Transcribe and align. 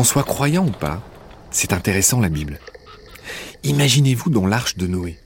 Qu'on 0.00 0.04
soit 0.04 0.24
croyant 0.24 0.66
ou 0.66 0.70
pas, 0.70 1.02
c'est 1.50 1.74
intéressant 1.74 2.20
la 2.20 2.30
Bible. 2.30 2.58
Imaginez-vous 3.64 4.30
dans 4.30 4.46
l'arche 4.46 4.78
de 4.78 4.86
Noé. 4.86 5.18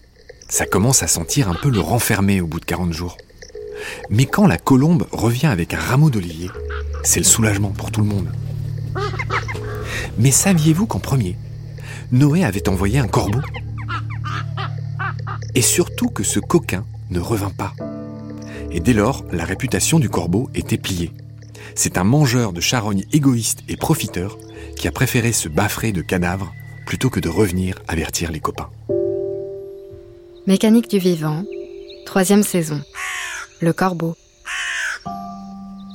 Ça 0.49 0.67
commence 0.67 1.05
à 1.05 1.07
sentir 1.07 1.49
un 1.49 1.55
peu 1.55 1.71
le 1.71 1.79
renfermé 1.79 2.41
au 2.41 2.49
bout 2.49 2.59
de 2.59 2.65
40 2.65 2.93
jours. 2.93 3.17
Mais 4.11 4.27
quand 4.27 4.49
la 4.49 4.59
colombe 4.59 5.07
revient 5.13 5.47
avec 5.47 5.75
un 5.75 5.79
rameau 5.79 6.11
d'olivier, 6.11 6.51
c'est 7.05 7.21
le 7.21 7.25
soulagement 7.25 7.71
pour 7.71 7.93
tout 7.93 8.01
le 8.01 8.09
monde. 8.09 8.33
Mais 10.19 10.33
saviez-vous 10.33 10.87
qu'en 10.87 10.99
premier, 10.99 11.39
Noé 12.11 12.45
avait 12.45 12.69
envoyé 12.69 12.99
un 12.99 13.07
corbeau? 13.07 13.43
Et 15.55 15.63
surtout 15.63 16.09
que 16.09 16.25
ce 16.25 16.41
coquin 16.41 16.85
ne 17.11 17.21
revint 17.21 17.51
pas. 17.57 17.75
Et 18.73 18.81
dès 18.81 18.93
lors, 18.93 19.25
la 19.31 19.45
réputation 19.45 20.01
du 20.01 20.11
corbeau 20.11 20.51
était 20.53 20.79
pliée. 20.79 21.13
C'est 21.77 21.97
un 21.97 22.05
mangeur 22.05 22.53
de 22.53 22.61
charognes 22.61 23.05
égoïste 23.13 23.63
et 23.69 23.77
profiteur 23.77 24.37
qui 24.85 24.89
a 24.89 24.93
préféré 24.93 25.33
se 25.33 25.49
baffrer 25.49 25.93
de 25.93 26.03
cadavres 26.03 26.55
plutôt 26.85 27.09
que 27.09 27.19
de 27.19 27.31
revenir 27.31 27.81
avertir 27.89 28.31
les 28.31 28.39
copains. 28.39 28.69
Mécanique 30.47 30.91
du 30.91 30.99
vivant, 30.99 31.43
troisième 32.05 32.43
saison. 32.43 32.83
Le 33.63 33.73
corbeau. 33.73 34.15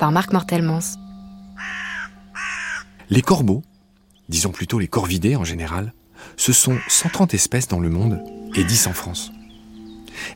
Par 0.00 0.10
Marc 0.10 0.32
Mortelmans. 0.32 0.98
Les 3.10 3.22
corbeaux, 3.22 3.62
disons 4.28 4.50
plutôt 4.50 4.80
les 4.80 4.88
corvidés 4.88 5.36
en 5.36 5.44
général, 5.44 5.94
ce 6.36 6.52
sont 6.52 6.76
130 6.88 7.32
espèces 7.32 7.68
dans 7.68 7.78
le 7.78 7.90
monde 7.90 8.20
et 8.56 8.64
10 8.64 8.88
en 8.88 8.92
France. 8.92 9.30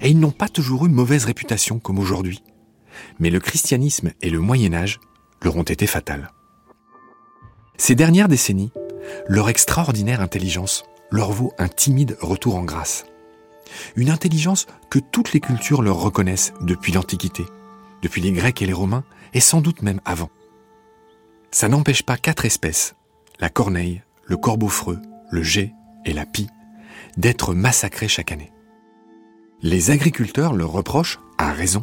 Et 0.00 0.10
ils 0.10 0.20
n'ont 0.20 0.30
pas 0.30 0.48
toujours 0.48 0.86
eu 0.86 0.88
mauvaise 0.90 1.24
réputation 1.24 1.80
comme 1.80 1.98
aujourd'hui. 1.98 2.40
Mais 3.18 3.30
le 3.30 3.40
christianisme 3.40 4.12
et 4.22 4.30
le 4.30 4.38
Moyen 4.38 4.74
Âge 4.74 5.00
leur 5.42 5.56
ont 5.56 5.64
été 5.64 5.88
fatals. 5.88 6.30
Ces 7.76 7.94
dernières 7.94 8.28
décennies, 8.28 8.72
leur 9.26 9.48
extraordinaire 9.48 10.20
intelligence 10.20 10.84
leur 11.10 11.32
vaut 11.32 11.52
un 11.58 11.68
timide 11.68 12.16
retour 12.20 12.56
en 12.56 12.64
grâce. 12.64 13.06
Une 13.96 14.10
intelligence 14.10 14.66
que 14.90 14.98
toutes 14.98 15.32
les 15.32 15.40
cultures 15.40 15.82
leur 15.82 15.96
reconnaissent 16.00 16.52
depuis 16.60 16.92
l'Antiquité, 16.92 17.44
depuis 18.02 18.22
les 18.22 18.32
Grecs 18.32 18.62
et 18.62 18.66
les 18.66 18.72
Romains, 18.72 19.04
et 19.32 19.40
sans 19.40 19.60
doute 19.60 19.82
même 19.82 20.00
avant. 20.04 20.30
Ça 21.50 21.68
n'empêche 21.68 22.02
pas 22.02 22.16
quatre 22.16 22.44
espèces, 22.44 22.94
la 23.40 23.48
corneille, 23.48 24.02
le 24.24 24.36
corbeau-freux, 24.36 25.00
le 25.30 25.42
jet 25.42 25.72
et 26.04 26.12
la 26.12 26.26
pie, 26.26 26.48
d'être 27.16 27.54
massacrées 27.54 28.08
chaque 28.08 28.32
année. 28.32 28.52
Les 29.62 29.90
agriculteurs 29.90 30.52
leur 30.52 30.70
reprochent, 30.70 31.20
à 31.38 31.52
raison, 31.52 31.82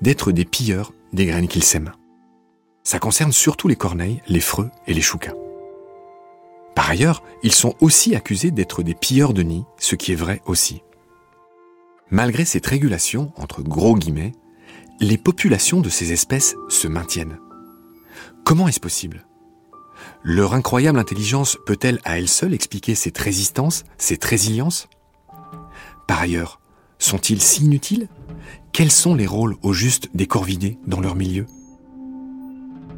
d'être 0.00 0.32
des 0.32 0.44
pilleurs 0.44 0.92
des 1.12 1.26
graines 1.26 1.48
qu'ils 1.48 1.64
sèment. 1.64 1.92
Ça 2.88 2.98
concerne 2.98 3.32
surtout 3.32 3.68
les 3.68 3.76
corneilles, 3.76 4.22
les 4.28 4.40
freux 4.40 4.70
et 4.86 4.94
les 4.94 5.02
choucas. 5.02 5.34
Par 6.74 6.88
ailleurs, 6.88 7.22
ils 7.42 7.52
sont 7.52 7.74
aussi 7.82 8.16
accusés 8.16 8.50
d'être 8.50 8.82
des 8.82 8.94
pilleurs 8.94 9.34
de 9.34 9.42
nids, 9.42 9.66
ce 9.76 9.94
qui 9.94 10.12
est 10.12 10.14
vrai 10.14 10.40
aussi. 10.46 10.82
Malgré 12.10 12.46
cette 12.46 12.64
régulation, 12.64 13.30
entre 13.36 13.60
gros 13.60 13.94
guillemets, 13.94 14.32
les 15.00 15.18
populations 15.18 15.82
de 15.82 15.90
ces 15.90 16.14
espèces 16.14 16.56
se 16.70 16.88
maintiennent. 16.88 17.38
Comment 18.42 18.68
est-ce 18.68 18.80
possible? 18.80 19.26
Leur 20.22 20.54
incroyable 20.54 20.98
intelligence 20.98 21.58
peut-elle 21.66 22.00
à 22.04 22.18
elle 22.18 22.26
seule 22.26 22.54
expliquer 22.54 22.94
cette 22.94 23.18
résistance, 23.18 23.84
cette 23.98 24.24
résilience? 24.24 24.88
Par 26.06 26.22
ailleurs, 26.22 26.58
sont-ils 26.98 27.42
si 27.42 27.66
inutiles? 27.66 28.08
Quels 28.72 28.90
sont 28.90 29.14
les 29.14 29.26
rôles 29.26 29.56
au 29.60 29.74
juste 29.74 30.08
des 30.14 30.26
corvidés 30.26 30.78
dans 30.86 31.00
leur 31.00 31.16
milieu? 31.16 31.44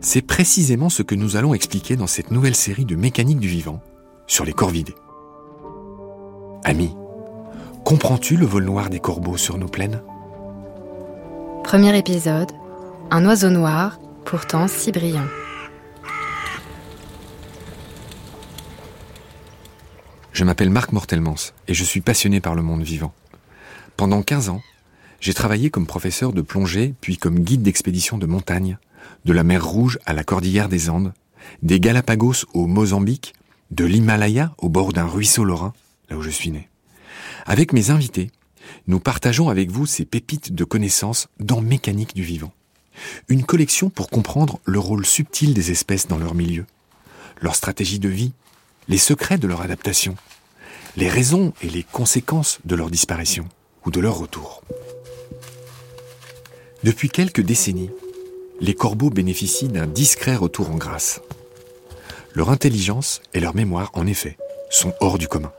C'est 0.02 0.22
précisément 0.22 0.88
ce 0.88 1.02
que 1.02 1.14
nous 1.14 1.36
allons 1.36 1.52
expliquer 1.52 1.94
dans 1.94 2.06
cette 2.06 2.30
nouvelle 2.30 2.54
série 2.54 2.86
de 2.86 2.96
mécanique 2.96 3.38
du 3.38 3.48
vivant 3.48 3.82
sur 4.26 4.46
les 4.46 4.54
corvidés. 4.54 4.94
Amis, 6.64 6.94
comprends-tu 7.84 8.38
le 8.38 8.46
vol 8.46 8.64
noir 8.64 8.88
des 8.88 8.98
corbeaux 8.98 9.36
sur 9.36 9.58
nos 9.58 9.68
plaines? 9.68 10.00
Premier 11.64 11.96
épisode, 11.98 12.50
un 13.10 13.26
oiseau 13.26 13.50
noir, 13.50 14.00
pourtant 14.24 14.68
si 14.68 14.90
brillant. 14.90 15.28
Je 20.32 20.44
m'appelle 20.44 20.70
Marc 20.70 20.92
Mortelmans 20.92 21.52
et 21.68 21.74
je 21.74 21.84
suis 21.84 22.00
passionné 22.00 22.40
par 22.40 22.54
le 22.54 22.62
monde 22.62 22.82
vivant. 22.82 23.12
Pendant 23.98 24.22
15 24.22 24.48
ans, 24.48 24.62
j'ai 25.20 25.34
travaillé 25.34 25.68
comme 25.68 25.86
professeur 25.86 26.32
de 26.32 26.40
plongée 26.40 26.94
puis 27.02 27.18
comme 27.18 27.40
guide 27.40 27.60
d'expédition 27.60 28.16
de 28.16 28.24
montagne, 28.24 28.78
de 29.24 29.32
la 29.32 29.44
mer 29.44 29.64
Rouge 29.64 29.98
à 30.06 30.12
la 30.12 30.24
cordillère 30.24 30.68
des 30.68 30.90
Andes, 30.90 31.12
des 31.62 31.80
Galapagos 31.80 32.46
au 32.54 32.66
Mozambique, 32.66 33.34
de 33.70 33.84
l'Himalaya 33.84 34.52
au 34.58 34.68
bord 34.68 34.92
d'un 34.92 35.06
ruisseau 35.06 35.44
lorrain, 35.44 35.72
là 36.08 36.16
où 36.16 36.22
je 36.22 36.30
suis 36.30 36.50
né. 36.50 36.68
Avec 37.46 37.72
mes 37.72 37.90
invités, 37.90 38.30
nous 38.86 39.00
partageons 39.00 39.48
avec 39.48 39.70
vous 39.70 39.86
ces 39.86 40.04
pépites 40.04 40.52
de 40.52 40.64
connaissances 40.64 41.28
dans 41.38 41.60
Mécanique 41.60 42.14
du 42.14 42.22
vivant. 42.22 42.52
Une 43.28 43.44
collection 43.44 43.90
pour 43.90 44.10
comprendre 44.10 44.58
le 44.64 44.78
rôle 44.78 45.06
subtil 45.06 45.54
des 45.54 45.70
espèces 45.70 46.06
dans 46.06 46.18
leur 46.18 46.34
milieu, 46.34 46.66
leur 47.40 47.54
stratégie 47.54 47.98
de 47.98 48.08
vie, 48.08 48.32
les 48.88 48.98
secrets 48.98 49.38
de 49.38 49.46
leur 49.46 49.62
adaptation, 49.62 50.16
les 50.96 51.08
raisons 51.08 51.52
et 51.62 51.70
les 51.70 51.84
conséquences 51.84 52.58
de 52.64 52.74
leur 52.74 52.90
disparition 52.90 53.48
ou 53.86 53.90
de 53.90 54.00
leur 54.00 54.18
retour. 54.18 54.62
Depuis 56.82 57.08
quelques 57.08 57.42
décennies, 57.42 57.90
les 58.60 58.74
corbeaux 58.74 59.10
bénéficient 59.10 59.68
d'un 59.68 59.86
discret 59.86 60.36
retour 60.36 60.70
en 60.70 60.76
grâce. 60.76 61.22
Leur 62.34 62.50
intelligence 62.50 63.22
et 63.34 63.40
leur 63.40 63.54
mémoire, 63.54 63.90
en 63.94 64.06
effet, 64.06 64.36
sont 64.70 64.92
hors 65.00 65.18
du 65.18 65.28
commun. 65.28 65.52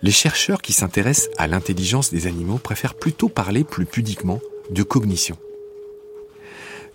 Les 0.00 0.10
chercheurs 0.10 0.62
qui 0.62 0.72
s'intéressent 0.72 1.30
à 1.36 1.46
l'intelligence 1.46 2.10
des 2.10 2.26
animaux 2.26 2.58
préfèrent 2.58 2.94
plutôt 2.94 3.28
parler 3.28 3.64
plus 3.64 3.86
pudiquement 3.86 4.40
de 4.70 4.82
cognition. 4.82 5.36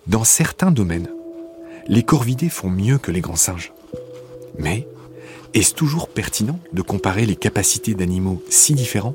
Dans 0.06 0.24
certains 0.24 0.70
domaines, 0.70 1.10
les 1.86 2.02
corvidés 2.02 2.48
font 2.48 2.70
mieux 2.70 2.98
que 2.98 3.10
les 3.10 3.20
grands 3.20 3.36
singes. 3.36 3.72
Mais 4.58 4.86
est-ce 5.54 5.74
toujours 5.74 6.08
pertinent 6.08 6.58
de 6.72 6.82
comparer 6.82 7.26
les 7.26 7.36
capacités 7.36 7.94
d'animaux 7.94 8.42
si 8.48 8.74
différents? 8.74 9.14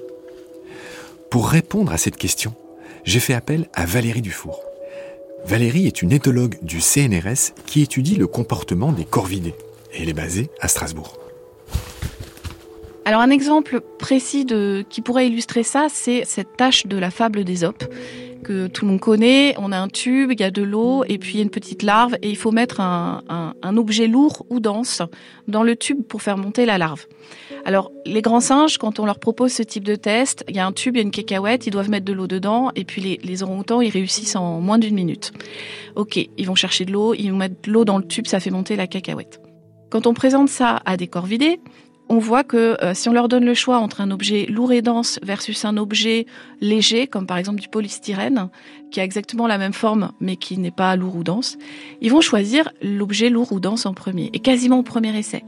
Pour 1.30 1.50
répondre 1.50 1.92
à 1.92 1.98
cette 1.98 2.18
question, 2.18 2.54
j'ai 3.04 3.20
fait 3.20 3.34
appel 3.34 3.68
à 3.74 3.86
Valérie 3.86 4.22
Dufour. 4.22 4.62
Valérie 5.45 5.88
est 5.88 6.01
une 6.01 6.11
éthologue 6.11 6.57
du 6.63 6.81
CNRS 6.81 7.53
qui 7.66 7.81
étudie 7.81 8.16
le 8.16 8.28
comportement 8.28 8.91
des 8.91 9.06
corvidés 9.06 9.53
elle 9.97 10.09
est 10.09 10.13
basée 10.13 10.50
à 10.59 10.67
Strasbourg. 10.67 11.17
Alors 13.06 13.22
un 13.22 13.29
exemple 13.29 13.81
précis 14.00 14.45
qui 14.89 15.01
pourrait 15.01 15.28
illustrer 15.28 15.63
ça, 15.63 15.88
c'est 15.89 16.23
cette 16.25 16.57
tâche 16.57 16.88
de 16.88 16.97
la 16.97 17.11
fable 17.11 17.44
des 17.44 17.63
Opes 17.63 17.83
que 18.45 18.67
tout 18.67 18.85
le 18.85 18.91
monde 18.91 19.00
connaît. 19.00 19.56
On 19.57 19.72
a 19.72 19.78
un 19.78 19.88
tube, 19.88 20.31
il 20.31 20.39
y 20.39 20.44
a 20.44 20.51
de 20.51 20.61
l'eau 20.61 21.03
et 21.07 21.17
puis 21.17 21.33
il 21.33 21.38
y 21.38 21.39
a 21.39 21.44
une 21.44 21.50
petite 21.50 21.81
larve 21.81 22.16
et 22.22 22.29
il 22.29 22.38
faut 22.38 22.51
mettre 22.51 22.79
un, 22.79 23.23
objet 23.78 24.07
lourd 24.07 24.45
ou 24.50 24.59
dense 24.59 25.01
dans 25.47 25.63
le 25.63 25.75
tube 25.75 26.03
pour 26.03 26.22
faire 26.22 26.38
monter 26.38 26.66
la 26.66 26.78
larve. 26.78 27.07
Alors 27.66 27.91
les 28.06 28.22
grands 28.22 28.39
singes, 28.39 28.78
quand 28.78 29.00
on 29.00 29.06
leur 29.06 29.19
propose 29.19 29.51
ce 29.51 29.63
type 29.63 29.83
de 29.83 29.95
test, 29.95 30.45
il 30.47 30.56
y 30.56 30.59
a 30.59 30.66
un 30.66 30.72
tube, 30.72 30.95
il 30.95 31.00
y 31.00 31.01
a 31.01 31.03
une 31.03 31.11
cacahuète, 31.11 31.66
ils 31.66 31.72
doivent 31.72 31.89
mettre 31.89 32.06
de 32.06 32.13
l'eau 32.13 32.28
dedans 32.28 32.72
et 32.75 32.85
puis 32.85 33.01
les, 33.01 33.19
les 33.23 33.44
orang-outans, 33.44 33.81
ils 33.81 33.89
réussissent 33.89 34.35
en 34.35 34.62
moins 34.62 34.77
d'une 34.77 34.95
minute. 34.95 35.33
Ok, 35.95 36.17
ils 36.17 36.45
vont 36.45 36.56
chercher 36.56 36.85
de 36.85 36.91
l'eau, 36.91 37.13
ils 37.16 37.31
vont 37.31 37.38
mettre 37.38 37.56
de 37.63 37.72
l'eau 37.72 37.83
dans 37.83 37.97
le 37.97 38.06
tube, 38.06 38.27
ça 38.27 38.39
fait 38.39 38.51
monter 38.51 38.75
la 38.75 38.88
cacahuète. 38.88 39.41
Quand 39.89 40.07
on 40.07 40.13
présente 40.13 40.50
ça 40.50 40.81
à 40.85 40.97
des 40.97 41.07
corvidés, 41.07 41.59
on 42.10 42.20
voit 42.20 42.44
que 42.44 42.78
euh, 42.84 42.94
si 42.94 43.10
on 43.10 43.14
leur 43.14 43.28
donne 43.28 43.46
le 43.46 43.54
choix 43.54 43.78
entre 43.78 44.02
un 44.02 44.12
objet 44.12 44.46
lourd 44.48 44.72
et 44.72 44.82
dense 44.82 45.20
versus 45.24 45.66
un 45.66 45.78
objet 45.78 46.26
léger, 46.62 47.08
comme 47.08 47.26
par 47.26 47.38
exemple 47.38 47.62
du 47.62 47.68
polystyrène, 47.68 48.50
qui 48.95 49.01
a 49.01 49.03
exactement 49.03 49.45
la 49.45 49.57
même 49.57 49.73
forme 49.73 50.13
mais 50.22 50.38
qui 50.38 50.57
n'est 50.57 50.72
pas 50.72 50.95
lourd 50.95 51.17
ou 51.17 51.23
dense, 51.25 51.57
ils 52.00 52.09
vont 52.09 52.22
choisir 52.22 52.69
l'objet 52.81 53.30
lourd 53.30 53.51
ou 53.51 53.59
dense 53.59 53.86
en 53.86 53.94
premier, 53.94 54.30
et 54.31 54.39
quasiment 54.39 54.80
au 54.80 54.83
premier 54.83 55.13
essai. 55.19 55.44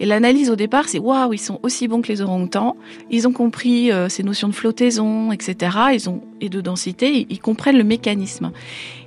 Et 0.00 0.04
l'analyse 0.04 0.50
au 0.50 0.56
départ, 0.56 0.88
c'est 0.88 0.98
waouh, 0.98 1.32
ils 1.32 1.38
sont 1.38 1.60
aussi 1.62 1.86
bons 1.86 2.02
que 2.02 2.08
les 2.08 2.22
orang-outans, 2.22 2.76
ils 3.08 3.28
ont 3.28 3.32
compris 3.32 3.92
euh, 3.92 4.08
ces 4.08 4.24
notions 4.24 4.48
de 4.48 4.52
flottaison, 4.52 5.30
etc. 5.30 5.76
Ils 5.92 6.10
ont 6.10 6.22
et 6.40 6.48
de 6.48 6.60
densité, 6.60 7.26
ils 7.30 7.40
comprennent 7.40 7.78
le 7.78 7.84
mécanisme. 7.84 8.50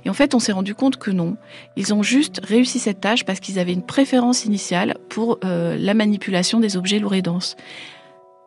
Et 0.04 0.10
en 0.10 0.14
fait, 0.14 0.34
on 0.34 0.38
s'est 0.38 0.52
rendu 0.52 0.74
compte 0.74 0.96
que 0.96 1.10
non, 1.10 1.36
ils 1.76 1.94
ont 1.94 2.02
juste 2.02 2.40
réussi 2.42 2.78
cette 2.78 3.00
tâche 3.00 3.24
parce 3.24 3.40
qu'ils 3.40 3.58
avaient 3.58 3.72
une 3.72 3.84
préférence 3.84 4.44
initiale 4.44 4.96
pour 5.08 5.38
euh, 5.44 5.76
la 5.78 5.94
manipulation 5.94 6.60
des 6.60 6.76
objets 6.76 6.98
lourds 6.98 7.14
et 7.14 7.22
denses. 7.22 7.56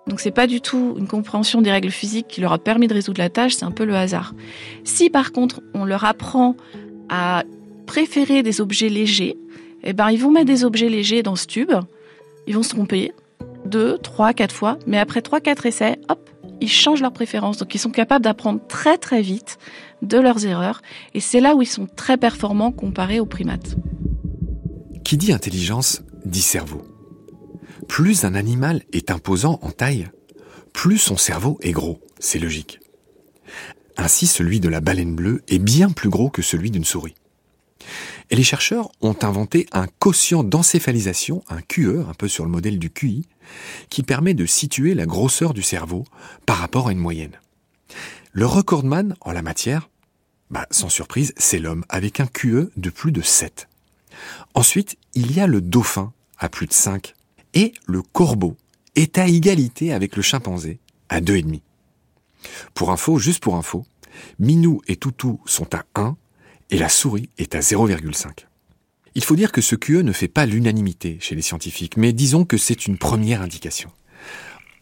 Donc 0.08 0.20
c'est 0.20 0.32
pas 0.32 0.46
du 0.46 0.62
tout 0.62 0.96
une 0.98 1.08
compréhension 1.08 1.62
des 1.62 1.72
règles 1.72 1.90
physiques 1.90 2.28
qui 2.28 2.42
leur 2.42 2.54
a 2.54 2.60
permis 2.60 2.88
de 2.88 2.94
résoudre 2.94 3.20
la 3.20 3.30
tâche, 3.30 3.56
c'est 3.56 3.66
un 3.66 3.72
peu 3.72 3.86
le 3.86 3.96
hasard. 3.96 4.36
Si 4.84 5.10
par 5.10 5.32
contre 5.32 5.62
on 5.74 5.84
leur 5.84 6.06
apprend 6.06 6.56
à 7.10 7.44
préférer 7.88 8.44
des 8.44 8.62
objets 8.62 8.90
légers, 8.90 9.38
eh 9.84 9.94
ben 9.94 10.12
ils 10.12 10.20
vont 10.20 10.32
mettre 10.32 10.46
des 10.46 10.64
objets 10.64 10.90
légers 10.90 11.24
dans 11.24 11.36
ce 11.36 11.48
tube, 11.48 11.72
ils 12.48 12.56
vont 12.56 12.64
se 12.64 12.70
tromper 12.70 13.14
deux, 13.66 13.98
trois, 13.98 14.34
quatre 14.34 14.54
fois, 14.54 14.78
mais 14.86 15.00
après 15.00 15.22
trois, 15.22 15.42
quatre 15.42 15.66
essais, 15.66 15.98
hop, 16.08 16.30
ils 16.62 16.70
changent 16.70 17.02
leur 17.02 17.12
préférence. 17.12 17.58
Donc 17.58 17.74
ils 17.74 17.80
sont 17.80 17.90
capables 17.90 18.24
d'apprendre 18.24 18.60
très 18.68 18.98
très 18.98 19.22
vite 19.22 19.58
de 20.04 20.20
leurs 20.20 20.46
erreurs 20.46 20.82
et 21.16 21.20
c'est 21.20 21.40
là 21.40 21.56
où 21.56 21.64
ils 21.64 21.68
sont 21.68 21.88
très 21.88 22.18
performants 22.18 22.72
comparés 22.72 23.20
aux 23.20 23.26
primates. 23.26 23.76
Qui 25.04 25.18
dit 25.18 25.34
intelligence 25.34 26.04
dit 26.26 26.42
cerveau. 26.42 26.95
Plus 27.88 28.26
un 28.26 28.36
animal 28.36 28.84
est 28.92 29.12
imposant 29.12 29.60
en 29.62 29.72
taille, 29.72 30.10
plus 30.74 30.98
son 30.98 31.18
cerveau 31.18 31.58
est 31.62 31.72
gros, 31.72 32.02
c'est 32.20 32.40
logique. 32.40 32.80
Ainsi, 33.98 34.28
celui 34.28 34.60
de 34.60 34.68
la 34.68 34.82
baleine 34.82 35.16
bleue 35.16 35.42
est 35.48 35.60
bien 35.60 35.90
plus 35.90 36.10
gros 36.10 36.30
que 36.30 36.42
celui 36.42 36.72
d'une 36.72 36.84
souris. 36.84 37.16
Et 38.30 38.36
les 38.36 38.44
chercheurs 38.44 38.90
ont 39.02 39.16
inventé 39.22 39.68
un 39.72 39.88
quotient 39.88 40.44
d'encéphalisation, 40.44 41.44
un 41.48 41.62
QE, 41.62 42.04
un 42.10 42.14
peu 42.14 42.28
sur 42.28 42.44
le 42.44 42.52
modèle 42.52 42.80
du 42.80 42.90
QI, 42.90 43.28
qui 43.90 44.04
permet 44.04 44.34
de 44.34 44.46
situer 44.46 44.96
la 44.96 45.06
grosseur 45.06 45.54
du 45.54 45.62
cerveau 45.62 46.04
par 46.46 46.58
rapport 46.58 46.88
à 46.88 46.92
une 46.92 47.00
moyenne. 47.00 47.40
Le 48.34 48.46
recordman 48.46 49.16
en 49.22 49.32
la 49.32 49.42
matière, 49.42 49.90
bah, 50.50 50.68
sans 50.72 50.90
surprise, 50.90 51.34
c'est 51.38 51.60
l'homme, 51.60 51.86
avec 51.88 52.20
un 52.20 52.28
QE 52.28 52.72
de 52.76 52.90
plus 52.90 53.12
de 53.12 53.22
7. 53.22 53.70
Ensuite, 54.54 54.98
il 55.14 55.32
y 55.32 55.40
a 55.40 55.48
le 55.48 55.62
dauphin, 55.62 56.12
à 56.38 56.50
plus 56.50 56.68
de 56.68 56.74
5, 56.74 57.14
et 57.56 57.74
le 57.88 58.02
corbeau 58.02 58.56
est 58.96 59.18
à 59.18 59.28
égalité 59.28 59.94
avec 59.94 60.16
le 60.16 60.22
chimpanzé, 60.22 60.80
à 61.10 61.22
2,5. 61.22 61.62
Pour 62.74 62.92
info, 62.92 63.18
juste 63.18 63.42
pour 63.42 63.56
info, 63.56 63.86
Minou 64.40 64.82
et 64.88 64.96
Toutou 64.96 65.40
sont 65.46 65.74
à 65.74 65.84
1 65.96 66.16
et 66.70 66.78
la 66.78 66.90
souris 66.90 67.30
est 67.38 67.56
à 67.56 67.60
0,5. 67.60 68.46
Il 69.16 69.24
faut 69.24 69.36
dire 69.36 69.52
que 69.52 69.62
ce 69.62 69.76
QE 69.76 70.04
ne 70.04 70.12
fait 70.12 70.28
pas 70.28 70.46
l'unanimité 70.46 71.18
chez 71.22 71.36
les 71.36 71.42
scientifiques, 71.42 71.98
mais 71.98 72.14
disons 72.14 72.44
que 72.44 72.58
c'est 72.58 72.86
une 72.86 72.98
première 72.98 73.42
indication. 73.42 73.90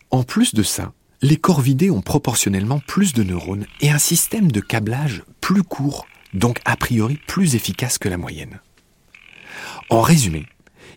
En 0.10 0.24
plus 0.24 0.54
de 0.54 0.64
ça, 0.64 0.94
les 1.22 1.38
corvidés 1.38 1.92
ont 1.92 2.02
proportionnellement 2.02 2.80
plus 2.80 3.14
de 3.14 3.24
neurones 3.24 3.66
et 3.80 3.92
un 3.92 4.00
système 4.00 4.52
de 4.52 4.60
câblage 4.60 5.24
plus 5.40 5.64
court, 5.64 6.08
donc 6.34 6.60
a 6.66 6.76
priori 6.76 7.20
plus 7.28 7.56
efficace 7.56 7.98
que 7.98 8.10
la 8.10 8.18
moyenne. 8.18 8.60
En 9.90 10.02
résumé, 10.02 10.48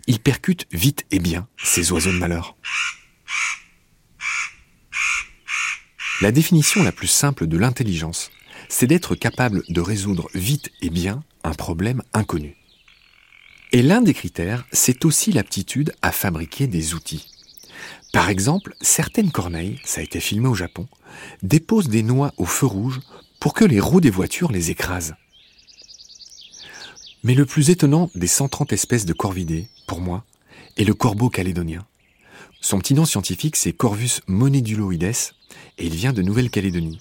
ils 0.07 0.21
percutent 0.21 0.67
vite 0.73 1.05
et 1.11 1.19
bien 1.19 1.49
ces 1.63 1.93
oiseaux 1.93 2.13
de 2.13 2.19
malheur. 2.19 2.57
La 6.23 6.33
définition 6.33 6.83
la 6.83 6.93
plus 6.93 7.09
simple 7.09 7.47
de 7.47 7.59
l'intelligence, 7.59 8.31
c'est 8.69 8.87
d'être 8.87 9.15
capable 9.15 9.63
de 9.69 9.81
résoudre 9.81 10.29
vite 10.35 10.71
et 10.81 10.91
bien 10.91 11.23
un 11.45 11.53
problème 11.53 12.03
inconnu. 12.13 12.57
Et 13.73 13.83
l'un 13.83 14.01
des 14.01 14.15
critères, 14.15 14.65
c'est 14.73 15.05
aussi 15.05 15.33
l'aptitude 15.33 15.93
à 16.01 16.13
fabriquer 16.13 16.67
des 16.67 16.95
outils. 16.95 17.29
Par 18.13 18.31
exemple, 18.31 18.75
certaines 18.81 19.31
corneilles, 19.31 19.79
ça 19.85 20.01
a 20.01 20.05
été 20.05 20.21
filmé 20.21 20.49
au 20.49 20.55
Japon, 20.55 20.89
déposent 21.43 21.89
des 21.89 22.03
noix 22.03 22.33
au 22.39 22.47
feu 22.47 22.67
rouge 22.67 23.01
pour 23.41 23.53
que 23.53 23.65
les 23.65 23.81
roues 23.81 24.01
des 24.01 24.11
voitures 24.11 24.53
les 24.53 24.71
écrasent. 24.71 25.15
Mais 27.25 27.35
le 27.35 27.45
plus 27.45 27.71
étonnant 27.71 28.11
des 28.15 28.27
130 28.27 28.73
espèces 28.73 29.05
de 29.05 29.13
corvidés, 29.13 29.69
pour 29.87 30.01
moi, 30.01 30.25
est 30.77 30.85
le 30.85 30.95
corbeau 30.95 31.29
calédonien. 31.31 31.85
Son 32.61 32.79
petit 32.79 32.95
nom 32.95 33.05
scientifique, 33.05 33.57
c'est 33.57 33.73
Corvus 33.73 34.21
moneduloides, 34.27 35.05
et 35.79 35.87
il 35.87 35.95
vient 35.95 36.13
de 36.13 36.23
Nouvelle-Calédonie. 36.23 37.01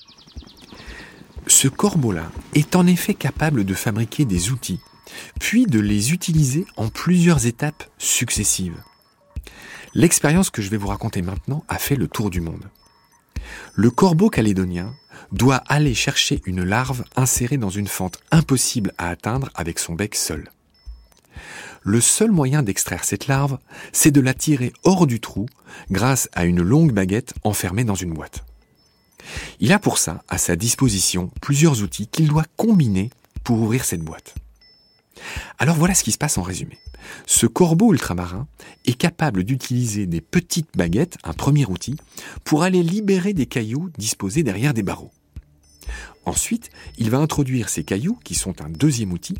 Ce 1.47 1.67
corbeau-là 1.67 2.31
est 2.53 2.75
en 2.75 2.87
effet 2.87 3.13
capable 3.13 3.63
de 3.65 3.73
fabriquer 3.73 4.25
des 4.25 4.51
outils, 4.51 4.79
puis 5.39 5.65
de 5.65 5.79
les 5.79 6.13
utiliser 6.13 6.65
en 6.77 6.89
plusieurs 6.89 7.45
étapes 7.45 7.83
successives. 7.97 8.81
L'expérience 9.93 10.49
que 10.49 10.61
je 10.61 10.69
vais 10.69 10.77
vous 10.77 10.87
raconter 10.87 11.21
maintenant 11.21 11.63
a 11.67 11.77
fait 11.77 11.95
le 11.95 12.07
tour 12.07 12.29
du 12.29 12.41
monde. 12.41 12.69
Le 13.75 13.89
corbeau 13.91 14.29
calédonien 14.29 14.93
doit 15.31 15.63
aller 15.67 15.93
chercher 15.93 16.41
une 16.45 16.63
larve 16.63 17.05
insérée 17.15 17.57
dans 17.57 17.69
une 17.69 17.87
fente 17.87 18.19
impossible 18.31 18.93
à 18.97 19.09
atteindre 19.09 19.49
avec 19.55 19.79
son 19.79 19.93
bec 19.93 20.15
seul. 20.15 20.49
Le 21.87 22.01
seul 22.01 22.31
moyen 22.31 22.63
d'extraire 22.63 23.03
cette 23.03 23.27
larve, 23.27 23.59
c'est 23.93 24.09
de 24.09 24.19
la 24.19 24.33
tirer 24.33 24.73
hors 24.83 25.05
du 25.05 25.19
trou 25.19 25.45
grâce 25.91 26.27
à 26.33 26.45
une 26.45 26.63
longue 26.63 26.91
baguette 26.91 27.35
enfermée 27.43 27.83
dans 27.83 27.93
une 27.93 28.11
boîte. 28.11 28.43
Il 29.59 29.71
a 29.71 29.77
pour 29.77 29.99
ça 29.99 30.23
à 30.27 30.39
sa 30.39 30.55
disposition 30.55 31.29
plusieurs 31.41 31.83
outils 31.83 32.07
qu'il 32.07 32.27
doit 32.27 32.45
combiner 32.57 33.11
pour 33.43 33.59
ouvrir 33.59 33.85
cette 33.85 34.01
boîte. 34.01 34.33
Alors 35.59 35.75
voilà 35.75 35.93
ce 35.93 36.03
qui 36.03 36.11
se 36.11 36.17
passe 36.17 36.39
en 36.39 36.41
résumé. 36.41 36.79
Ce 37.27 37.45
corbeau 37.45 37.93
ultramarin 37.93 38.47
est 38.87 38.97
capable 38.97 39.43
d'utiliser 39.43 40.07
des 40.07 40.21
petites 40.21 40.75
baguettes, 40.75 41.19
un 41.23 41.33
premier 41.33 41.67
outil, 41.67 41.97
pour 42.43 42.63
aller 42.63 42.81
libérer 42.81 43.33
des 43.33 43.45
cailloux 43.45 43.91
disposés 43.99 44.41
derrière 44.41 44.73
des 44.73 44.81
barreaux. 44.81 45.11
Ensuite, 46.25 46.71
il 46.97 47.11
va 47.11 47.19
introduire 47.19 47.69
ces 47.69 47.83
cailloux, 47.83 48.17
qui 48.23 48.33
sont 48.33 48.59
un 48.63 48.69
deuxième 48.69 49.13
outil, 49.13 49.35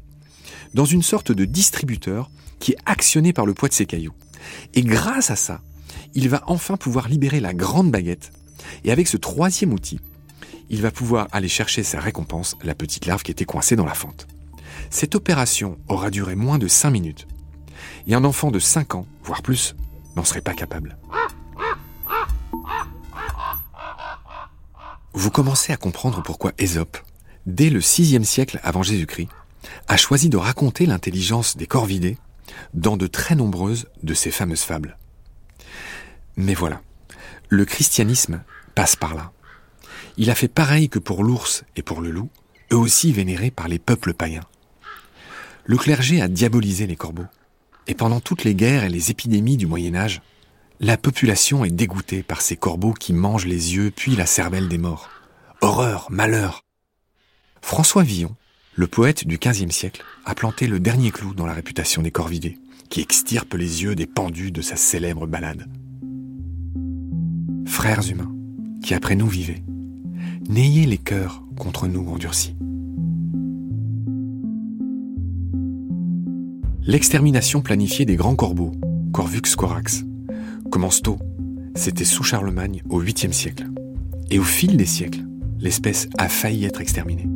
dans 0.74 0.86
une 0.86 1.04
sorte 1.04 1.32
de 1.32 1.46
distributeur 1.46 2.30
qui 2.60 2.72
est 2.72 2.78
actionné 2.86 3.34
par 3.34 3.46
le 3.46 3.54
poids 3.54 3.70
de 3.70 3.74
ces 3.74 3.86
cailloux. 3.86 4.14
Et 4.74 4.82
grâce 4.82 5.32
à 5.32 5.36
ça, 5.36 5.62
il 6.14 6.30
va 6.30 6.44
enfin 6.48 6.78
pouvoir 6.78 7.08
libérer 7.08 7.40
la 7.40 7.54
grande 7.54 7.92
baguette 7.92 8.32
et 8.84 8.92
avec 8.92 9.08
ce 9.08 9.18
troisième 9.18 9.74
outil, 9.74 10.00
il 10.70 10.82
va 10.82 10.92
pouvoir 10.92 11.28
aller 11.32 11.48
chercher 11.48 11.84
sa 11.84 12.00
récompense, 12.00 12.56
la 12.64 12.76
petite 12.76 13.06
larve 13.06 13.24
qui 13.24 13.32
était 13.32 13.46
coincée 13.46 13.76
dans 13.76 13.86
la 13.86 13.94
fente. 13.94 14.28
Cette 14.90 15.16
opération 15.16 15.78
aura 15.88 16.10
duré 16.10 16.36
moins 16.36 16.58
de 16.58 16.68
5 16.68 16.90
minutes. 16.90 17.28
Et 18.08 18.16
un 18.16 18.24
enfant 18.24 18.52
de 18.52 18.60
5 18.60 18.96
ans, 18.96 19.06
voire 19.24 19.42
plus, 19.42 19.76
n'en 20.16 20.24
serait 20.24 20.42
pas 20.42 20.54
capable. 20.54 20.98
Vous 25.14 25.32
commencez 25.32 25.72
à 25.72 25.78
comprendre 25.78 26.22
pourquoi 26.24 26.52
Ésope, 26.58 26.98
dès 27.46 27.70
le 27.70 27.80
6e 27.80 28.24
siècle 28.24 28.60
avant 28.64 28.84
Jésus-Christ, 28.84 29.30
a 29.88 29.98
choisi 29.98 30.30
de 30.30 30.38
raconter 30.38 30.86
l'intelligence 30.86 31.58
des 31.58 31.68
corvidés 31.68 32.18
dans 32.74 32.98
de 32.98 33.08
très 33.08 33.36
nombreuses 33.36 33.88
de 34.04 34.14
ses 34.14 34.32
fameuses 34.32 34.64
fables. 34.64 34.98
Mais 36.38 36.54
voilà, 36.54 36.82
le 37.50 37.66
christianisme 37.66 38.44
passe 38.74 38.96
par 38.96 39.16
là. 39.16 39.32
Il 40.18 40.30
a 40.30 40.36
fait 40.36 40.48
pareil 40.48 40.90
que 40.90 41.00
pour 41.00 41.24
l'ours 41.24 41.64
et 41.76 41.82
pour 41.82 42.02
le 42.02 42.12
loup, 42.12 42.30
eux 42.72 42.78
aussi 42.78 43.12
vénérés 43.12 43.52
par 43.52 43.68
les 43.68 43.80
peuples 43.80 44.14
païens. 44.14 44.46
Le 45.66 45.78
clergé 45.78 46.22
a 46.22 46.28
diabolisé 46.28 46.88
les 46.88 46.96
corbeaux. 46.96 47.26
Et 47.88 47.96
pendant 47.96 48.20
toutes 48.20 48.44
les 48.44 48.56
guerres 48.56 48.84
et 48.84 48.90
les 48.90 49.12
épidémies 49.12 49.58
du 49.58 49.68
Moyen 49.68 49.96
Âge, 49.96 50.22
la 50.80 50.98
population 50.98 51.64
est 51.64 51.72
dégoûtée 51.72 52.24
par 52.24 52.42
ces 52.42 52.58
corbeaux 52.58 52.94
qui 52.94 53.14
mangent 53.14 53.46
les 53.46 53.76
yeux 53.76 53.92
puis 53.92 54.16
la 54.16 54.26
cervelle 54.26 54.68
des 54.68 54.78
morts. 54.78 55.10
Horreur, 55.62 56.08
malheur. 56.10 56.64
François 57.62 58.04
Villon, 58.04 58.36
le 58.76 58.88
poète 58.88 59.26
du 59.26 59.38
XVe 59.38 59.72
siècle, 59.72 60.04
a 60.26 60.36
planté 60.36 60.68
le 60.68 60.80
dernier 60.80 61.12
clou 61.12 61.34
dans 61.34 61.46
la 61.46 61.54
réputation 61.54 62.02
des 62.02 62.12
corvidés, 62.12 62.58
qui 62.90 63.00
extirpent 63.00 63.54
les 63.54 63.84
yeux 63.84 63.96
des 63.96 64.06
pendus 64.06 64.52
de 64.52 64.62
sa 64.62 64.76
célèbre 64.76 65.28
ballade. 65.28 65.68
Frères 67.66 68.10
humains, 68.10 68.34
qui 68.84 68.94
après 68.94 69.16
nous 69.16 69.28
vivez, 69.28 69.64
n'ayez 70.50 70.86
les 70.86 70.98
cœurs 70.98 71.42
contre 71.58 71.88
nous 71.88 72.06
endurcis. 72.10 72.56
L'extermination 76.84 77.62
planifiée 77.62 78.06
des 78.06 78.18
grands 78.18 78.36
corbeaux, 78.36 78.74
Corvux 79.14 79.56
corax, 79.58 80.04
commence 80.70 81.02
tôt. 81.02 81.18
C'était 81.74 82.04
sous 82.04 82.24
Charlemagne 82.24 82.84
au 82.90 83.02
8e 83.02 83.32
siècle. 83.32 83.66
Et 84.30 84.38
au 84.38 84.44
fil 84.44 84.78
des 84.78 84.86
siècles, 84.86 85.24
l'espèce 85.60 86.08
a 86.18 86.30
failli 86.30 86.66
être 86.66 86.82
exterminée. 86.82 87.28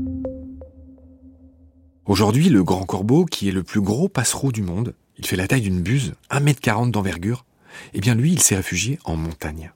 Aujourd'hui, 2.09 2.49
le 2.49 2.63
grand 2.63 2.85
corbeau, 2.85 3.23
qui 3.25 3.49
est 3.49 3.51
le 3.51 3.61
plus 3.61 3.81
gros 3.81 4.09
passereau 4.09 4.51
du 4.51 4.63
monde, 4.63 4.95
il 5.19 5.27
fait 5.27 5.35
la 5.35 5.47
taille 5.47 5.61
d'une 5.61 5.83
buse, 5.83 6.15
1m40 6.31 6.89
d'envergure, 6.89 7.45
eh 7.93 7.99
bien 7.99 8.15
lui, 8.15 8.33
il 8.33 8.41
s'est 8.41 8.55
réfugié 8.55 8.97
en 9.05 9.15
montagne. 9.15 9.71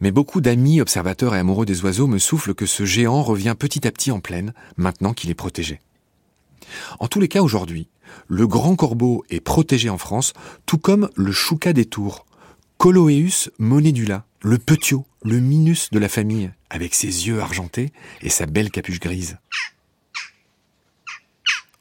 Mais 0.00 0.12
beaucoup 0.12 0.40
d'amis 0.40 0.80
observateurs 0.80 1.34
et 1.34 1.40
amoureux 1.40 1.66
des 1.66 1.82
oiseaux 1.82 2.06
me 2.06 2.18
soufflent 2.18 2.54
que 2.54 2.66
ce 2.66 2.84
géant 2.84 3.20
revient 3.20 3.56
petit 3.58 3.84
à 3.84 3.90
petit 3.90 4.12
en 4.12 4.20
plaine, 4.20 4.54
maintenant 4.76 5.12
qu'il 5.12 5.28
est 5.28 5.34
protégé. 5.34 5.80
En 7.00 7.08
tous 7.08 7.18
les 7.18 7.26
cas, 7.26 7.42
aujourd'hui, 7.42 7.88
le 8.28 8.46
grand 8.46 8.76
corbeau 8.76 9.24
est 9.28 9.40
protégé 9.40 9.90
en 9.90 9.98
France, 9.98 10.34
tout 10.66 10.78
comme 10.78 11.10
le 11.16 11.32
chouca 11.32 11.72
des 11.72 11.86
tours, 11.86 12.26
Coloeus 12.78 13.50
monedula, 13.58 14.24
le 14.40 14.58
petiot, 14.58 15.04
le 15.24 15.40
minus 15.40 15.90
de 15.90 15.98
la 15.98 16.08
famille, 16.08 16.52
avec 16.70 16.94
ses 16.94 17.26
yeux 17.26 17.40
argentés 17.40 17.90
et 18.22 18.30
sa 18.30 18.46
belle 18.46 18.70
capuche 18.70 19.00
grise. 19.00 19.38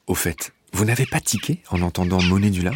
Au 0.07 0.13
fait, 0.13 0.53
vous 0.71 0.85
n'avez 0.85 1.07
pas 1.07 1.19
tiqué 1.19 1.61
en 1.71 1.81
entendant 1.81 2.21
monedula 2.21 2.73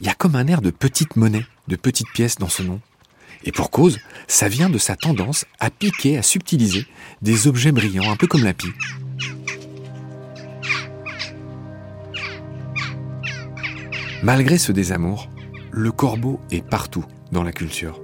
Il 0.00 0.06
y 0.06 0.10
a 0.10 0.14
comme 0.14 0.36
un 0.36 0.46
air 0.46 0.62
de 0.62 0.70
petite 0.70 1.16
monnaie, 1.16 1.46
de 1.66 1.74
petite 1.74 2.10
pièce 2.12 2.36
dans 2.36 2.48
ce 2.48 2.62
nom. 2.62 2.80
Et 3.42 3.50
pour 3.50 3.70
cause, 3.70 3.98
ça 4.28 4.48
vient 4.48 4.70
de 4.70 4.78
sa 4.78 4.94
tendance 4.94 5.46
à 5.58 5.70
piquer, 5.70 6.16
à 6.16 6.22
subtiliser 6.22 6.86
des 7.22 7.48
objets 7.48 7.72
brillants, 7.72 8.10
un 8.10 8.16
peu 8.16 8.28
comme 8.28 8.44
la 8.44 8.54
pie. 8.54 8.72
Malgré 14.22 14.56
ce 14.56 14.70
désamour, 14.70 15.28
le 15.72 15.90
corbeau 15.90 16.40
est 16.52 16.64
partout 16.64 17.04
dans 17.32 17.42
la 17.42 17.52
culture. 17.52 18.00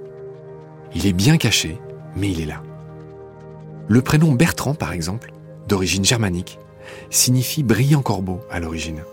Il 0.93 1.07
est 1.07 1.13
bien 1.13 1.37
caché, 1.37 1.79
mais 2.17 2.29
il 2.29 2.41
est 2.41 2.45
là. 2.45 2.61
Le 3.87 4.01
prénom 4.01 4.33
Bertrand, 4.33 4.75
par 4.75 4.91
exemple, 4.91 5.31
d'origine 5.69 6.03
germanique, 6.03 6.59
signifie 7.09 7.63
brillant 7.63 8.01
corbeau 8.01 8.41
à 8.49 8.59
l'origine. 8.59 9.03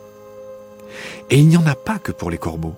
Et 1.31 1.39
il 1.39 1.49
n'y 1.49 1.57
en 1.57 1.67
a 1.67 1.75
pas 1.75 1.99
que 1.99 2.13
pour 2.13 2.31
les 2.31 2.39
corbeaux. 2.39 2.75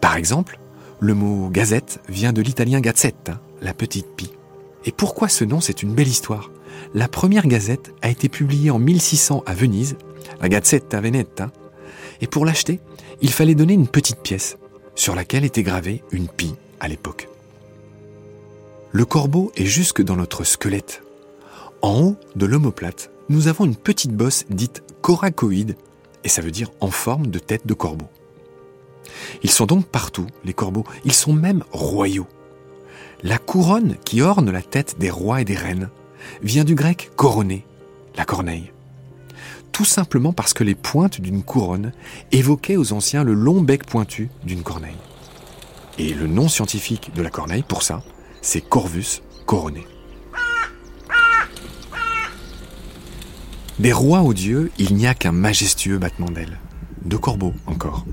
Par 0.00 0.16
exemple, 0.16 0.58
le 1.00 1.14
mot 1.14 1.48
gazette 1.48 2.00
vient 2.08 2.32
de 2.32 2.42
l'italien 2.42 2.80
gazzetta, 2.80 3.40
la 3.60 3.74
petite 3.74 4.14
pie. 4.16 4.32
Et 4.84 4.92
pourquoi 4.92 5.28
ce 5.28 5.44
nom 5.44 5.60
C'est 5.60 5.82
une 5.82 5.94
belle 5.94 6.08
histoire. 6.08 6.50
La 6.94 7.08
première 7.08 7.46
gazette 7.46 7.92
a 8.02 8.10
été 8.10 8.28
publiée 8.28 8.70
en 8.70 8.78
1600 8.78 9.42
à 9.46 9.54
Venise, 9.54 9.96
la 10.40 10.48
Gazzetta 10.48 11.00
Veneta, 11.00 11.50
et 12.20 12.26
pour 12.26 12.44
l'acheter, 12.44 12.80
il 13.20 13.30
fallait 13.30 13.54
donner 13.54 13.74
une 13.74 13.88
petite 13.88 14.20
pièce 14.20 14.56
sur 14.94 15.14
laquelle 15.14 15.44
était 15.44 15.62
gravée 15.62 16.02
une 16.12 16.28
pie 16.28 16.54
à 16.80 16.88
l'époque. 16.88 17.28
Le 18.92 19.04
corbeau 19.04 19.50
est 19.56 19.64
jusque 19.64 20.02
dans 20.02 20.16
notre 20.16 20.44
squelette. 20.44 21.02
En 21.82 22.00
haut 22.00 22.16
de 22.36 22.46
l'omoplate, 22.46 23.10
nous 23.28 23.48
avons 23.48 23.64
une 23.64 23.76
petite 23.76 24.12
bosse 24.12 24.44
dite 24.50 24.82
coracoïde, 25.00 25.76
et 26.24 26.28
ça 26.28 26.42
veut 26.42 26.50
dire 26.50 26.70
en 26.80 26.90
forme 26.90 27.28
de 27.28 27.38
tête 27.38 27.66
de 27.66 27.74
corbeau. 27.74 28.08
Ils 29.42 29.50
sont 29.50 29.66
donc 29.66 29.86
partout, 29.86 30.26
les 30.44 30.54
corbeaux, 30.54 30.84
ils 31.04 31.12
sont 31.12 31.32
même 31.32 31.64
royaux. 31.72 32.26
La 33.22 33.38
couronne 33.38 33.96
qui 34.04 34.22
orne 34.22 34.50
la 34.50 34.62
tête 34.62 34.96
des 34.98 35.10
rois 35.10 35.40
et 35.40 35.44
des 35.44 35.56
reines 35.56 35.90
vient 36.42 36.64
du 36.64 36.74
grec 36.74 37.10
couronner, 37.16 37.64
la 38.16 38.24
corneille. 38.24 38.72
Tout 39.72 39.84
simplement 39.84 40.32
parce 40.32 40.54
que 40.54 40.64
les 40.64 40.74
pointes 40.74 41.20
d'une 41.20 41.42
couronne 41.42 41.92
évoquaient 42.32 42.76
aux 42.76 42.92
anciens 42.92 43.24
le 43.24 43.34
long 43.34 43.60
bec 43.60 43.86
pointu 43.86 44.30
d'une 44.44 44.62
corneille. 44.62 44.96
Et 45.98 46.12
le 46.12 46.26
nom 46.26 46.48
scientifique 46.48 47.12
de 47.14 47.22
la 47.22 47.30
corneille, 47.30 47.64
pour 47.66 47.82
ça, 47.82 48.02
c'est 48.40 48.60
Corvus 48.60 49.22
couronné. 49.46 49.84
Des 53.80 53.92
rois 53.92 54.22
aux 54.22 54.34
dieux, 54.34 54.70
il 54.78 54.94
n'y 54.94 55.08
a 55.08 55.14
qu'un 55.14 55.32
majestueux 55.32 55.98
battement 55.98 56.30
d'ailes. 56.30 56.58
De 57.04 57.16
corbeaux 57.16 57.54
encore. 57.66 58.06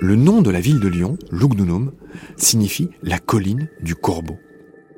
Le 0.00 0.16
nom 0.16 0.40
de 0.40 0.50
la 0.50 0.60
ville 0.60 0.80
de 0.80 0.88
Lyon, 0.88 1.18
Lugdunum, 1.30 1.92
signifie 2.36 2.88
la 3.02 3.18
colline 3.18 3.68
du 3.82 3.94
corbeau. 3.94 4.38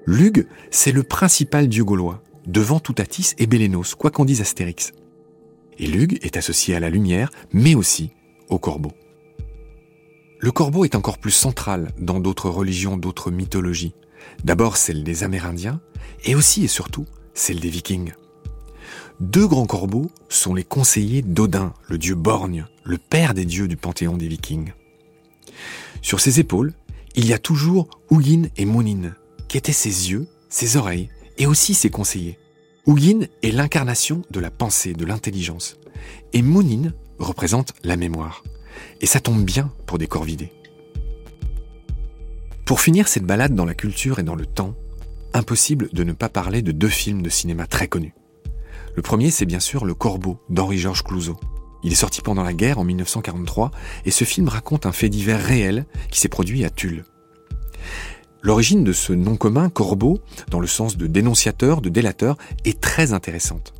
Lug, 0.06 0.46
c'est 0.70 0.92
le 0.92 1.02
principal 1.02 1.68
dieu 1.68 1.84
gaulois, 1.84 2.22
devant 2.46 2.78
Toutatis 2.78 3.32
et 3.38 3.46
Bélénos, 3.46 3.96
quoi 3.96 4.10
qu'en 4.10 4.24
dise 4.24 4.40
Astérix. 4.40 4.92
Et 5.78 5.88
Lug 5.88 6.18
est 6.22 6.36
associé 6.36 6.76
à 6.76 6.80
la 6.80 6.88
lumière, 6.88 7.30
mais 7.52 7.74
aussi 7.74 8.12
au 8.48 8.58
corbeau. 8.58 8.92
Le 10.38 10.52
corbeau 10.52 10.84
est 10.84 10.94
encore 10.94 11.18
plus 11.18 11.32
central 11.32 11.90
dans 11.98 12.20
d'autres 12.20 12.48
religions, 12.48 12.96
d'autres 12.96 13.32
mythologies. 13.32 13.94
D'abord 14.44 14.76
celle 14.76 15.02
des 15.02 15.24
Amérindiens, 15.24 15.80
et 16.24 16.36
aussi 16.36 16.64
et 16.64 16.68
surtout 16.68 17.06
celle 17.34 17.58
des 17.58 17.70
Vikings. 17.70 18.12
Deux 19.20 19.46
grands 19.46 19.66
corbeaux 19.66 20.10
sont 20.28 20.54
les 20.54 20.64
conseillers 20.64 21.22
d'Odin, 21.22 21.72
le 21.88 21.98
dieu 21.98 22.16
borgne, 22.16 22.66
le 22.82 22.98
père 22.98 23.32
des 23.32 23.44
dieux 23.44 23.68
du 23.68 23.76
panthéon 23.76 24.16
des 24.16 24.26
Vikings. 24.26 24.72
Sur 26.02 26.20
ses 26.20 26.40
épaules, 26.40 26.72
il 27.14 27.26
y 27.26 27.32
a 27.32 27.38
toujours 27.38 27.88
Hugin 28.10 28.48
et 28.56 28.64
Munin, 28.64 29.14
qui 29.46 29.56
étaient 29.56 29.72
ses 29.72 30.10
yeux, 30.10 30.26
ses 30.48 30.76
oreilles 30.76 31.10
et 31.38 31.46
aussi 31.46 31.74
ses 31.74 31.90
conseillers. 31.90 32.38
Hugin 32.88 33.28
est 33.42 33.52
l'incarnation 33.52 34.22
de 34.30 34.40
la 34.40 34.50
pensée, 34.50 34.94
de 34.94 35.04
l'intelligence. 35.04 35.76
Et 36.32 36.42
Munin 36.42 36.92
représente 37.20 37.72
la 37.84 37.96
mémoire. 37.96 38.42
Et 39.00 39.06
ça 39.06 39.20
tombe 39.20 39.44
bien 39.44 39.72
pour 39.86 39.98
des 39.98 40.08
corvidés. 40.08 40.52
Pour 42.64 42.80
finir 42.80 43.06
cette 43.06 43.24
balade 43.24 43.54
dans 43.54 43.64
la 43.64 43.74
culture 43.74 44.18
et 44.18 44.24
dans 44.24 44.34
le 44.34 44.46
temps, 44.46 44.74
impossible 45.34 45.88
de 45.92 46.02
ne 46.02 46.12
pas 46.12 46.28
parler 46.28 46.62
de 46.62 46.72
deux 46.72 46.88
films 46.88 47.22
de 47.22 47.30
cinéma 47.30 47.66
très 47.68 47.86
connus. 47.86 48.14
Le 48.96 49.02
premier, 49.02 49.30
c'est 49.30 49.46
bien 49.46 49.60
sûr 49.60 49.84
Le 49.84 49.94
Corbeau 49.94 50.38
d'Henri-Georges 50.50 51.02
Clouzot. 51.02 51.38
Il 51.82 51.92
est 51.92 51.96
sorti 51.96 52.22
pendant 52.22 52.44
la 52.44 52.54
guerre 52.54 52.78
en 52.78 52.84
1943 52.84 53.70
et 54.04 54.10
ce 54.10 54.24
film 54.24 54.48
raconte 54.48 54.86
un 54.86 54.92
fait 54.92 55.08
divers 55.08 55.42
réel 55.42 55.84
qui 56.10 56.20
s'est 56.20 56.28
produit 56.28 56.64
à 56.64 56.70
Tulle. 56.70 57.04
L'origine 58.40 58.84
de 58.84 58.92
ce 58.92 59.12
nom 59.12 59.36
commun, 59.36 59.68
corbeau, 59.68 60.20
dans 60.50 60.60
le 60.60 60.66
sens 60.66 60.96
de 60.96 61.06
dénonciateur, 61.06 61.80
de 61.80 61.88
délateur, 61.88 62.36
est 62.64 62.80
très 62.80 63.12
intéressante. 63.12 63.74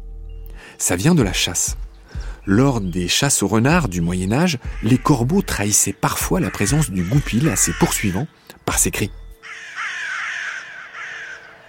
Ça 0.79 0.97
vient 0.97 1.15
de 1.15 1.23
la 1.23 1.33
chasse. 1.33 1.77
Lors 2.47 2.81
des 2.81 3.09
chasses 3.09 3.43
aux 3.43 3.49
renards 3.49 3.89
du 3.89 4.01
Moyen 4.01 4.33
Âge, 4.33 4.59
les 4.83 4.99
corbeaux 4.99 5.43
trahissaient 5.43 5.93
parfois 5.93 6.41
la 6.41 6.51
présence 6.51 6.91
du 6.91 7.05
goupil 7.05 7.49
à 7.49 7.57
ses 7.57 7.73
poursuivants 7.73 8.27
par 8.67 8.79
ses 8.79 8.91
cris. 8.91 9.11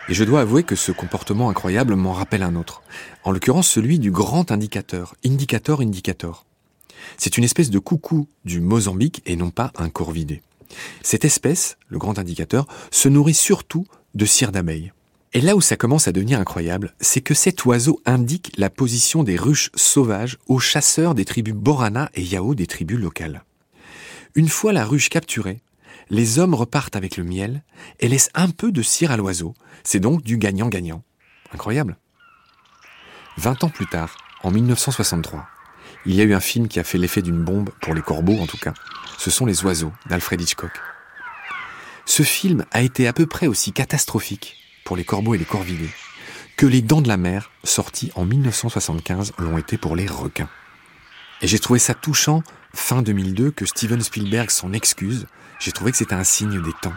Et 0.07 0.13
je 0.13 0.23
dois 0.23 0.41
avouer 0.41 0.63
que 0.63 0.75
ce 0.75 0.91
comportement 0.91 1.49
incroyable 1.49 1.95
m'en 1.95 2.13
rappelle 2.13 2.43
un 2.43 2.55
autre, 2.55 2.83
en 3.23 3.31
l'occurrence 3.31 3.67
celui 3.67 3.97
du 3.97 4.11
grand 4.11 4.51
indicateur, 4.51 5.15
indicator 5.25 5.81
indicator. 5.81 6.45
C'est 7.17 7.37
une 7.37 7.43
espèce 7.43 7.71
de 7.71 7.79
coucou 7.79 8.27
du 8.45 8.61
Mozambique 8.61 9.23
et 9.25 9.35
non 9.35 9.49
pas 9.49 9.71
un 9.75 9.89
corvidé. 9.89 10.43
Cette 11.01 11.25
espèce, 11.25 11.77
le 11.89 11.97
grand 11.97 12.19
indicateur, 12.19 12.67
se 12.91 13.09
nourrit 13.09 13.33
surtout 13.33 13.87
de 14.13 14.25
cire 14.25 14.51
d'abeille. 14.51 14.91
Et 15.33 15.41
là 15.41 15.55
où 15.55 15.61
ça 15.61 15.75
commence 15.75 16.07
à 16.07 16.11
devenir 16.11 16.39
incroyable, 16.39 16.93
c'est 17.01 17.21
que 17.21 17.33
cet 17.33 17.65
oiseau 17.65 17.99
indique 18.05 18.53
la 18.57 18.69
position 18.69 19.23
des 19.23 19.35
ruches 19.35 19.71
sauvages 19.75 20.37
aux 20.47 20.59
chasseurs 20.59 21.15
des 21.15 21.25
tribus 21.25 21.55
Borana 21.55 22.11
et 22.13 22.21
Yao 22.21 22.53
des 22.53 22.67
tribus 22.67 22.99
locales. 22.99 23.43
Une 24.35 24.49
fois 24.49 24.71
la 24.71 24.85
ruche 24.85 25.09
capturée, 25.09 25.61
les 26.09 26.39
hommes 26.39 26.53
repartent 26.53 26.95
avec 26.95 27.17
le 27.17 27.23
miel 27.23 27.63
et 27.99 28.07
laissent 28.07 28.29
un 28.33 28.49
peu 28.49 28.71
de 28.71 28.81
cire 28.81 29.11
à 29.11 29.17
l'oiseau. 29.17 29.53
C'est 29.83 29.99
donc 29.99 30.23
du 30.23 30.37
gagnant-gagnant. 30.37 31.03
Incroyable. 31.53 31.97
Vingt 33.37 33.63
ans 33.63 33.69
plus 33.69 33.87
tard, 33.87 34.17
en 34.43 34.51
1963, 34.51 35.47
il 36.05 36.15
y 36.15 36.21
a 36.21 36.23
eu 36.23 36.33
un 36.33 36.39
film 36.39 36.67
qui 36.67 36.79
a 36.79 36.83
fait 36.83 36.97
l'effet 36.97 37.21
d'une 37.21 37.43
bombe, 37.43 37.71
pour 37.81 37.93
les 37.93 38.01
corbeaux 38.01 38.39
en 38.39 38.47
tout 38.47 38.57
cas. 38.57 38.73
Ce 39.17 39.31
sont 39.31 39.45
Les 39.45 39.63
Oiseaux 39.63 39.91
d'Alfred 40.07 40.39
Hitchcock. 40.39 40.71
Ce 42.05 42.23
film 42.23 42.65
a 42.71 42.81
été 42.81 43.07
à 43.07 43.13
peu 43.13 43.25
près 43.25 43.47
aussi 43.47 43.71
catastrophique 43.71 44.57
pour 44.85 44.95
les 44.95 45.03
corbeaux 45.03 45.33
et 45.33 45.37
les 45.39 45.45
corvidés 45.45 45.89
que 46.57 46.65
Les 46.65 46.81
Dents 46.81 47.01
de 47.01 47.07
la 47.07 47.17
Mer, 47.17 47.51
sortis 47.63 48.11
en 48.15 48.23
1975, 48.23 49.33
l'ont 49.39 49.57
été 49.57 49.77
pour 49.77 49.95
les 49.95 50.07
requins. 50.07 50.49
Et 51.41 51.47
j'ai 51.47 51.59
trouvé 51.59 51.79
ça 51.79 51.93
touchant, 51.93 52.43
fin 52.73 53.01
2002, 53.01 53.51
que 53.51 53.65
Steven 53.65 54.01
Spielberg 54.01 54.49
s'en 54.49 54.71
excuse. 54.71 55.27
J'ai 55.59 55.71
trouvé 55.71 55.91
que 55.91 55.97
c'était 55.97 56.15
un 56.15 56.23
signe 56.23 56.61
des 56.61 56.73
temps. 56.81 56.93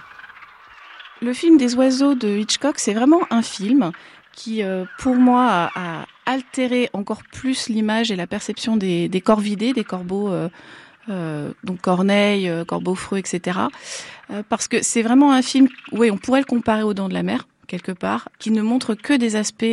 Le 1.21 1.33
film 1.33 1.57
des 1.57 1.75
oiseaux 1.75 2.15
de 2.15 2.29
Hitchcock, 2.29 2.79
c'est 2.79 2.95
vraiment 2.95 3.21
un 3.31 3.43
film 3.43 3.91
qui, 4.33 4.63
euh, 4.63 4.85
pour 4.99 5.17
moi, 5.17 5.71
a, 5.75 6.07
altéré 6.27 6.91
encore 6.93 7.23
plus 7.33 7.69
l'image 7.69 8.11
et 8.11 8.17
la 8.17 8.27
perception 8.27 8.77
des, 8.77 9.09
des 9.09 9.21
corvidés, 9.21 9.73
des 9.73 9.83
corbeaux, 9.83 10.29
euh, 10.29 10.49
euh, 11.09 11.53
donc 11.65 11.81
Corneille, 11.81 12.53
Corbeau 12.69 12.95
Freux, 12.95 13.17
etc. 13.17 13.59
parce 14.51 14.69
que 14.69 14.83
c'est 14.83 15.01
vraiment 15.01 15.33
un 15.33 15.41
film, 15.41 15.69
oui, 15.91 16.11
on 16.11 16.19
pourrait 16.19 16.41
le 16.41 16.45
comparer 16.45 16.83
aux 16.83 16.93
Dents 16.93 17.09
de 17.09 17.15
la 17.15 17.23
Mer, 17.23 17.49
quelque 17.67 17.93
part, 17.93 18.29
qui 18.39 18.51
ne 18.51 18.61
montre 18.61 18.95
que 18.95 19.15
des 19.15 19.37
aspects 19.37 19.65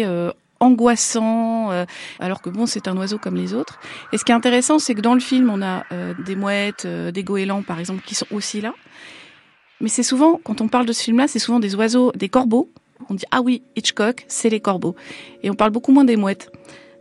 angoissants, 0.59 1.71
alors 2.19 2.41
que 2.41 2.49
bon, 2.49 2.65
c'est 2.65 2.87
un 2.87 2.97
oiseau 2.97 3.17
comme 3.17 3.35
les 3.35 3.53
autres. 3.53 3.79
Et 4.13 4.17
ce 4.17 4.25
qui 4.25 4.31
est 4.31 4.35
intéressant, 4.35 4.79
c'est 4.79 4.95
que 4.95 5.01
dans 5.01 5.13
le 5.13 5.19
film, 5.19 5.49
on 5.49 5.61
a 5.61 5.83
des 6.25 6.35
mouettes, 6.35 6.87
des 6.87 7.23
goélands, 7.23 7.61
par 7.61 7.79
exemple, 7.79 8.03
qui 8.05 8.15
sont 8.15 8.27
aussi 8.31 8.61
là. 8.61 8.73
Mais 9.81 9.89
c'est 9.89 10.03
souvent, 10.03 10.39
quand 10.43 10.61
on 10.61 10.67
parle 10.67 10.85
de 10.85 10.93
ce 10.93 11.03
film-là, 11.03 11.27
c'est 11.27 11.39
souvent 11.39 11.59
des 11.59 11.75
oiseaux, 11.75 12.11
des 12.15 12.29
corbeaux. 12.29 12.71
On 13.09 13.13
dit 13.13 13.25
ah 13.31 13.41
oui, 13.41 13.63
Hitchcock, 13.75 14.25
c'est 14.27 14.49
les 14.49 14.59
corbeaux. 14.59 14.95
Et 15.43 15.49
on 15.49 15.55
parle 15.55 15.71
beaucoup 15.71 15.91
moins 15.91 16.05
des 16.05 16.15
mouettes. 16.15 16.51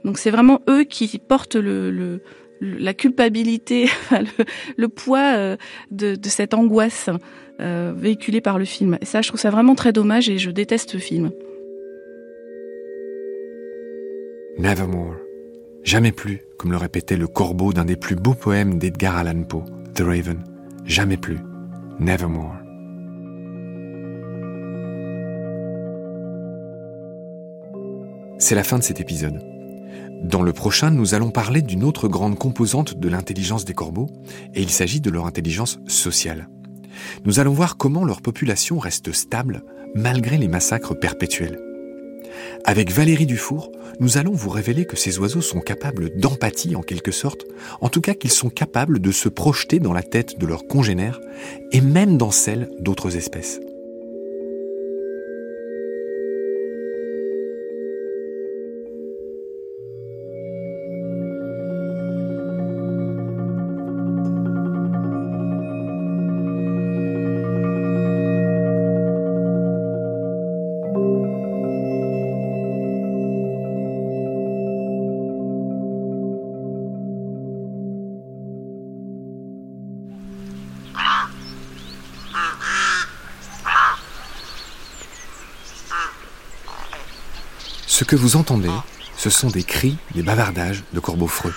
Donc 0.05 0.19
c'est 0.19 0.31
vraiment 0.31 0.61
eux 0.69 0.85
qui 0.85 1.19
portent 1.19 1.57
le, 1.57 2.21
la 2.61 2.95
culpabilité, 2.95 3.89
le, 4.77 4.89
poids 4.89 5.37
euh, 5.37 5.57
de, 5.91 6.19
cette 6.25 6.55
angoisse 6.55 7.11
euh, 7.61 7.93
véhiculée 7.97 8.41
par 8.41 8.59
le 8.59 8.65
film. 8.65 8.99
Et 9.01 9.05
ça, 9.05 9.23
je 9.23 9.29
trouve 9.29 9.41
ça 9.41 9.51
vraiment 9.51 9.75
très 9.75 9.93
dommage 9.93 10.29
et 10.29 10.39
je 10.39 10.51
déteste 10.51 10.91
ce 10.91 10.99
film. 10.99 11.31
Nevermore. 14.57 15.17
Jamais 15.83 16.13
plus, 16.13 16.43
comme 16.59 16.71
le 16.71 16.77
répétait 16.77 17.17
le 17.17 17.27
corbeau 17.27 17.73
d'un 17.73 17.85
des 17.85 17.97
plus 17.97 18.15
beaux 18.15 18.35
poèmes 18.35 18.79
d'Edgar 18.79 19.17
Allan 19.17 19.43
Poe, 19.43 19.65
The 19.95 20.03
Raven. 20.03 20.45
Jamais 20.85 21.17
plus. 21.17 21.39
Nevermore. 21.99 22.55
C'est 28.39 28.55
la 28.55 28.63
fin 28.63 28.79
de 28.79 28.85
cet 28.85 29.01
épisode. 29.01 29.43
Dans 30.23 30.43
le 30.43 30.53
prochain, 30.53 30.93
nous 30.93 31.15
allons 31.15 31.31
parler 31.31 31.61
d'une 31.61 31.83
autre 31.83 32.07
grande 32.07 32.39
composante 32.39 32.97
de 32.97 33.09
l'intelligence 33.09 33.65
des 33.65 33.75
corbeaux, 33.75 34.09
et 34.55 34.63
il 34.63 34.71
s'agit 34.71 35.01
de 35.01 35.11
leur 35.11 35.27
intelligence 35.27 35.81
sociale. 35.89 36.49
Nous 37.25 37.41
allons 37.41 37.55
voir 37.55 37.77
comment 37.77 38.05
leur 38.05 38.23
population 38.23 38.79
reste 38.79 39.11
stable 39.11 39.65
malgré 39.97 40.39
les 40.39 40.49
massacres 40.49 40.95
perpétuels. 40.95 41.59
Avec 42.67 42.91
Valérie 42.91 43.27
Dufour, 43.27 43.71
nous 44.01 44.17
allons 44.17 44.33
vous 44.33 44.49
révéler 44.49 44.87
que 44.87 44.97
ces 44.97 45.19
oiseaux 45.19 45.43
sont 45.43 45.61
capables 45.61 46.19
d'empathie 46.19 46.77
en 46.77 46.81
quelque 46.81 47.13
sorte, 47.13 47.45
en 47.83 47.91
tout 47.91 48.01
cas 48.01 48.15
qu'ils 48.15 48.33
sont 48.33 48.49
capables 48.49 49.01
de 49.01 49.13
se 49.13 49.29
projeter 49.29 49.81
dans 49.81 49.93
la 49.93 50.03
tête 50.03 50.39
de 50.39 50.47
leurs 50.47 50.67
congénères 50.67 51.21
et 51.73 51.83
même 51.83 52.17
dans 52.17 52.31
celle 52.31 52.71
d'autres 52.81 53.17
espèces. 53.17 53.61
Ce 87.95 88.03
que 88.03 88.17
vous 88.17 88.35
entendez, 88.35 88.73
ce 89.17 89.31
sont 89.31 89.51
des 89.51 89.63
cris, 89.63 89.97
des 90.17 90.25
bavardages 90.25 90.83
de 90.93 90.99
corbeaux 90.99 91.29
freux. 91.29 91.55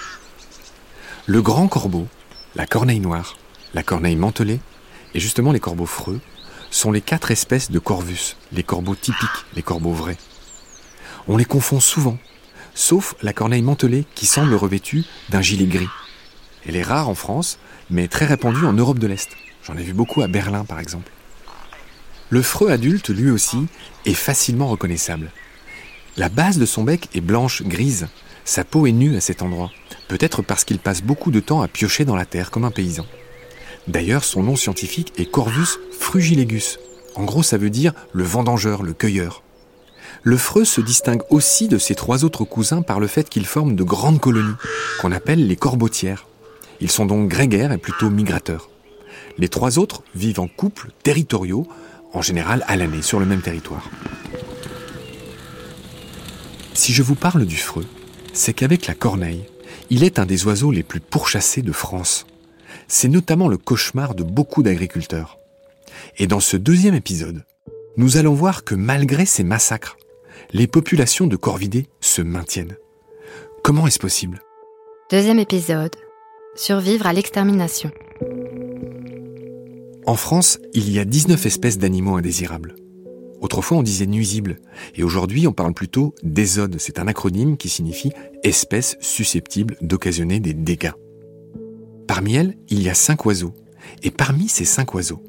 Le 1.25 1.41
grand 1.41 1.67
corbeau, 1.67 2.07
la 2.53 2.67
corneille 2.67 2.99
noire, 2.99 3.37
la 3.73 3.81
corneille 3.81 4.17
mantelée 4.17 4.59
et 5.15 5.19
justement 5.19 5.51
les 5.51 5.59
corbeaux 5.59 5.87
freux 5.87 6.21
sont 6.69 6.91
les 6.91 7.01
quatre 7.01 7.31
espèces 7.31 7.71
de 7.71 7.79
corvus, 7.79 8.35
les 8.51 8.61
corbeaux 8.61 8.93
typiques, 8.93 9.45
les 9.55 9.63
corbeaux 9.63 9.93
vrais. 9.93 10.19
On 11.27 11.37
les 11.37 11.43
confond 11.43 11.79
souvent, 11.79 12.19
sauf 12.75 13.15
la 13.23 13.33
corneille 13.33 13.63
mantelée 13.63 14.05
qui 14.13 14.27
semble 14.27 14.53
revêtue 14.53 15.05
d'un 15.29 15.41
gilet 15.41 15.65
gris. 15.65 15.89
Elle 16.67 16.75
est 16.75 16.83
rare 16.83 17.09
en 17.09 17.15
France, 17.15 17.57
mais 17.89 18.07
très 18.07 18.27
répandue 18.27 18.67
en 18.67 18.73
Europe 18.73 18.99
de 18.99 19.07
l'Est. 19.07 19.31
J'en 19.63 19.75
ai 19.75 19.81
vu 19.81 19.93
beaucoup 19.93 20.21
à 20.21 20.27
Berlin 20.27 20.65
par 20.65 20.79
exemple. 20.79 21.11
Le 22.29 22.43
freux 22.43 22.69
adulte, 22.69 23.09
lui 23.09 23.31
aussi, 23.31 23.65
est 24.05 24.13
facilement 24.13 24.67
reconnaissable. 24.67 25.31
La 26.17 26.29
base 26.29 26.57
de 26.57 26.65
son 26.65 26.83
bec 26.83 27.09
est 27.13 27.21
blanche 27.21 27.61
grise, 27.61 28.07
sa 28.43 28.63
peau 28.63 28.87
est 28.87 28.91
nue 28.91 29.15
à 29.15 29.21
cet 29.21 29.43
endroit, 29.43 29.69
peut-être 30.07 30.41
parce 30.41 30.63
qu'il 30.63 30.79
passe 30.79 31.03
beaucoup 31.03 31.29
de 31.29 31.39
temps 31.39 31.61
à 31.61 31.67
piocher 31.67 32.05
dans 32.05 32.15
la 32.15 32.25
terre 32.25 32.49
comme 32.49 32.65
un 32.65 32.71
paysan. 32.71 33.05
D'ailleurs, 33.87 34.23
son 34.23 34.41
nom 34.41 34.55
scientifique 34.55 35.13
est 35.19 35.29
Corvus 35.29 35.77
frugilegus. 35.91 36.79
En 37.13 37.23
gros, 37.23 37.43
ça 37.43 37.59
veut 37.59 37.69
dire 37.69 37.93
le 38.13 38.23
vendangeur, 38.23 38.81
le 38.81 38.93
cueilleur. 38.93 39.43
Le 40.23 40.37
freux 40.37 40.65
se 40.65 40.81
distingue 40.81 41.21
aussi 41.29 41.67
de 41.67 41.77
ses 41.77 41.93
trois 41.93 42.25
autres 42.25 42.45
cousins 42.45 42.81
par 42.81 42.99
le 42.99 43.05
fait 43.05 43.29
qu'ils 43.29 43.45
forment 43.45 43.75
de 43.75 43.83
grandes 43.83 44.19
colonies, 44.19 44.55
qu'on 44.99 45.11
appelle 45.11 45.45
les 45.45 45.55
corbotières. 45.55 46.25
Ils 46.81 46.89
sont 46.89 47.05
donc 47.05 47.29
grégaires 47.29 47.71
et 47.71 47.77
plutôt 47.77 48.09
migrateurs. 48.09 48.71
Les 49.37 49.49
trois 49.49 49.77
autres 49.77 50.01
vivent 50.15 50.39
en 50.39 50.47
couples 50.47 50.89
territoriaux, 51.03 51.67
en 52.11 52.23
général 52.23 52.65
à 52.67 52.75
l'année, 52.75 53.03
sur 53.03 53.19
le 53.19 53.27
même 53.27 53.41
territoire. 53.41 53.87
Si 56.77 56.93
je 56.93 57.01
vous 57.01 57.15
parle 57.15 57.45
du 57.45 57.57
freux, 57.57 57.87
c'est 58.33 58.53
qu'avec 58.53 58.85
la 58.85 58.93
corneille, 58.93 59.45
il 59.89 60.03
est 60.03 60.19
un 60.19 60.27
des 60.27 60.45
oiseaux 60.45 60.69
les 60.69 60.83
plus 60.83 60.99
pourchassés 60.99 61.63
de 61.63 61.71
France. 61.71 62.27
C'est 62.87 63.07
notamment 63.07 63.47
le 63.47 63.57
cauchemar 63.57 64.13
de 64.13 64.21
beaucoup 64.21 64.61
d'agriculteurs. 64.61 65.39
Et 66.19 66.27
dans 66.27 66.39
ce 66.39 66.55
deuxième 66.55 66.93
épisode, 66.93 67.43
nous 67.97 68.17
allons 68.17 68.35
voir 68.35 68.63
que 68.63 68.75
malgré 68.75 69.25
ces 69.25 69.43
massacres, 69.43 69.97
les 70.53 70.67
populations 70.67 71.25
de 71.25 71.35
corvidés 71.35 71.87
se 71.99 72.21
maintiennent. 72.21 72.75
Comment 73.63 73.87
est-ce 73.87 73.97
possible? 73.97 74.43
Deuxième 75.09 75.39
épisode. 75.39 75.95
Survivre 76.55 77.07
à 77.07 77.13
l'extermination. 77.13 77.89
En 80.05 80.15
France, 80.15 80.59
il 80.75 80.91
y 80.91 80.99
a 80.99 81.05
19 81.05 81.43
espèces 81.43 81.79
d'animaux 81.79 82.17
indésirables. 82.17 82.75
Autrefois, 83.41 83.77
on 83.77 83.83
disait 83.83 84.07
nuisibles, 84.07 84.59
et 84.95 85.03
aujourd'hui, 85.03 85.47
on 85.47 85.53
parle 85.53 85.73
plutôt 85.73 86.15
d'ésode. 86.23 86.77
C'est 86.79 86.99
un 86.99 87.07
acronyme 87.07 87.57
qui 87.57 87.69
signifie 87.69 88.11
espèces 88.43 88.97
susceptibles 88.99 89.77
d'occasionner 89.81 90.39
des 90.39 90.53
dégâts. 90.53 90.93
Parmi 92.07 92.35
elles, 92.35 92.57
il 92.69 92.81
y 92.81 92.89
a 92.89 92.93
cinq 92.93 93.25
oiseaux. 93.25 93.53
Et 94.03 94.11
parmi 94.11 94.47
ces 94.47 94.65
cinq 94.65 94.95
oiseaux, 94.95 95.21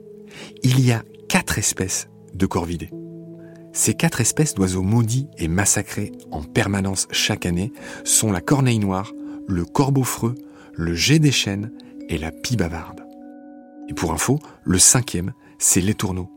il 0.62 0.80
y 0.84 0.92
a 0.92 1.04
quatre 1.28 1.58
espèces 1.58 2.08
de 2.34 2.46
corvidés. 2.46 2.90
Ces 3.72 3.94
quatre 3.94 4.20
espèces 4.20 4.54
d'oiseaux 4.54 4.82
maudits 4.82 5.28
et 5.36 5.48
massacrés 5.48 6.12
en 6.30 6.42
permanence 6.42 7.06
chaque 7.10 7.46
année 7.46 7.72
sont 8.04 8.32
la 8.32 8.40
corneille 8.40 8.78
noire, 8.78 9.12
le 9.46 9.64
corbeau 9.64 10.02
freux, 10.02 10.34
le 10.74 10.94
jet 10.94 11.18
des 11.18 11.32
chênes 11.32 11.70
et 12.08 12.18
la 12.18 12.32
pie 12.32 12.56
bavarde. 12.56 13.04
Et 13.88 13.94
pour 13.94 14.12
info, 14.12 14.38
le 14.64 14.78
cinquième, 14.78 15.32
c'est 15.58 15.80
l'étourneau. 15.80 16.30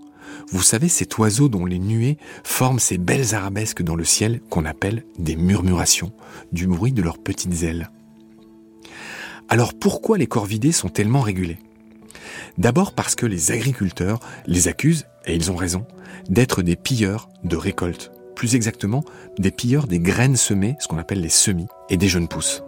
Vous 0.52 0.64
savez, 0.64 0.90
cet 0.90 1.18
oiseau 1.18 1.48
dont 1.48 1.66
les 1.66 1.80
nuées 1.80 2.18
forment 2.44 2.80
ces 2.80 2.98
belles 2.98 3.34
arabesques 3.34 3.84
dans 3.84 3.96
le 3.96 4.04
ciel 4.04 4.42
qu'on 4.50 4.66
appelle 4.66 5.06
des 5.18 5.38
murmurations, 5.38 6.12
du 6.52 6.68
bruit 6.68 6.92
de 6.92 7.02
leurs 7.02 7.18
petites 7.18 7.64
ailes. 7.64 7.90
Alors 9.48 9.74
pourquoi 9.74 10.18
les 10.18 10.28
corvidés 10.28 10.74
sont 10.74 10.90
tellement 10.90 11.22
régulés? 11.22 11.58
D'abord 12.58 12.94
parce 12.94 13.16
que 13.16 13.26
les 13.26 13.52
agriculteurs 13.52 14.20
les 14.46 14.68
accusent, 14.68 15.06
et 15.26 15.36
ils 15.36 15.52
ont 15.52 15.56
raison, 15.56 15.86
d'être 16.30 16.62
des 16.62 16.76
pilleurs 16.76 17.30
de 17.46 17.56
récoltes. 17.56 18.12
Plus 18.36 18.56
exactement, 18.56 19.06
des 19.40 19.52
pilleurs 19.52 19.88
des 19.88 20.00
graines 20.00 20.36
semées, 20.36 20.76
ce 20.80 20.88
qu'on 20.88 20.98
appelle 20.98 21.22
les 21.22 21.30
semis, 21.30 21.68
et 21.90 21.98
des 21.98 22.10
jeunes 22.10 22.28
pousses. 22.28 22.64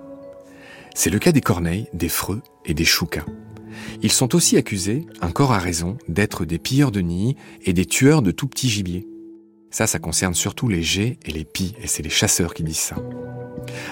C'est 0.96 1.10
le 1.10 1.20
cas 1.20 1.32
des 1.32 1.42
corneilles, 1.42 1.90
des 1.94 2.10
freux 2.10 2.42
et 2.66 2.74
des 2.74 2.86
choucas. 2.86 3.26
Ils 4.02 4.12
sont 4.12 4.36
aussi 4.36 4.58
accusés, 4.58 5.06
encore 5.22 5.52
à 5.52 5.60
raison, 5.60 5.98
d'être 6.08 6.46
des 6.46 6.60
pilleurs 6.60 6.92
de 6.92 7.02
nids 7.02 7.36
et 7.64 7.74
des 7.74 7.86
tueurs 7.86 8.22
de 8.22 8.32
tout 8.32 8.48
petits 8.48 8.70
gibier. 8.70 9.08
Ça, 9.72 9.88
ça 9.88 10.00
concerne 10.00 10.36
surtout 10.36 10.68
les 10.68 10.84
jets 10.84 11.18
et 11.26 11.32
les 11.32 11.46
pies, 11.46 11.74
et 11.82 11.88
c'est 11.88 12.04
les 12.04 12.10
chasseurs 12.10 12.54
qui 12.54 12.64
disent 12.64 12.78
ça. 12.78 12.96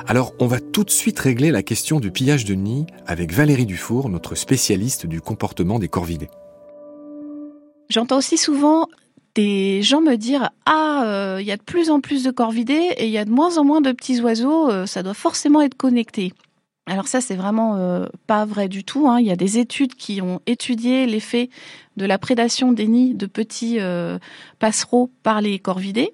Alors, 0.07 0.33
on 0.39 0.47
va 0.47 0.59
tout 0.59 0.83
de 0.83 0.89
suite 0.89 1.19
régler 1.19 1.49
la 1.49 1.63
question 1.63 1.99
du 1.99 2.11
pillage 2.11 2.45
de 2.45 2.53
nids 2.53 2.85
avec 3.07 3.33
Valérie 3.33 3.65
Dufour, 3.65 4.09
notre 4.09 4.35
spécialiste 4.35 5.05
du 5.05 5.21
comportement 5.21 5.79
des 5.79 5.87
corvidés. 5.87 6.29
J'entends 7.89 8.17
aussi 8.17 8.37
souvent 8.37 8.87
des 9.35 9.81
gens 9.81 10.01
me 10.01 10.15
dire 10.15 10.49
ah 10.65 11.03
euh, 11.05 11.37
il 11.41 11.47
y 11.47 11.51
a 11.51 11.57
de 11.57 11.63
plus 11.63 11.89
en 11.89 11.99
plus 11.99 12.23
de 12.23 12.31
corvidés 12.31 12.89
et 12.97 13.05
il 13.05 13.11
y 13.11 13.17
a 13.17 13.25
de 13.25 13.31
moins 13.31 13.57
en 13.57 13.63
moins 13.63 13.81
de 13.81 13.91
petits 13.91 14.21
oiseaux, 14.21 14.69
euh, 14.69 14.85
ça 14.85 15.03
doit 15.03 15.13
forcément 15.13 15.61
être 15.61 15.75
connecté. 15.75 16.33
Alors 16.91 17.07
ça 17.07 17.21
c'est 17.21 17.35
vraiment 17.35 17.77
euh, 17.77 18.05
pas 18.27 18.43
vrai 18.43 18.67
du 18.67 18.83
tout. 18.83 19.07
Hein. 19.07 19.21
Il 19.21 19.25
y 19.25 19.31
a 19.31 19.37
des 19.37 19.59
études 19.59 19.95
qui 19.95 20.21
ont 20.21 20.41
étudié 20.45 21.05
l'effet 21.05 21.49
de 21.95 22.05
la 22.05 22.17
prédation 22.17 22.73
des 22.73 22.85
nids 22.87 23.15
de 23.15 23.27
petits 23.27 23.79
passereaux 24.59 25.09
par 25.23 25.39
les 25.39 25.57
corvidés. 25.57 26.13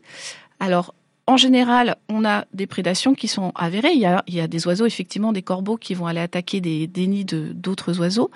Alors 0.59 0.93
en 1.29 1.35
général, 1.35 1.97
on 2.07 2.23
a 2.23 2.45
des 2.53 2.67
prédations 2.67 3.13
qui 3.13 3.27
sont 3.27 3.51
avérées. 3.55 3.91
Il 3.93 3.99
y 3.99 4.39
a, 4.39 4.47
des 4.47 4.65
oiseaux, 4.65 4.85
effectivement, 4.85 5.33
des 5.33 5.41
corbeaux 5.41 5.75
qui 5.75 5.93
vont 5.93 6.07
aller 6.07 6.21
attaquer 6.21 6.61
des, 6.61 7.07
nids 7.07 7.25
d'autres 7.25 7.99
oiseaux. 7.99 8.31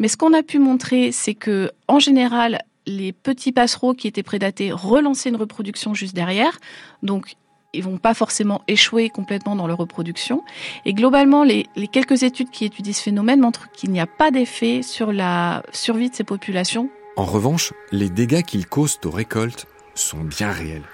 Mais 0.00 0.08
ce 0.08 0.16
qu'on 0.16 0.34
a 0.34 0.42
pu 0.42 0.58
montrer, 0.58 1.12
c'est 1.12 1.34
que, 1.34 1.70
en 1.86 2.00
général, 2.00 2.62
les 2.84 3.12
petits 3.12 3.52
passereaux 3.52 3.94
qui 3.94 4.08
étaient 4.08 4.24
prédatés 4.24 4.72
relançaient 4.72 5.28
une 5.28 5.36
reproduction 5.36 5.94
juste 5.94 6.16
derrière. 6.16 6.58
Donc, 7.04 7.36
ils 7.72 7.82
vont 7.82 7.98
pas 7.98 8.14
forcément 8.14 8.62
échouer 8.68 9.08
complètement 9.10 9.56
dans 9.56 9.66
leur 9.66 9.78
reproduction. 9.78 10.44
Et 10.84 10.94
globalement, 10.94 11.44
les, 11.44 11.66
les 11.76 11.88
quelques 11.88 12.22
études 12.22 12.50
qui 12.50 12.64
étudient 12.64 12.92
ce 12.92 13.02
phénomène 13.02 13.40
montrent 13.40 13.70
qu'il 13.72 13.90
n'y 13.90 14.00
a 14.00 14.06
pas 14.06 14.30
d'effet 14.30 14.82
sur 14.82 15.12
la 15.12 15.62
survie 15.72 16.10
de 16.10 16.14
ces 16.14 16.24
populations. 16.24 16.90
En 17.16 17.24
revanche, 17.24 17.72
les 17.90 18.10
dégâts 18.10 18.42
qu'ils 18.42 18.66
causent 18.66 18.98
aux 19.04 19.10
récoltes 19.10 19.66
sont 19.94 20.20
bien 20.20 20.50
réels. 20.50 20.84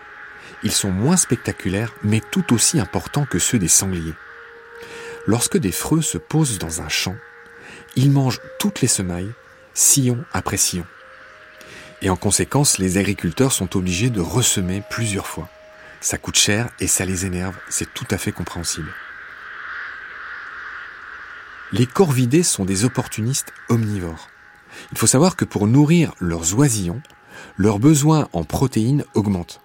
Ils 0.65 0.73
sont 0.73 0.91
moins 0.91 1.17
spectaculaires, 1.17 1.95
mais 2.03 2.21
tout 2.33 2.53
aussi 2.53 2.81
importants 2.81 3.27
que 3.27 3.39
ceux 3.39 3.59
des 3.59 3.69
sangliers. 3.69 4.15
Lorsque 5.27 5.59
des 5.59 5.73
freux 5.73 6.03
se 6.03 6.19
posent 6.19 6.59
dans 6.59 6.81
un 6.81 6.89
champ, 6.89 7.15
ils 7.97 8.11
mangent 8.11 8.41
toutes 8.59 8.81
les 8.81 8.89
semailles, 8.89 9.31
sillon 9.75 10.25
après 10.33 10.57
sillon. 10.57 10.87
Et 12.03 12.11
en 12.11 12.17
conséquence, 12.17 12.79
les 12.79 12.99
agriculteurs 12.99 13.53
sont 13.53 13.77
obligés 13.77 14.11
de 14.11 14.21
ressemer 14.21 14.83
plusieurs 14.89 15.27
fois. 15.27 15.49
Ça 16.01 16.19
coûte 16.19 16.37
cher 16.37 16.71
et 16.81 16.87
ça 16.87 17.05
les 17.05 17.27
énerve, 17.27 17.57
c'est 17.69 17.93
tout 17.93 18.07
à 18.11 18.19
fait 18.19 18.33
compréhensible. 18.33 18.93
Les 21.73 21.87
corvidés 21.87 22.43
sont 22.43 22.65
des 22.65 22.85
opportunistes 22.85 23.53
omnivores. 23.69 24.31
Il 24.93 24.99
faut 24.99 25.07
savoir 25.07 25.37
que 25.37 25.45
pour 25.45 25.67
nourrir 25.67 26.15
leurs 26.19 26.55
oisillons, 26.59 27.03
leurs 27.57 27.79
besoins 27.79 28.29
en 28.33 28.45
protéines 28.45 29.05
augmentent. 29.15 29.61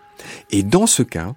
Et 0.51 0.63
dans 0.63 0.87
ce 0.87 1.03
cas, 1.03 1.33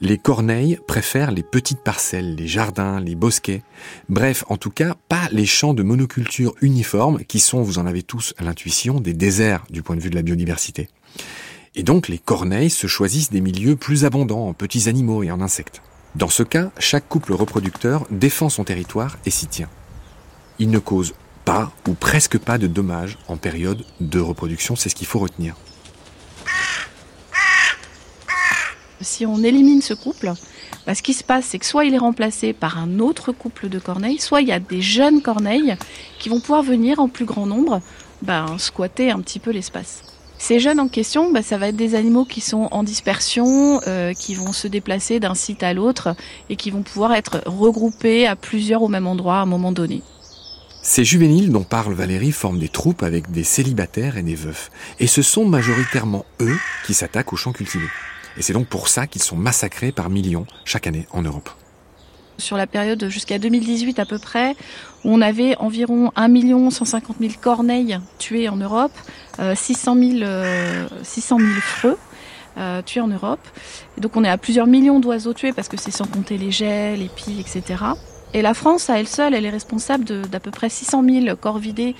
les 0.00 0.18
corneilles 0.18 0.78
préfèrent 0.86 1.30
les 1.30 1.42
petites 1.42 1.82
parcelles, 1.82 2.34
les 2.34 2.46
jardins, 2.46 3.00
les 3.00 3.14
bosquets. 3.14 3.62
Bref, 4.08 4.44
en 4.48 4.56
tout 4.56 4.70
cas, 4.70 4.94
pas 5.08 5.28
les 5.30 5.46
champs 5.46 5.74
de 5.74 5.82
monoculture 5.82 6.54
uniformes 6.60 7.24
qui 7.24 7.40
sont, 7.40 7.62
vous 7.62 7.78
en 7.78 7.86
avez 7.86 8.02
tous 8.02 8.34
l'intuition, 8.40 9.00
des 9.00 9.14
déserts 9.14 9.64
du 9.70 9.82
point 9.82 9.96
de 9.96 10.00
vue 10.00 10.10
de 10.10 10.16
la 10.16 10.22
biodiversité. 10.22 10.88
Et 11.76 11.84
donc 11.84 12.08
les 12.08 12.18
corneilles 12.18 12.70
se 12.70 12.88
choisissent 12.88 13.30
des 13.30 13.40
milieux 13.40 13.76
plus 13.76 14.04
abondants 14.04 14.48
en 14.48 14.52
petits 14.54 14.88
animaux 14.88 15.22
et 15.22 15.30
en 15.30 15.40
insectes. 15.40 15.82
Dans 16.16 16.28
ce 16.28 16.42
cas, 16.42 16.70
chaque 16.78 17.08
couple 17.08 17.32
reproducteur 17.32 18.06
défend 18.10 18.48
son 18.48 18.64
territoire 18.64 19.18
et 19.24 19.30
s'y 19.30 19.46
tient. 19.46 19.68
Il 20.58 20.70
ne 20.70 20.80
cause 20.80 21.14
pas 21.44 21.70
ou 21.88 21.94
presque 21.94 22.38
pas 22.38 22.58
de 22.58 22.66
dommages 22.66 23.18
en 23.28 23.36
période 23.36 23.84
de 24.00 24.18
reproduction, 24.18 24.74
c'est 24.74 24.88
ce 24.88 24.96
qu'il 24.96 25.06
faut 25.06 25.20
retenir. 25.20 25.54
Si 29.00 29.24
on 29.24 29.42
élimine 29.42 29.80
ce 29.80 29.94
couple, 29.94 30.32
bah, 30.86 30.94
ce 30.94 31.02
qui 31.02 31.14
se 31.14 31.24
passe, 31.24 31.46
c'est 31.46 31.58
que 31.58 31.64
soit 31.64 31.84
il 31.84 31.94
est 31.94 31.98
remplacé 31.98 32.52
par 32.52 32.78
un 32.78 32.98
autre 32.98 33.32
couple 33.32 33.68
de 33.68 33.78
corneilles, 33.78 34.18
soit 34.18 34.42
il 34.42 34.48
y 34.48 34.52
a 34.52 34.60
des 34.60 34.82
jeunes 34.82 35.22
corneilles 35.22 35.76
qui 36.18 36.28
vont 36.28 36.40
pouvoir 36.40 36.62
venir 36.62 36.98
en 36.98 37.08
plus 37.08 37.24
grand 37.24 37.46
nombre 37.46 37.80
bah, 38.22 38.46
squatter 38.58 39.10
un 39.10 39.20
petit 39.20 39.38
peu 39.38 39.52
l'espace. 39.52 40.02
Ces 40.40 40.58
jeunes 40.58 40.80
en 40.80 40.88
question, 40.88 41.30
bah, 41.30 41.42
ça 41.42 41.58
va 41.58 41.68
être 41.68 41.76
des 41.76 41.94
animaux 41.94 42.24
qui 42.24 42.40
sont 42.40 42.68
en 42.70 42.82
dispersion, 42.82 43.78
euh, 43.86 44.14
qui 44.14 44.34
vont 44.34 44.54
se 44.54 44.66
déplacer 44.66 45.20
d'un 45.20 45.34
site 45.34 45.62
à 45.62 45.74
l'autre 45.74 46.16
et 46.48 46.56
qui 46.56 46.70
vont 46.70 46.82
pouvoir 46.82 47.12
être 47.12 47.42
regroupés 47.44 48.26
à 48.26 48.36
plusieurs 48.36 48.82
au 48.82 48.88
même 48.88 49.06
endroit 49.06 49.36
à 49.36 49.42
un 49.42 49.46
moment 49.46 49.70
donné. 49.70 50.02
Ces 50.82 51.04
juvéniles 51.04 51.52
dont 51.52 51.62
parle 51.62 51.92
Valérie 51.92 52.32
forment 52.32 52.58
des 52.58 52.70
troupes 52.70 53.02
avec 53.02 53.30
des 53.30 53.44
célibataires 53.44 54.16
et 54.16 54.22
des 54.22 54.34
veufs. 54.34 54.70
Et 54.98 55.06
ce 55.06 55.20
sont 55.20 55.44
majoritairement 55.44 56.24
eux 56.40 56.58
qui 56.86 56.94
s'attaquent 56.94 57.34
aux 57.34 57.36
champs 57.36 57.52
cultivés. 57.52 57.90
Et 58.38 58.42
c'est 58.42 58.54
donc 58.54 58.66
pour 58.66 58.88
ça 58.88 59.06
qu'ils 59.06 59.22
sont 59.22 59.36
massacrés 59.36 59.92
par 59.92 60.08
millions 60.08 60.46
chaque 60.64 60.86
année 60.86 61.06
en 61.12 61.20
Europe. 61.20 61.50
Sur 62.40 62.56
la 62.56 62.66
période 62.66 63.08
jusqu'à 63.08 63.38
2018 63.38 64.00
à 64.00 64.04
peu 64.04 64.18
près, 64.18 64.56
on 65.04 65.22
avait 65.22 65.56
environ 65.58 66.10
1 66.16 66.70
150 66.70 67.16
000 67.20 67.32
corneilles 67.40 68.00
tuées 68.18 68.48
en 68.48 68.56
Europe, 68.56 68.92
600 69.54 69.94
000, 69.94 70.30
600 71.02 71.38
000 71.38 71.50
freux. 71.60 71.98
Tués 72.84 73.00
en 73.00 73.08
Europe. 73.08 73.40
Donc 73.96 74.16
on 74.16 74.24
est 74.24 74.28
à 74.28 74.36
plusieurs 74.36 74.66
millions 74.66 75.00
d'oiseaux 75.00 75.32
tués 75.32 75.52
parce 75.52 75.68
que 75.68 75.78
c'est 75.78 75.92
sans 75.92 76.04
compter 76.04 76.36
les 76.36 76.50
gels, 76.50 76.98
les 76.98 77.08
pies, 77.08 77.40
etc. 77.40 77.84
Et 78.34 78.42
la 78.42 78.52
France, 78.52 78.90
à 78.90 78.98
elle 78.98 79.08
seule, 79.08 79.32
elle 79.34 79.46
est 79.46 79.50
responsable 79.50 80.04
d'à 80.04 80.40
peu 80.40 80.50
près 80.50 80.68
600 80.68 81.04
000 81.04 81.36
corvidés, 81.36 81.94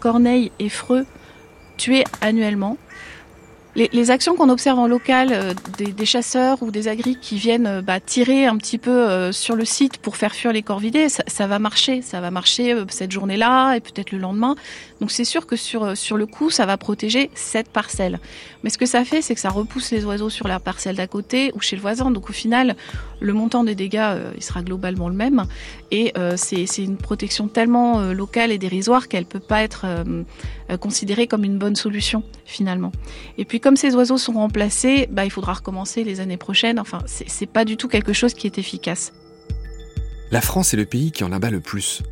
corneilles 0.00 0.52
et 0.58 0.68
freux 0.68 1.06
tués 1.78 2.04
annuellement. 2.20 2.76
Les, 3.76 4.10
actions 4.10 4.36
qu'on 4.36 4.48
observe 4.48 4.78
en 4.78 4.86
local, 4.86 5.28
euh, 5.32 5.52
des, 5.76 6.06
chasseurs 6.06 6.62
ou 6.62 6.70
des 6.70 6.88
agris 6.88 7.18
qui 7.20 7.36
viennent 7.36 7.66
euh, 7.66 7.82
bah, 7.82 8.00
tirer 8.00 8.46
un 8.46 8.56
petit 8.56 8.78
peu 8.78 8.90
euh, 8.90 9.32
sur 9.32 9.54
le 9.54 9.66
site 9.66 9.98
pour 9.98 10.16
faire 10.16 10.34
fuir 10.34 10.50
les 10.50 10.62
corvidés, 10.62 11.10
ça, 11.10 11.22
ça 11.26 11.46
va 11.46 11.58
marcher. 11.58 12.00
Ça 12.00 12.22
va 12.22 12.30
marcher 12.30 12.74
cette 12.88 13.12
journée-là 13.12 13.74
et 13.74 13.80
peut-être 13.80 14.12
le 14.12 14.18
lendemain. 14.18 14.56
Donc 15.00 15.10
c'est 15.10 15.24
sûr 15.24 15.46
que 15.46 15.56
sur, 15.56 15.96
sur 15.96 16.16
le 16.16 16.26
coup, 16.26 16.50
ça 16.50 16.64
va 16.66 16.76
protéger 16.76 17.30
cette 17.34 17.68
parcelle. 17.68 18.18
Mais 18.62 18.70
ce 18.70 18.78
que 18.78 18.86
ça 18.86 19.04
fait, 19.04 19.22
c'est 19.22 19.34
que 19.34 19.40
ça 19.40 19.50
repousse 19.50 19.90
les 19.90 20.04
oiseaux 20.04 20.30
sur 20.30 20.48
la 20.48 20.58
parcelle 20.58 20.96
d'à 20.96 21.06
côté 21.06 21.52
ou 21.54 21.60
chez 21.60 21.76
le 21.76 21.82
voisin. 21.82 22.10
Donc 22.10 22.30
au 22.30 22.32
final, 22.32 22.76
le 23.20 23.32
montant 23.32 23.62
des 23.64 23.74
dégâts, 23.74 24.16
il 24.36 24.42
sera 24.42 24.62
globalement 24.62 25.08
le 25.08 25.14
même. 25.14 25.44
Et 25.90 26.14
c'est 26.36 26.66
une 26.78 26.96
protection 26.96 27.48
tellement 27.48 28.00
locale 28.12 28.52
et 28.52 28.58
dérisoire 28.58 29.08
qu'elle 29.08 29.26
peut 29.26 29.40
pas 29.40 29.62
être 29.62 29.86
considérée 30.80 31.26
comme 31.26 31.44
une 31.44 31.58
bonne 31.58 31.76
solution 31.76 32.22
finalement. 32.44 32.92
Et 33.38 33.44
puis 33.44 33.60
comme 33.60 33.76
ces 33.76 33.94
oiseaux 33.94 34.18
sont 34.18 34.32
remplacés, 34.32 35.08
bah, 35.10 35.24
il 35.24 35.30
faudra 35.30 35.54
recommencer 35.54 36.04
les 36.04 36.20
années 36.20 36.36
prochaines. 36.38 36.80
Enfin, 36.80 37.00
c'est 37.06 37.46
pas 37.46 37.64
du 37.64 37.76
tout 37.76 37.88
quelque 37.88 38.12
chose 38.12 38.32
qui 38.32 38.46
est 38.46 38.58
efficace. 38.58 39.12
La 40.30 40.40
France 40.40 40.74
est 40.74 40.76
le 40.76 40.86
pays 40.86 41.12
qui 41.12 41.22
en 41.22 41.32
abat 41.32 41.50
le 41.50 41.60
plus. 41.60 42.02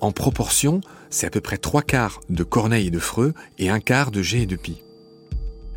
En 0.00 0.12
proportion, 0.12 0.82
c'est 1.14 1.26
à 1.28 1.30
peu 1.30 1.40
près 1.40 1.58
trois 1.58 1.82
quarts 1.82 2.20
de 2.28 2.42
corneilles 2.42 2.88
et 2.88 2.90
de 2.90 2.98
freux 2.98 3.34
et 3.58 3.70
un 3.70 3.78
quart 3.78 4.10
de 4.10 4.20
geais 4.20 4.42
et 4.42 4.46
de 4.46 4.56
pie. 4.56 4.82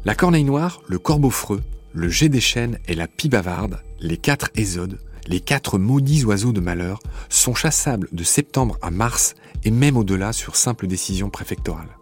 La 0.03 0.15
corneille 0.15 0.43
noire, 0.43 0.81
le 0.87 0.97
corbeau 0.97 1.29
freux, 1.29 1.61
le 1.93 2.09
jet 2.09 2.27
des 2.27 2.41
chênes 2.41 2.79
et 2.87 2.95
la 2.95 3.07
pie 3.07 3.29
bavarde, 3.29 3.79
les 3.99 4.17
quatre 4.17 4.49
ésodes, 4.55 4.97
les 5.27 5.39
quatre 5.39 5.77
maudits 5.77 6.25
oiseaux 6.25 6.53
de 6.53 6.59
malheur, 6.59 6.99
sont 7.29 7.53
chassables 7.53 8.09
de 8.11 8.23
septembre 8.23 8.79
à 8.81 8.89
mars 8.89 9.35
et 9.63 9.69
même 9.69 9.95
au-delà 9.95 10.33
sur 10.33 10.55
simple 10.55 10.87
décision 10.87 11.29
préfectorale. 11.29 11.96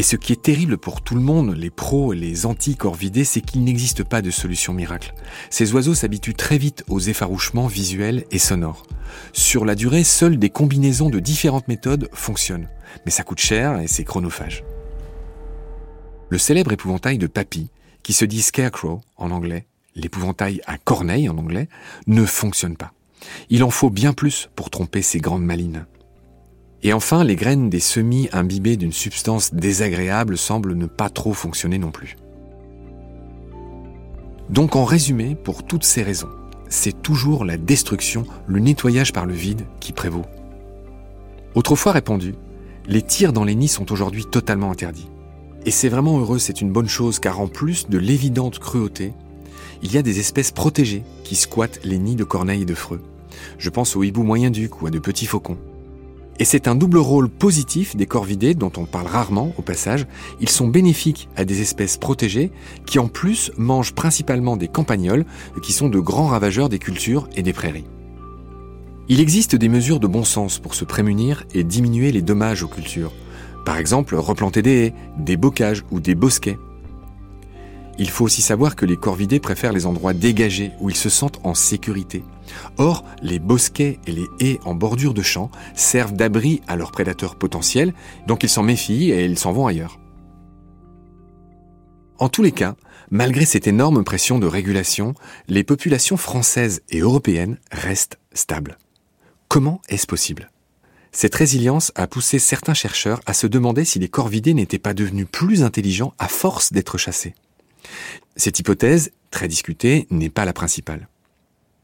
Et 0.00 0.02
ce 0.02 0.16
qui 0.16 0.32
est 0.32 0.40
terrible 0.40 0.78
pour 0.78 1.02
tout 1.02 1.14
le 1.14 1.20
monde, 1.20 1.54
les 1.54 1.68
pros 1.68 2.14
et 2.14 2.16
les 2.16 2.46
anti-corvidés, 2.46 3.24
c'est 3.24 3.42
qu'il 3.42 3.64
n'existe 3.64 4.02
pas 4.02 4.22
de 4.22 4.30
solution 4.30 4.72
miracle. 4.72 5.12
Ces 5.50 5.74
oiseaux 5.74 5.94
s'habituent 5.94 6.32
très 6.32 6.56
vite 6.56 6.84
aux 6.88 7.00
effarouchements 7.00 7.66
visuels 7.66 8.24
et 8.30 8.38
sonores. 8.38 8.86
Sur 9.34 9.66
la 9.66 9.74
durée, 9.74 10.02
seules 10.02 10.38
des 10.38 10.48
combinaisons 10.48 11.10
de 11.10 11.20
différentes 11.20 11.68
méthodes 11.68 12.08
fonctionnent. 12.14 12.70
Mais 13.04 13.10
ça 13.10 13.24
coûte 13.24 13.40
cher 13.40 13.78
et 13.78 13.88
c'est 13.88 14.04
chronophage. 14.04 14.64
Le 16.30 16.38
célèbre 16.38 16.72
épouvantail 16.72 17.18
de 17.18 17.26
Papy, 17.26 17.68
qui 18.02 18.14
se 18.14 18.24
dit 18.24 18.40
Scarecrow 18.40 19.02
en 19.18 19.30
anglais, 19.30 19.66
l'épouvantail 19.96 20.62
à 20.66 20.78
corneille 20.78 21.28
en 21.28 21.36
anglais, 21.36 21.68
ne 22.06 22.24
fonctionne 22.24 22.78
pas. 22.78 22.94
Il 23.50 23.62
en 23.62 23.70
faut 23.70 23.90
bien 23.90 24.14
plus 24.14 24.48
pour 24.56 24.70
tromper 24.70 25.02
ces 25.02 25.18
grandes 25.18 25.44
malines. 25.44 25.84
Et 26.82 26.92
enfin, 26.92 27.24
les 27.24 27.36
graines 27.36 27.68
des 27.68 27.80
semis 27.80 28.28
imbibés 28.32 28.76
d'une 28.76 28.92
substance 28.92 29.52
désagréable 29.52 30.38
semblent 30.38 30.74
ne 30.74 30.86
pas 30.86 31.10
trop 31.10 31.34
fonctionner 31.34 31.78
non 31.78 31.90
plus. 31.90 32.16
Donc 34.48 34.76
en 34.76 34.84
résumé, 34.84 35.36
pour 35.36 35.64
toutes 35.64 35.84
ces 35.84 36.02
raisons, 36.02 36.30
c'est 36.68 37.02
toujours 37.02 37.44
la 37.44 37.58
destruction, 37.58 38.24
le 38.46 38.60
nettoyage 38.60 39.12
par 39.12 39.26
le 39.26 39.34
vide 39.34 39.66
qui 39.78 39.92
prévaut. 39.92 40.24
Autrefois 41.54 41.92
répandu, 41.92 42.34
les 42.88 43.02
tirs 43.02 43.32
dans 43.32 43.44
les 43.44 43.54
nids 43.54 43.68
sont 43.68 43.92
aujourd'hui 43.92 44.24
totalement 44.24 44.70
interdits. 44.70 45.08
Et 45.66 45.70
c'est 45.70 45.88
vraiment 45.88 46.18
heureux, 46.18 46.38
c'est 46.38 46.62
une 46.62 46.72
bonne 46.72 46.88
chose, 46.88 47.18
car 47.18 47.40
en 47.40 47.46
plus 47.46 47.88
de 47.88 47.98
l'évidente 47.98 48.58
cruauté, 48.58 49.12
il 49.82 49.92
y 49.92 49.98
a 49.98 50.02
des 50.02 50.18
espèces 50.18 50.52
protégées 50.52 51.04
qui 51.22 51.36
squattent 51.36 51.80
les 51.84 51.98
nids 51.98 52.16
de 52.16 52.24
corneilles 52.24 52.62
et 52.62 52.66
de 52.66 52.74
freux. 52.74 53.02
Je 53.58 53.68
pense 53.68 53.94
aux 53.96 54.02
hiboux 54.02 54.22
moyen-duc 54.22 54.80
ou 54.80 54.86
à 54.86 54.90
de 54.90 54.98
petits 54.98 55.26
faucons. 55.26 55.58
Et 56.40 56.46
c'est 56.46 56.68
un 56.68 56.74
double 56.74 56.96
rôle 56.96 57.28
positif 57.28 57.94
des 57.96 58.06
corvidés 58.06 58.54
dont 58.54 58.72
on 58.78 58.86
parle 58.86 59.06
rarement 59.06 59.52
au 59.58 59.62
passage. 59.62 60.06
Ils 60.40 60.48
sont 60.48 60.68
bénéfiques 60.68 61.28
à 61.36 61.44
des 61.44 61.60
espèces 61.60 61.98
protégées 61.98 62.50
qui 62.86 62.98
en 62.98 63.08
plus 63.08 63.52
mangent 63.58 63.92
principalement 63.92 64.56
des 64.56 64.66
campagnols 64.66 65.26
qui 65.62 65.74
sont 65.74 65.90
de 65.90 66.00
grands 66.00 66.28
ravageurs 66.28 66.70
des 66.70 66.78
cultures 66.78 67.28
et 67.36 67.42
des 67.42 67.52
prairies. 67.52 67.84
Il 69.10 69.20
existe 69.20 69.54
des 69.54 69.68
mesures 69.68 70.00
de 70.00 70.06
bon 70.06 70.24
sens 70.24 70.58
pour 70.58 70.74
se 70.74 70.86
prémunir 70.86 71.44
et 71.52 71.62
diminuer 71.62 72.10
les 72.10 72.22
dommages 72.22 72.62
aux 72.62 72.68
cultures. 72.68 73.12
Par 73.66 73.76
exemple, 73.76 74.14
replanter 74.14 74.62
des 74.62 74.86
haies, 74.86 74.94
des 75.18 75.36
bocages 75.36 75.84
ou 75.90 76.00
des 76.00 76.14
bosquets. 76.14 76.58
Il 78.00 78.08
faut 78.08 78.24
aussi 78.24 78.40
savoir 78.40 78.76
que 78.76 78.86
les 78.86 78.96
corvidés 78.96 79.40
préfèrent 79.40 79.74
les 79.74 79.84
endroits 79.84 80.14
dégagés 80.14 80.72
où 80.80 80.88
ils 80.88 80.96
se 80.96 81.10
sentent 81.10 81.38
en 81.44 81.52
sécurité. 81.52 82.24
Or, 82.78 83.04
les 83.20 83.38
bosquets 83.38 83.98
et 84.06 84.12
les 84.12 84.26
haies 84.40 84.58
en 84.64 84.74
bordure 84.74 85.12
de 85.12 85.20
champs 85.20 85.50
servent 85.74 86.14
d'abri 86.14 86.62
à 86.66 86.76
leurs 86.76 86.92
prédateurs 86.92 87.36
potentiels, 87.36 87.92
donc 88.26 88.42
ils 88.42 88.48
s'en 88.48 88.62
méfient 88.62 89.10
et 89.10 89.26
ils 89.26 89.38
s'en 89.38 89.52
vont 89.52 89.66
ailleurs. 89.66 90.00
En 92.18 92.30
tous 92.30 92.42
les 92.42 92.52
cas, 92.52 92.74
malgré 93.10 93.44
cette 93.44 93.66
énorme 93.66 94.02
pression 94.02 94.38
de 94.38 94.46
régulation, 94.46 95.12
les 95.46 95.62
populations 95.62 96.16
françaises 96.16 96.80
et 96.88 97.00
européennes 97.00 97.58
restent 97.70 98.18
stables. 98.32 98.78
Comment 99.48 99.82
est-ce 99.90 100.06
possible? 100.06 100.50
Cette 101.12 101.34
résilience 101.34 101.92
a 101.96 102.06
poussé 102.06 102.38
certains 102.38 102.72
chercheurs 102.72 103.20
à 103.26 103.34
se 103.34 103.46
demander 103.46 103.84
si 103.84 103.98
les 103.98 104.08
corvidés 104.08 104.54
n'étaient 104.54 104.78
pas 104.78 104.94
devenus 104.94 105.26
plus 105.30 105.62
intelligents 105.64 106.14
à 106.18 106.28
force 106.28 106.72
d'être 106.72 106.96
chassés. 106.96 107.34
Cette 108.36 108.58
hypothèse, 108.58 109.10
très 109.30 109.48
discutée, 109.48 110.06
n'est 110.10 110.30
pas 110.30 110.44
la 110.44 110.52
principale. 110.52 111.08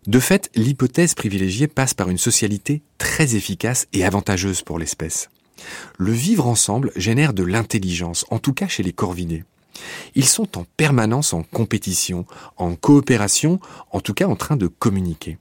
De 0.06 0.20
fait, 0.20 0.50
l'hypothèse 0.54 1.14
privilégiée 1.14 1.66
passe 1.66 1.94
par 1.94 2.08
une 2.08 2.18
socialité 2.18 2.82
très 2.96 3.34
efficace 3.34 3.88
et 3.92 4.04
avantageuse 4.04 4.62
pour 4.62 4.78
l'espèce. 4.78 5.28
Le 5.98 6.12
vivre 6.12 6.46
ensemble 6.46 6.92
génère 6.94 7.32
de 7.32 7.42
l'intelligence, 7.42 8.24
en 8.30 8.38
tout 8.38 8.52
cas 8.52 8.68
chez 8.68 8.82
les 8.82 8.92
corvidés. 8.92 9.44
Ils 10.14 10.26
sont 10.26 10.58
en 10.58 10.64
permanence 10.76 11.32
en 11.32 11.42
compétition, 11.42 12.24
en 12.56 12.76
coopération, 12.76 13.60
en 13.90 14.00
tout 14.00 14.14
cas 14.14 14.26
en 14.26 14.36
train 14.36 14.56
de 14.56 14.68
communiquer. 14.68 15.38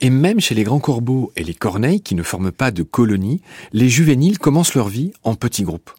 Et 0.00 0.10
même 0.10 0.38
chez 0.38 0.54
les 0.54 0.64
grands 0.64 0.80
corbeaux 0.80 1.32
et 1.34 1.42
les 1.42 1.54
corneilles 1.54 2.02
qui 2.02 2.14
ne 2.14 2.22
forment 2.22 2.52
pas 2.52 2.70
de 2.70 2.82
colonies, 2.82 3.40
les 3.72 3.88
juvéniles 3.88 4.38
commencent 4.38 4.74
leur 4.74 4.88
vie 4.88 5.12
en 5.24 5.34
petits 5.34 5.64
groupes. 5.64 5.90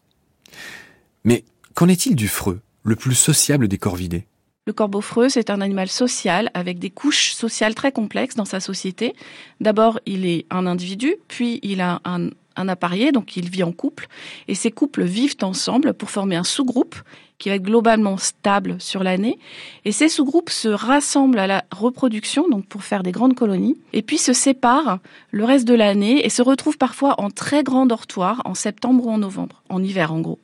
Mais 1.24 1.44
qu'en 1.74 1.88
est-il 1.88 2.16
du 2.16 2.28
freux? 2.28 2.60
Le 2.90 2.96
plus 2.96 3.14
sociable 3.14 3.68
des 3.68 3.78
corvidés. 3.78 4.26
Le 4.66 4.74
corbeau 4.74 5.00
freux, 5.00 5.30
c'est 5.30 5.48
un 5.48 5.62
animal 5.62 5.88
social 5.88 6.50
avec 6.52 6.78
des 6.78 6.90
couches 6.90 7.32
sociales 7.32 7.74
très 7.74 7.92
complexes 7.92 8.36
dans 8.36 8.44
sa 8.44 8.60
société. 8.60 9.14
D'abord, 9.60 9.98
il 10.04 10.26
est 10.26 10.44
un 10.50 10.66
individu, 10.66 11.14
puis 11.28 11.60
il 11.62 11.80
a 11.80 12.00
un, 12.04 12.28
un 12.56 12.68
appareillé, 12.68 13.10
donc 13.10 13.36
il 13.36 13.48
vit 13.48 13.62
en 13.62 13.72
couple, 13.72 14.06
et 14.48 14.54
ces 14.54 14.70
couples 14.70 15.04
vivent 15.04 15.36
ensemble 15.42 15.94
pour 15.94 16.10
former 16.10 16.36
un 16.36 16.44
sous-groupe 16.44 16.96
qui 17.38 17.48
va 17.48 17.54
être 17.54 17.62
globalement 17.62 18.18
stable 18.18 18.76
sur 18.80 19.02
l'année. 19.02 19.38
Et 19.86 19.92
ces 19.92 20.10
sous-groupes 20.10 20.50
se 20.50 20.68
rassemblent 20.68 21.38
à 21.38 21.46
la 21.46 21.64
reproduction, 21.70 22.48
donc 22.48 22.66
pour 22.66 22.84
faire 22.84 23.02
des 23.02 23.12
grandes 23.12 23.34
colonies, 23.34 23.78
et 23.94 24.02
puis 24.02 24.18
se 24.18 24.34
séparent 24.34 24.98
le 25.30 25.44
reste 25.44 25.66
de 25.66 25.74
l'année 25.74 26.24
et 26.24 26.28
se 26.28 26.42
retrouvent 26.42 26.78
parfois 26.78 27.18
en 27.18 27.30
très 27.30 27.62
grand 27.62 27.86
dortoir 27.86 28.42
en 28.44 28.54
septembre 28.54 29.06
ou 29.06 29.10
en 29.10 29.18
novembre, 29.18 29.62
en 29.70 29.82
hiver 29.82 30.12
en 30.12 30.20
gros. 30.20 30.38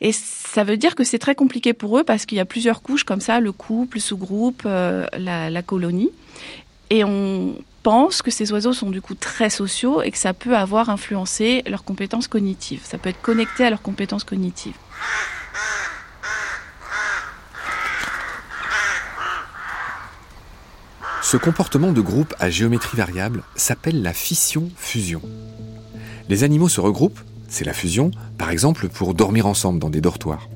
Et 0.00 0.12
ça 0.12 0.64
veut 0.64 0.76
dire 0.76 0.94
que 0.94 1.04
c'est 1.04 1.18
très 1.18 1.34
compliqué 1.34 1.72
pour 1.72 1.98
eux 1.98 2.04
parce 2.04 2.26
qu'il 2.26 2.36
y 2.36 2.40
a 2.40 2.44
plusieurs 2.44 2.82
couches 2.82 3.04
comme 3.04 3.20
ça, 3.20 3.40
le 3.40 3.52
couple, 3.52 3.96
le 3.96 4.00
sous-groupe, 4.00 4.62
euh, 4.66 5.06
la, 5.18 5.50
la 5.50 5.62
colonie. 5.62 6.10
Et 6.90 7.04
on 7.04 7.54
pense 7.82 8.22
que 8.22 8.30
ces 8.30 8.52
oiseaux 8.52 8.72
sont 8.72 8.90
du 8.90 9.00
coup 9.00 9.14
très 9.14 9.50
sociaux 9.50 10.02
et 10.02 10.10
que 10.10 10.18
ça 10.18 10.32
peut 10.32 10.56
avoir 10.56 10.90
influencé 10.90 11.62
leurs 11.66 11.84
compétences 11.84 12.28
cognitives. 12.28 12.80
Ça 12.84 12.98
peut 12.98 13.10
être 13.10 13.20
connecté 13.20 13.64
à 13.64 13.70
leurs 13.70 13.82
compétences 13.82 14.24
cognitives. 14.24 14.74
Ce 21.22 21.36
comportement 21.38 21.92
de 21.92 22.00
groupe 22.00 22.34
à 22.38 22.50
géométrie 22.50 22.96
variable 22.96 23.42
s'appelle 23.56 24.02
la 24.02 24.12
fission-fusion. 24.12 25.22
Les 26.28 26.44
animaux 26.44 26.68
se 26.68 26.80
regroupent 26.80 27.20
c'est 27.54 27.64
la 27.64 27.72
fusion, 27.72 28.10
par 28.36 28.50
exemple 28.50 28.88
pour 28.88 29.14
dormir 29.14 29.46
ensemble 29.46 29.78
dans 29.78 29.90
des 29.90 30.00
dortoirs. 30.00 30.48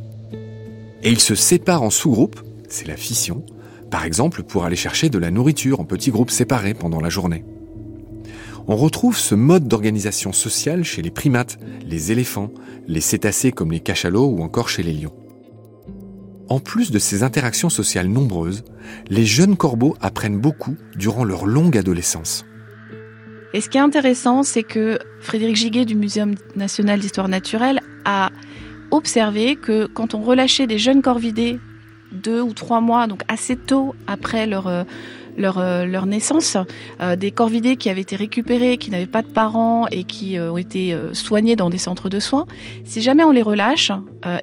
Et 1.04 1.10
ils 1.10 1.20
se 1.20 1.36
séparent 1.36 1.84
en 1.84 1.90
sous-groupes, 1.90 2.42
c'est 2.68 2.88
la 2.88 2.96
fission, 2.96 3.46
par 3.88 4.04
exemple 4.04 4.42
pour 4.42 4.64
aller 4.64 4.76
chercher 4.76 5.08
de 5.08 5.18
la 5.18 5.30
nourriture 5.30 5.78
en 5.78 5.84
petits 5.84 6.10
groupes 6.10 6.32
séparés 6.32 6.74
pendant 6.74 7.00
la 7.00 7.08
journée. 7.08 7.44
On 8.66 8.76
retrouve 8.76 9.16
ce 9.16 9.36
mode 9.36 9.68
d'organisation 9.68 10.32
sociale 10.32 10.82
chez 10.82 11.00
les 11.00 11.12
primates, 11.12 11.58
les 11.86 12.10
éléphants, 12.10 12.50
les 12.88 13.00
cétacés 13.00 13.52
comme 13.52 13.70
les 13.70 13.80
cachalots 13.80 14.26
ou 14.26 14.42
encore 14.42 14.68
chez 14.68 14.82
les 14.82 14.92
lions. 14.92 15.14
En 16.48 16.58
plus 16.58 16.90
de 16.90 16.98
ces 16.98 17.22
interactions 17.22 17.70
sociales 17.70 18.08
nombreuses, 18.08 18.64
les 19.08 19.24
jeunes 19.24 19.56
corbeaux 19.56 19.96
apprennent 20.00 20.40
beaucoup 20.40 20.76
durant 20.96 21.24
leur 21.24 21.46
longue 21.46 21.78
adolescence. 21.78 22.44
Et 23.54 23.60
ce 23.60 23.68
qui 23.68 23.78
est 23.78 23.80
intéressant, 23.80 24.42
c'est 24.42 24.62
que 24.62 24.98
Frédéric 25.20 25.56
Giguet 25.56 25.84
du 25.84 25.94
Muséum 25.94 26.34
national 26.54 27.00
d'histoire 27.00 27.28
naturelle 27.28 27.80
a 28.04 28.30
observé 28.90 29.56
que 29.56 29.86
quand 29.86 30.14
on 30.14 30.20
relâchait 30.20 30.66
des 30.66 30.78
jeunes 30.78 31.02
corvidés 31.02 31.58
deux 32.12 32.40
ou 32.40 32.52
trois 32.52 32.80
mois, 32.80 33.06
donc 33.06 33.22
assez 33.28 33.56
tôt 33.56 33.94
après 34.06 34.46
leur, 34.46 34.66
euh, 34.66 34.84
leur, 35.36 35.58
euh, 35.58 35.84
leur 35.84 36.06
naissance, 36.06 36.56
euh, 37.00 37.16
des 37.16 37.30
corvidés 37.30 37.76
qui 37.76 37.90
avaient 37.90 38.00
été 38.00 38.16
récupérés, 38.16 38.78
qui 38.78 38.90
n'avaient 38.90 39.06
pas 39.06 39.22
de 39.22 39.28
parents 39.28 39.86
et 39.90 40.04
qui 40.04 40.38
ont 40.38 40.58
été 40.58 40.96
soignés 41.12 41.56
dans 41.56 41.70
des 41.70 41.78
centres 41.78 42.08
de 42.08 42.20
soins, 42.20 42.46
si 42.84 43.00
jamais 43.00 43.24
on 43.24 43.30
les 43.30 43.42
relâche, 43.42 43.92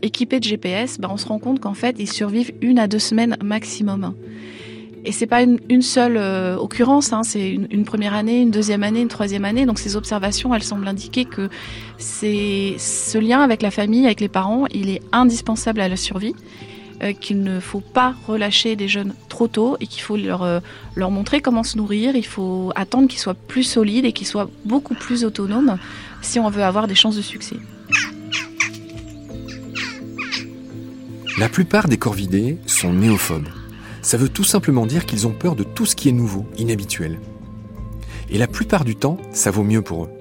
équipés 0.01 0.39
de 0.39 0.45
GPS, 0.45 0.99
ben 0.99 1.09
on 1.11 1.17
se 1.17 1.27
rend 1.27 1.39
compte 1.39 1.59
qu'en 1.59 1.73
fait, 1.73 1.95
ils 1.99 2.11
survivent 2.11 2.53
une 2.61 2.79
à 2.79 2.87
deux 2.87 2.99
semaines 2.99 3.37
maximum. 3.43 4.13
Et 5.05 5.11
c'est 5.11 5.27
pas 5.27 5.43
une, 5.43 5.81
seule 5.81 6.17
occurrence, 6.57 7.13
hein, 7.13 7.21
c'est 7.23 7.49
une, 7.49 7.85
première 7.85 8.13
année, 8.13 8.41
une 8.41 8.51
deuxième 8.51 8.83
année, 8.83 9.01
une 9.01 9.07
troisième 9.07 9.45
année. 9.45 9.65
Donc 9.65 9.77
ces 9.77 9.95
observations, 9.95 10.53
elles 10.55 10.63
semblent 10.63 10.87
indiquer 10.87 11.25
que 11.25 11.49
c'est 11.99 12.75
ce 12.79 13.17
lien 13.19 13.41
avec 13.41 13.61
la 13.61 13.71
famille, 13.71 14.05
avec 14.05 14.19
les 14.19 14.29
parents, 14.29 14.65
il 14.73 14.89
est 14.89 15.01
indispensable 15.11 15.79
à 15.79 15.87
la 15.87 15.95
survie. 15.95 16.33
Euh, 17.03 17.11
qu'il 17.11 17.43
ne 17.43 17.59
faut 17.59 17.81
pas 17.81 18.15
relâcher 18.25 18.77
des 18.77 18.87
jeunes 18.87 19.13
trop 19.27 19.49
tôt 19.49 19.75
et 19.81 19.87
qu'il 19.87 20.01
faut 20.01 20.15
euh, 20.15 20.61
leur 20.95 21.11
montrer 21.11 21.41
comment 21.41 21.63
se 21.63 21.75
nourrir. 21.75 22.15
Il 22.15 22.25
faut 22.25 22.71
attendre 22.73 23.09
qu'ils 23.09 23.19
soient 23.19 23.33
plus 23.33 23.63
solides 23.63 24.05
et 24.05 24.13
qu'ils 24.13 24.27
soient 24.27 24.49
beaucoup 24.63 24.95
plus 24.95 25.25
autonomes 25.25 25.77
si 26.21 26.39
on 26.39 26.49
veut 26.49 26.63
avoir 26.63 26.87
des 26.87 26.95
chances 26.95 27.17
de 27.17 27.21
succès. 27.21 27.57
La 31.37 31.49
plupart 31.49 31.89
des 31.89 31.97
corvidés 31.97 32.57
sont 32.65 32.93
néophobes. 32.93 33.49
Ça 34.05 34.17
veut 34.17 34.29
tout 34.29 34.43
simplement 34.43 34.85
dire 34.85 35.07
qu'ils 35.07 35.25
ont 35.25 35.31
peur 35.31 35.55
de 35.55 35.63
tout 35.63 35.87
ce 35.87 35.95
qui 35.95 36.09
est 36.09 36.11
nouveau, 36.11 36.45
inhabituel. 36.59 37.19
Et 38.29 38.37
la 38.37 38.45
plupart 38.45 38.85
du 38.85 38.95
temps, 38.95 39.17
ça 39.31 39.49
vaut 39.49 39.63
mieux 39.63 39.81
pour 39.81 40.03
eux. 40.03 40.11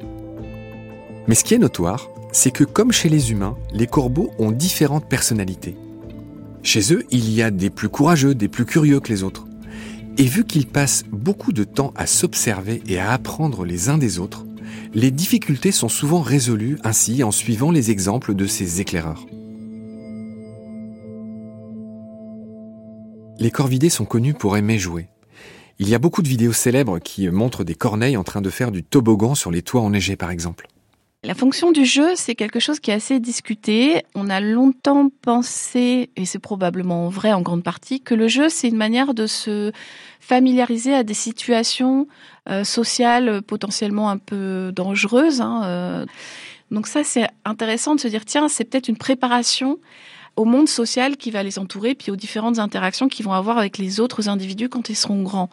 Mais 1.29 1.35
ce 1.35 1.45
qui 1.45 1.53
est 1.53 1.59
notoire, 1.59 2.09
c'est 2.33 2.51
que 2.51 2.65
comme 2.65 2.93
chez 2.93 3.11
les 3.11 3.31
humains, 3.31 3.59
les 3.75 3.87
corbeaux 3.87 4.31
ont 4.39 4.53
différentes 4.53 5.07
personnalités. 5.07 5.77
Chez 6.63 6.95
eux, 6.95 7.05
il 7.11 7.31
y 7.31 7.43
a 7.43 7.51
des 7.51 7.69
plus 7.69 7.91
courageux, 7.91 8.35
des 8.35 8.49
plus 8.49 8.65
curieux 8.65 9.01
que 9.01 9.13
les 9.13 9.23
autres. 9.23 9.45
Et 10.17 10.25
vu 10.25 10.47
qu'ils 10.47 10.67
passent 10.67 11.05
beaucoup 11.13 11.53
de 11.53 11.65
temps 11.65 11.93
à 11.95 12.07
s'observer 12.07 12.83
et 12.89 12.99
à 12.99 13.13
apprendre 13.13 13.67
les 13.67 13.91
uns 13.91 13.99
des 13.99 14.19
autres, 14.19 14.47
les 14.95 15.11
difficultés 15.11 15.73
sont 15.73 15.91
souvent 15.91 16.23
résolues 16.23 16.79
ainsi 16.85 17.23
en 17.23 17.31
suivant 17.31 17.71
les 17.71 17.91
exemples 17.91 18.35
de 18.35 18.47
ces 18.47 18.81
éclaireurs. 18.81 19.27
Les 23.39 23.51
corvidés 23.51 23.91
sont 23.91 24.05
connus 24.05 24.35
pour 24.35 24.57
aimer 24.57 24.79
jouer. 24.79 25.09
Il 25.79 25.89
y 25.89 25.95
a 25.95 25.99
beaucoup 25.99 26.23
de 26.23 26.29
vidéos 26.29 26.53
célèbres 26.53 27.01
qui 27.01 27.29
montrent 27.29 27.65
des 27.65 27.75
corneilles 27.75 28.17
en 28.17 28.23
train 28.23 28.41
de 28.41 28.51
faire 28.51 28.71
du 28.71 28.85
toboggan 28.85 29.35
sur 29.35 29.51
les 29.51 29.63
toits 29.63 29.81
enneigés 29.81 30.17
par 30.17 30.31
exemple. 30.31 30.69
La 31.25 31.35
fonction 31.35 31.73
du 31.73 31.87
jeu, 31.87 32.17
c'est 32.17 32.35
quelque 32.35 32.61
chose 32.61 32.81
qui 32.81 32.91
est 32.91 32.95
assez 32.95 33.19
discuté. 33.19 34.03
On 34.15 34.29
a 34.29 34.41
longtemps 34.41 35.09
pensé, 35.23 36.11
et 36.17 36.27
c'est 36.27 36.39
probablement 36.39 37.09
vrai 37.09 37.33
en 37.33 37.41
grande 37.41 37.63
partie, 37.63 38.03
que 38.03 38.15
le 38.15 38.29
jeu, 38.29 38.51
c'est 38.51 38.69
une 38.69 38.77
manière 38.77 39.15
de 39.15 39.27
se 39.27 39.73
familiariser 40.21 40.95
à 40.95 41.03
des 41.03 41.15
situations 41.15 42.09
euh, 42.51 42.63
sociales 42.63 43.41
potentiellement 43.41 44.11
un 44.11 44.19
peu 44.19 44.71
dangereuses. 44.77 45.41
Hein, 45.41 45.63
euh. 45.65 46.07
Donc 46.71 46.87
ça, 46.87 47.03
c'est 47.05 47.27
intéressant 47.47 47.95
de 47.95 48.01
se 48.01 48.09
dire, 48.09 48.27
tiens, 48.27 48.49
c'est 48.49 48.65
peut-être 48.65 48.89
une 48.89 48.99
préparation 48.99 49.79
au 50.37 50.45
monde 50.45 50.69
social 50.69 51.17
qui 51.17 51.31
va 51.31 51.43
les 51.43 51.59
entourer, 51.59 51.95
puis 51.95 52.11
aux 52.11 52.17
différentes 52.17 52.59
interactions 52.59 53.09
qu'ils 53.09 53.25
vont 53.25 53.33
avoir 53.33 53.59
avec 53.59 53.79
les 53.79 54.01
autres 54.01 54.29
individus 54.29 54.69
quand 54.69 54.89
ils 54.89 54.97
seront 54.97 55.23
grands. 55.23 55.49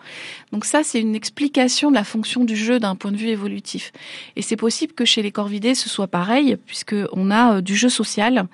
Donc 0.52 0.65
ça, 0.65 0.84
c'est 0.84 1.00
une 1.00 1.15
explication 1.15 1.91
de 1.91 1.96
la 1.96 2.04
fonction 2.04 2.44
du 2.44 2.56
jeu 2.56 2.80
d'un 2.80 2.96
point 2.96 3.12
de 3.12 3.17
vue 3.17 3.28
évolutif. 3.28 3.91
Et 4.36 4.41
c'est 4.41 4.56
possible 4.56 4.94
que 4.94 5.06
chez 5.06 5.22
les 5.22 5.32
corvidés, 5.32 5.76
ce 5.76 5.88
soit 5.88 6.08
pareil, 6.08 6.58
puisqu'on 6.65 7.32
a 7.32 7.58
euh, 7.58 7.62
du 7.62 7.76
jeu 7.76 7.89
social, 7.89 8.48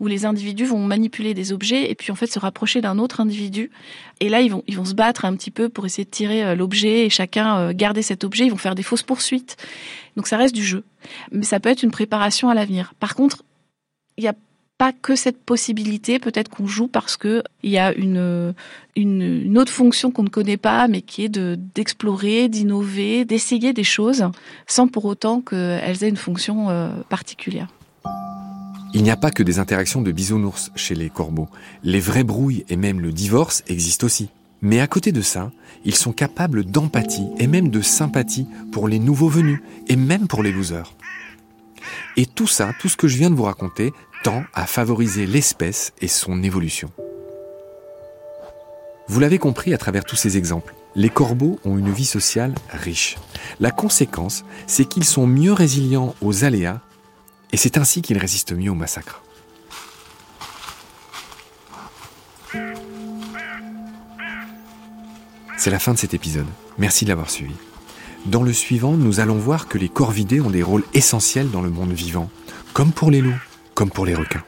où 0.00 0.06
les 0.06 0.24
individus 0.24 0.64
vont 0.64 0.78
manipuler 0.78 1.34
des 1.34 1.52
objets 1.52 1.90
et 1.90 1.94
puis 1.94 2.10
en 2.12 2.14
fait 2.14 2.26
se 2.26 2.38
rapprocher 2.38 2.80
d'un 2.80 2.98
autre 2.98 3.20
individu. 3.20 3.70
Et 4.20 4.28
là, 4.28 4.40
ils 4.40 4.50
vont, 4.50 4.62
ils 4.66 4.76
vont 4.76 4.84
se 4.84 4.94
battre 4.94 5.24
un 5.24 5.36
petit 5.36 5.50
peu 5.50 5.68
pour 5.68 5.84
essayer 5.84 6.04
de 6.04 6.10
tirer 6.10 6.44
euh, 6.44 6.54
l'objet 6.54 7.04
et 7.04 7.10
chacun 7.10 7.58
euh, 7.58 7.72
garder 7.74 8.02
cet 8.02 8.24
objet. 8.24 8.46
Ils 8.46 8.50
vont 8.50 8.56
faire 8.56 8.74
des 8.74 8.82
fausses 8.82 9.02
poursuites. 9.02 9.56
Donc 10.16 10.28
ça 10.28 10.36
reste 10.36 10.54
du 10.54 10.64
jeu. 10.64 10.84
Mais 11.30 11.44
ça 11.44 11.60
peut 11.60 11.68
être 11.68 11.82
une 11.82 11.90
préparation 11.90 12.48
à 12.48 12.54
l'avenir. 12.54 12.94
Par 13.00 13.14
contre, 13.14 13.42
il 14.16 14.24
y 14.24 14.28
a 14.28 14.34
pas 14.78 14.92
que 14.92 15.14
cette 15.14 15.38
possibilité, 15.38 16.18
peut-être 16.18 16.48
qu'on 16.48 16.66
joue 16.66 16.88
parce 16.88 17.16
que 17.16 17.42
il 17.62 17.70
y 17.70 17.78
a 17.78 17.94
une, 17.94 18.54
autre 19.56 19.72
fonction 19.72 20.10
qu'on 20.10 20.24
ne 20.24 20.28
connaît 20.28 20.56
pas, 20.56 20.88
mais 20.88 21.00
qui 21.00 21.24
est 21.24 21.28
de 21.28 21.58
d'explorer, 21.74 22.48
d'innover, 22.48 23.24
d'essayer 23.24 23.72
des 23.72 23.84
choses, 23.84 24.24
sans 24.66 24.88
pour 24.88 25.04
autant 25.04 25.40
qu'elles 25.40 26.02
aient 26.02 26.08
une 26.08 26.16
fonction 26.16 26.70
euh, 26.70 26.90
particulière. 27.08 27.68
Il 28.94 29.02
n'y 29.02 29.10
a 29.10 29.16
pas 29.16 29.30
que 29.30 29.42
des 29.42 29.58
interactions 29.58 30.02
de 30.02 30.12
bisounours 30.12 30.70
chez 30.76 30.94
les 30.94 31.10
corbeaux. 31.10 31.48
Les 31.82 32.00
vraies 32.00 32.24
brouilles 32.24 32.64
et 32.68 32.76
même 32.76 33.00
le 33.00 33.12
divorce 33.12 33.64
existent 33.66 34.06
aussi. 34.06 34.28
Mais 34.62 34.80
à 34.80 34.86
côté 34.86 35.12
de 35.12 35.20
ça, 35.20 35.50
ils 35.84 35.96
sont 35.96 36.12
capables 36.12 36.64
d'empathie 36.64 37.26
et 37.38 37.46
même 37.46 37.70
de 37.70 37.80
sympathie 37.80 38.46
pour 38.72 38.88
les 38.88 38.98
nouveaux 38.98 39.28
venus 39.28 39.60
et 39.88 39.96
même 39.96 40.28
pour 40.28 40.42
les 40.42 40.52
losers. 40.52 40.94
Et 42.16 42.26
tout 42.26 42.46
ça, 42.46 42.72
tout 42.80 42.88
ce 42.88 42.96
que 42.96 43.08
je 43.08 43.16
viens 43.16 43.30
de 43.30 43.34
vous 43.34 43.42
raconter, 43.42 43.92
tend 44.24 44.44
à 44.54 44.66
favoriser 44.66 45.26
l'espèce 45.26 45.92
et 46.00 46.08
son 46.08 46.42
évolution. 46.42 46.90
Vous 49.06 49.20
l'avez 49.20 49.38
compris 49.38 49.74
à 49.74 49.78
travers 49.78 50.04
tous 50.04 50.16
ces 50.16 50.38
exemples, 50.38 50.74
les 50.96 51.10
corbeaux 51.10 51.60
ont 51.66 51.76
une 51.76 51.92
vie 51.92 52.06
sociale 52.06 52.54
riche. 52.70 53.16
La 53.60 53.70
conséquence, 53.70 54.44
c'est 54.66 54.86
qu'ils 54.86 55.04
sont 55.04 55.26
mieux 55.26 55.52
résilients 55.52 56.14
aux 56.22 56.42
aléas 56.42 56.80
et 57.52 57.58
c'est 57.58 57.76
ainsi 57.76 58.00
qu'ils 58.00 58.16
résistent 58.16 58.54
mieux 58.54 58.70
au 58.70 58.74
massacre. 58.74 59.22
C'est 65.58 65.70
la 65.70 65.78
fin 65.78 65.92
de 65.92 65.98
cet 65.98 66.14
épisode. 66.14 66.46
Merci 66.78 67.04
de 67.04 67.10
l'avoir 67.10 67.28
suivi. 67.28 67.54
Dans 68.24 68.42
le 68.42 68.54
suivant, 68.54 68.92
nous 68.92 69.20
allons 69.20 69.36
voir 69.36 69.68
que 69.68 69.76
les 69.76 69.90
corvidés 69.90 70.40
ont 70.40 70.50
des 70.50 70.62
rôles 70.62 70.84
essentiels 70.94 71.50
dans 71.50 71.60
le 71.60 71.68
monde 71.68 71.92
vivant, 71.92 72.30
comme 72.72 72.92
pour 72.92 73.10
les 73.10 73.20
loups, 73.20 73.34
comme 73.74 73.90
pour 73.90 74.06
les 74.06 74.14
requins. 74.14 74.44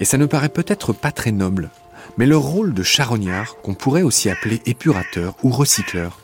Et 0.00 0.04
ça 0.04 0.18
ne 0.18 0.26
paraît 0.26 0.48
peut-être 0.48 0.92
pas 0.92 1.12
très 1.12 1.32
noble, 1.32 1.70
mais 2.16 2.26
leur 2.26 2.42
rôle 2.42 2.74
de 2.74 2.82
charognard, 2.82 3.56
qu'on 3.62 3.74
pourrait 3.74 4.02
aussi 4.02 4.30
appeler 4.30 4.60
épurateur 4.66 5.36
ou 5.42 5.50
recycleur, 5.50 6.18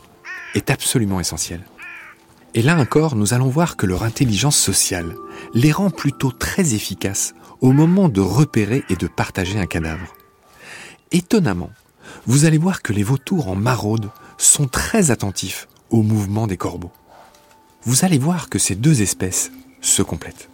est 0.55 0.71
absolument 0.71 1.21
essentiel. 1.21 1.61
Et 2.55 2.63
là 2.63 2.79
encore, 2.79 3.17
nous 3.17 3.35
allons 3.35 3.51
voir 3.51 3.77
que 3.77 3.85
leur 3.85 4.03
intelligence 4.03 4.57
sociale 4.57 5.15
les 5.53 5.73
rend 5.73 5.91
plutôt 5.91 6.33
très 6.33 6.75
efficaces 6.75 7.35
au 7.61 7.73
moment 7.73 8.09
de 8.09 8.21
repérer 8.21 8.83
et 8.89 8.97
de 8.97 9.07
partager 9.07 9.59
un 9.59 9.67
cadavre. 9.67 10.15
Étonnamment, 11.13 11.71
vous 12.27 12.47
allez 12.47 12.59
voir 12.59 12.83
que 12.83 12.93
les 12.93 13.03
vautours 13.03 13.49
en 13.49 13.57
maraude 13.57 14.11
sont 14.39 14.69
très 14.69 15.11
attentifs 15.11 15.69
au 15.91 16.03
mouvement 16.03 16.47
des 16.47 16.57
corbeaux. 16.57 16.93
Vous 17.83 18.05
allez 18.05 18.19
voir 18.19 18.49
que 18.49 18.59
ces 18.59 18.75
deux 18.75 19.03
espèces 19.03 19.53
se 19.81 20.03
complètent. 20.03 20.49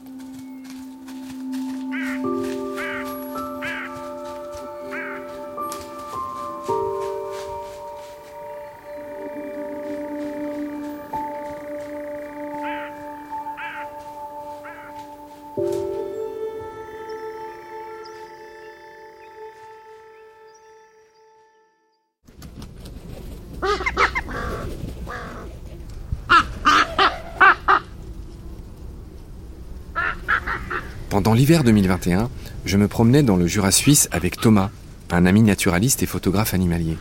Pendant 31.33 31.40
l'hiver 31.40 31.64
2021, 31.64 32.29
je 32.66 32.77
me 32.77 32.88
promenais 32.88 33.23
dans 33.23 33.37
le 33.37 33.47
Jura 33.47 33.71
suisse 33.71 34.07
avec 34.12 34.37
Thomas, 34.37 34.68
un 35.11 35.25
ami 35.25 35.40
naturaliste 35.40 36.03
et 36.03 36.07
photographe 36.07 36.53
animalier. 36.53 36.99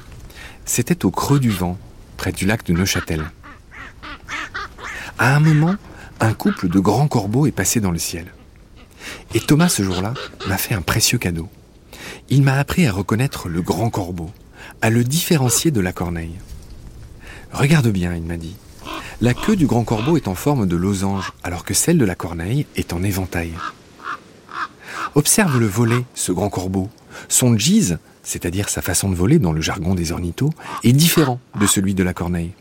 C'était 0.63 1.03
au 1.03 1.11
creux 1.11 1.41
du 1.41 1.49
vent, 1.49 1.77
près 2.15 2.31
du 2.31 2.45
lac 2.45 2.65
de 2.65 2.71
Neuchâtel. 2.71 3.29
À 5.19 5.35
un 5.35 5.41
moment, 5.41 5.75
un 6.21 6.33
couple 6.33 6.69
de 6.69 6.79
grands 6.79 7.09
corbeaux 7.09 7.45
est 7.45 7.51
passé 7.51 7.81
dans 7.81 7.91
le 7.91 7.97
ciel. 7.97 8.27
Et 9.33 9.41
Thomas, 9.41 9.67
ce 9.67 9.83
jour-là, 9.83 10.13
m'a 10.47 10.57
fait 10.57 10.75
un 10.75 10.81
précieux 10.81 11.17
cadeau. 11.17 11.49
Il 12.29 12.41
m'a 12.41 12.57
appris 12.57 12.87
à 12.87 12.93
reconnaître 12.93 13.49
le 13.49 13.61
grand 13.61 13.89
corbeau, 13.89 14.31
à 14.81 14.89
le 14.89 15.03
différencier 15.03 15.71
de 15.71 15.81
la 15.81 15.91
corneille. 15.91 16.39
Regarde 17.51 17.89
bien, 17.89 18.15
il 18.15 18.23
m'a 18.23 18.37
dit. 18.37 18.55
La 19.19 19.33
queue 19.33 19.57
du 19.57 19.67
grand 19.67 19.83
corbeau 19.83 20.15
est 20.15 20.29
en 20.29 20.35
forme 20.35 20.67
de 20.67 20.77
losange, 20.77 21.33
alors 21.43 21.65
que 21.65 21.73
celle 21.73 21.97
de 21.97 22.05
la 22.05 22.15
corneille 22.15 22.65
est 22.77 22.93
en 22.93 23.03
éventail. 23.03 23.51
Observe 25.15 25.59
le 25.59 25.67
volet, 25.67 26.05
ce 26.15 26.31
grand 26.31 26.49
corbeau. 26.49 26.89
Son 27.27 27.57
gise, 27.57 27.99
c'est-à-dire 28.23 28.69
sa 28.69 28.81
façon 28.81 29.09
de 29.09 29.15
voler 29.15 29.39
dans 29.39 29.51
le 29.51 29.61
jargon 29.61 29.95
des 29.95 30.11
ornithos, 30.11 30.51
est 30.83 30.93
différent 30.93 31.39
de 31.59 31.65
celui 31.67 31.93
de 31.93 32.03
la 32.03 32.13
corneille. 32.13 32.53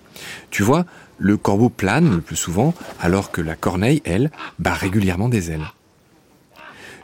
Tu 0.50 0.62
vois, 0.62 0.84
le 1.18 1.36
corbeau 1.36 1.68
plane 1.68 2.10
le 2.10 2.20
plus 2.20 2.36
souvent, 2.36 2.74
alors 3.00 3.30
que 3.30 3.40
la 3.40 3.54
corneille, 3.54 4.02
elle, 4.04 4.30
bat 4.58 4.74
régulièrement 4.74 5.28
des 5.28 5.50
ailes. 5.50 5.66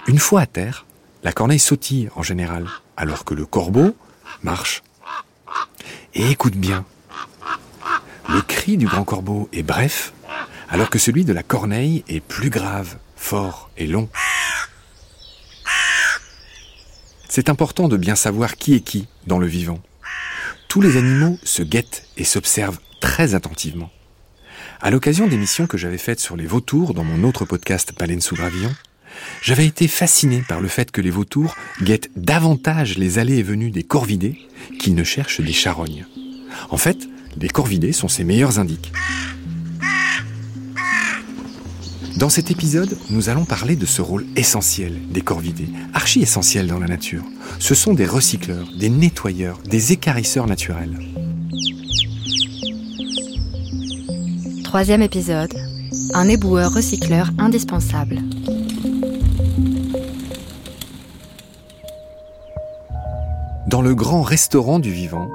Une 0.08 0.18
fois 0.18 0.42
à 0.42 0.46
terre, 0.46 0.84
la 1.22 1.32
corneille 1.32 1.58
sautille 1.58 2.08
en 2.16 2.22
général, 2.22 2.66
alors 2.96 3.24
que 3.24 3.34
le 3.34 3.46
corbeau 3.46 3.94
marche. 4.42 4.82
Et 6.14 6.30
écoute 6.30 6.56
bien, 6.56 6.84
le 8.28 8.40
cri 8.42 8.76
du 8.76 8.86
grand 8.86 9.04
corbeau 9.04 9.48
est 9.52 9.62
bref, 9.62 10.12
alors 10.68 10.90
que 10.90 10.98
celui 10.98 11.24
de 11.24 11.32
la 11.32 11.42
corneille 11.42 12.04
est 12.08 12.20
plus 12.20 12.50
grave, 12.50 12.96
fort 13.16 13.70
et 13.76 13.86
long. 13.86 14.08
C'est 17.36 17.50
important 17.50 17.86
de 17.88 17.98
bien 17.98 18.16
savoir 18.16 18.56
qui 18.56 18.72
est 18.72 18.80
qui 18.80 19.08
dans 19.26 19.38
le 19.38 19.46
vivant. 19.46 19.78
Tous 20.68 20.80
les 20.80 20.96
animaux 20.96 21.38
se 21.44 21.62
guettent 21.62 22.06
et 22.16 22.24
s'observent 22.24 22.78
très 23.02 23.34
attentivement. 23.34 23.90
À 24.80 24.90
l'occasion 24.90 25.26
d'émissions 25.26 25.66
que 25.66 25.76
j'avais 25.76 25.98
faites 25.98 26.18
sur 26.18 26.34
les 26.34 26.46
vautours 26.46 26.94
dans 26.94 27.04
mon 27.04 27.28
autre 27.28 27.44
podcast 27.44 27.92
Baleine 27.98 28.22
sous 28.22 28.36
gravillon, 28.36 28.74
j'avais 29.42 29.66
été 29.66 29.86
fasciné 29.86 30.44
par 30.48 30.62
le 30.62 30.68
fait 30.68 30.90
que 30.90 31.02
les 31.02 31.10
vautours 31.10 31.54
guettent 31.82 32.08
davantage 32.16 32.96
les 32.96 33.18
allées 33.18 33.36
et 33.36 33.42
venues 33.42 33.70
des 33.70 33.84
corvidés 33.84 34.38
qu'ils 34.78 34.94
ne 34.94 35.04
cherchent 35.04 35.42
des 35.42 35.52
charognes. 35.52 36.06
En 36.70 36.78
fait, 36.78 37.06
les 37.38 37.50
corvidés 37.50 37.92
sont 37.92 38.08
ses 38.08 38.24
meilleurs 38.24 38.60
indiques. 38.60 38.92
Dans 42.16 42.30
cet 42.30 42.50
épisode, 42.50 42.96
nous 43.10 43.28
allons 43.28 43.44
parler 43.44 43.76
de 43.76 43.84
ce 43.84 44.00
rôle 44.00 44.24
essentiel 44.36 44.98
des 45.10 45.20
corvidés, 45.20 45.68
archi 45.92 46.22
essentiel 46.22 46.66
dans 46.66 46.78
la 46.78 46.86
nature. 46.86 47.22
Ce 47.58 47.74
sont 47.74 47.92
des 47.92 48.06
recycleurs, 48.06 48.66
des 48.78 48.88
nettoyeurs, 48.88 49.58
des 49.68 49.92
écarisseurs 49.92 50.46
naturels. 50.46 50.98
Troisième 54.64 55.02
épisode, 55.02 55.52
un 56.14 56.26
éboueur 56.26 56.72
recycleur 56.72 57.32
indispensable. 57.36 58.22
Dans 63.68 63.82
le 63.82 63.94
grand 63.94 64.22
restaurant 64.22 64.78
du 64.78 64.90
vivant, 64.90 65.28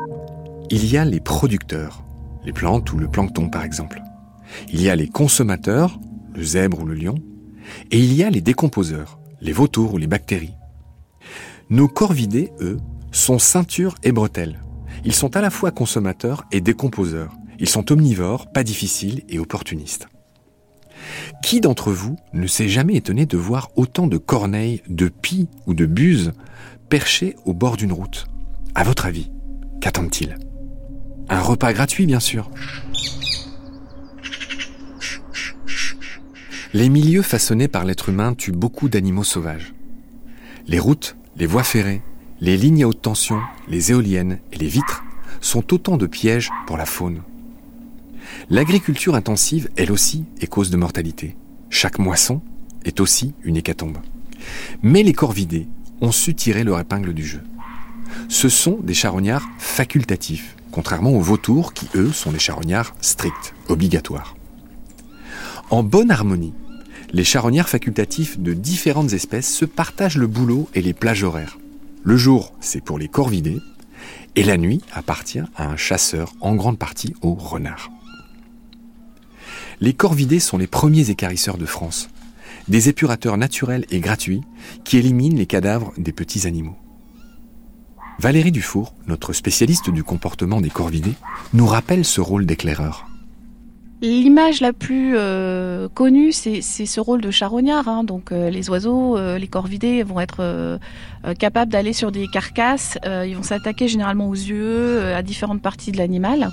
il 0.72 0.88
y 0.88 0.98
a 0.98 1.06
les 1.06 1.20
producteurs, 1.20 2.04
les 2.44 2.54
plantes 2.54 2.92
ou 2.92 2.98
le 2.98 3.08
plancton 3.08 3.50
par 3.50 3.64
exemple. 3.64 4.02
Il 4.74 4.82
y 4.82 4.90
a 4.90 4.96
les 4.96 5.08
consommateurs, 5.08 6.00
le 6.34 6.44
zèbre 6.44 6.82
ou 6.82 6.86
le 6.86 6.94
lion, 6.94 7.16
et 7.92 8.00
il 8.00 8.14
y 8.14 8.24
a 8.24 8.30
les 8.30 8.42
décomposeurs, 8.42 9.20
les 9.42 9.52
vautours 9.52 9.94
ou 9.94 9.98
les 9.98 10.08
bactéries. 10.08 10.54
Nos 11.70 11.88
corvidés, 11.88 12.52
eux, 12.60 12.78
sont 13.12 13.40
ceinture 13.40 13.96
et 14.04 14.12
bretelles. 14.12 14.60
Ils 15.06 15.16
sont 15.16 15.36
à 15.36 15.42
la 15.42 15.50
fois 15.50 15.72
consommateurs 15.72 16.46
et 16.52 16.62
décomposeurs. 16.62 17.34
Ils 17.60 17.70
sont 17.70 17.92
omnivores, 17.92 18.52
pas 18.52 18.64
difficiles 18.64 19.24
et 19.30 19.40
opportunistes. 19.40 20.08
Qui 21.44 21.62
d'entre 21.62 21.92
vous 21.92 22.18
ne 22.34 22.48
s'est 22.48 22.70
jamais 22.70 22.96
étonné 22.96 23.26
de 23.26 23.38
voir 23.38 23.70
autant 23.76 24.08
de 24.08 24.18
corneilles, 24.18 24.82
de 24.88 25.10
pies 25.10 25.48
ou 25.66 25.74
de 25.74 25.86
buses 25.86 26.34
perchées 26.90 27.36
au 27.46 27.54
bord 27.54 27.78
d'une 27.78 27.94
route? 27.94 28.26
À 28.76 28.84
votre 28.84 29.06
avis, 29.06 29.32
qu'attendent-ils? 29.82 30.38
Un 31.30 31.40
repas 31.40 31.74
gratuit, 31.74 32.06
bien 32.06 32.20
sûr. 32.20 32.52
Les 36.74 36.88
milieux 36.88 37.22
façonnés 37.22 37.68
par 37.68 37.84
l'être 37.84 38.08
humain 38.08 38.34
tuent 38.34 38.54
beaucoup 38.54 38.88
d'animaux 38.88 39.26
sauvages. 39.26 39.74
Les 40.68 40.80
routes, 40.80 41.18
les 41.36 41.46
voies 41.46 41.64
ferrées, 41.64 42.02
les 42.40 42.56
lignes 42.56 42.84
à 42.84 42.88
haute 42.88 43.02
tension, 43.02 43.42
les 43.68 43.92
éoliennes 43.92 44.40
et 44.54 44.58
les 44.58 44.70
vitres 44.70 45.04
sont 45.42 45.74
autant 45.74 45.98
de 45.98 46.08
pièges 46.08 46.50
pour 46.68 46.78
la 46.78 46.86
faune. 46.86 47.24
L'agriculture 48.50 49.16
intensive, 49.16 49.70
elle 49.76 49.92
aussi, 49.92 50.24
est 50.40 50.48
cause 50.48 50.70
de 50.70 50.78
mortalité. 50.78 51.36
Chaque 51.70 52.00
moisson 52.00 52.42
est 52.86 53.02
aussi 53.02 53.34
une 53.44 53.58
hécatombe. 53.58 53.98
Mais 54.82 55.04
les 55.04 55.14
corvidés 55.14 55.68
ont 56.00 56.14
su 56.14 56.36
tirer 56.36 56.64
leur 56.64 56.80
épingle 56.80 57.14
du 57.14 57.26
jeu. 57.26 57.42
Ce 58.30 58.48
sont 58.48 58.80
des 58.82 58.94
charognards 58.94 59.50
facultatifs, 59.58 60.56
contrairement 60.72 61.12
aux 61.12 61.22
vautours 61.22 61.74
qui, 61.74 61.90
eux, 61.96 62.14
sont 62.14 62.32
des 62.32 62.40
charognards 62.40 62.96
stricts, 63.02 63.54
obligatoires. 63.68 64.36
En 65.70 65.84
bonne 65.84 66.12
harmonie, 66.12 66.54
les 67.14 67.24
charognards 67.24 67.70
facultatifs 67.70 68.40
de 68.40 68.54
différentes 68.54 69.14
espèces 69.14 69.54
se 69.54 69.66
partagent 69.66 70.18
le 70.18 70.28
boulot 70.28 70.70
et 70.74 70.82
les 70.82 70.94
plages 70.94 71.24
horaires. 71.24 71.58
Le 72.04 72.18
jour, 72.18 72.54
c'est 72.62 72.84
pour 72.84 72.98
les 72.98 73.08
corvidés, 73.08 73.60
et 74.36 74.44
la 74.44 74.58
nuit 74.58 74.82
appartient 74.94 75.44
à 75.56 75.68
un 75.68 75.76
chasseur, 75.76 76.34
en 76.40 76.56
grande 76.56 76.80
partie 76.80 77.14
au 77.22 77.34
renard. 77.34 77.92
Les 79.82 79.94
corvidés 79.94 80.40
sont 80.40 80.58
les 80.58 80.68
premiers 80.68 81.10
écarisseurs 81.10 81.58
de 81.58 81.66
France, 81.66 82.10
des 82.68 82.88
épurateurs 82.88 83.38
naturels 83.38 83.86
et 83.92 84.00
gratuits 84.00 84.42
qui 84.86 84.98
éliminent 84.98 85.38
les 85.38 85.48
cadavres 85.48 85.94
des 85.98 86.14
petits 86.14 86.48
animaux. 86.48 86.78
Valérie 88.20 88.52
Dufour, 88.52 88.94
notre 89.08 89.34
spécialiste 89.34 89.90
du 89.90 90.04
comportement 90.04 90.62
des 90.62 90.70
corvidés, 90.70 91.16
nous 91.54 91.66
rappelle 91.66 92.06
ce 92.06 92.22
rôle 92.22 92.46
d'éclaireur. 92.46 93.11
L'image 94.02 94.62
la 94.62 94.74
plus 94.74 95.14
euh, 95.16 95.88
connue, 95.88 96.32
c'est 96.32 96.62
ce 96.62 97.00
rôle 97.00 97.22
de 97.22 97.30
charognard. 97.30 97.88
Hein. 97.88 98.04
Donc 98.04 98.32
euh, 98.32 98.50
les 98.50 98.68
oiseaux, 98.72 99.16
euh, 99.16 99.38
les 99.38 99.48
corvidés 99.48 100.02
vont 100.02 100.20
être 100.20 100.80
capables 101.38 101.72
d'aller 101.72 101.94
sur 101.94 102.12
des 102.12 102.28
carcasses. 102.28 102.98
ils 103.06 103.36
vont 103.36 103.44
s'attaquer 103.44 103.88
généralement 103.88 104.28
aux 104.28 104.34
yeux, 104.34 105.14
à 105.14 105.22
différentes 105.22 105.62
parties 105.62 105.92
de 105.92 105.98
l'animal. 105.98 106.50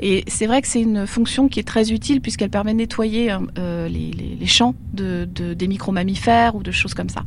Et 0.00 0.24
c'est 0.28 0.46
vrai 0.46 0.62
que 0.62 0.68
c'est 0.68 0.80
une 0.80 1.06
fonction 1.06 1.48
qui 1.48 1.58
est 1.58 1.66
très 1.66 1.90
utile 1.90 2.20
puisqu'elle 2.20 2.50
permet 2.50 2.72
de 2.72 2.78
nettoyer 2.78 3.32
euh, 3.32 3.88
les, 3.88 4.12
les, 4.12 4.36
les, 4.38 4.46
champs 4.46 4.74
de, 4.92 5.28
de, 5.30 5.54
des 5.54 5.66
micro-mammifères 5.66 6.54
ou 6.54 6.62
de 6.62 6.70
choses 6.70 6.94
comme 6.94 7.08
ça. 7.08 7.22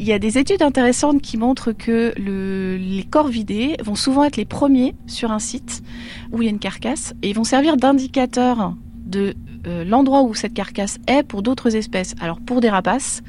Il 0.00 0.06
y 0.06 0.14
a 0.14 0.18
des 0.18 0.38
études 0.38 0.62
intéressantes 0.62 1.20
qui 1.20 1.36
montrent 1.36 1.72
que 1.72 2.14
le, 2.16 2.78
les 2.78 3.02
corvidés 3.02 3.76
vont 3.84 3.94
souvent 3.94 4.24
être 4.24 4.38
les 4.38 4.46
premiers 4.46 4.94
sur 5.06 5.30
un 5.30 5.38
site 5.38 5.82
où 6.32 6.40
il 6.40 6.46
y 6.46 6.48
a 6.48 6.50
une 6.50 6.58
carcasse 6.58 7.12
et 7.20 7.28
ils 7.28 7.36
vont 7.36 7.44
servir 7.44 7.76
d'indicateur 7.76 8.72
de 9.04 9.34
euh, 9.66 9.84
l'endroit 9.84 10.22
où 10.22 10.32
cette 10.32 10.54
carcasse 10.54 10.96
est 11.06 11.22
pour 11.22 11.42
d'autres 11.42 11.76
espèces. 11.76 12.14
Alors 12.18 12.40
pour 12.40 12.62
des 12.62 12.70
rapaces, 12.70 13.22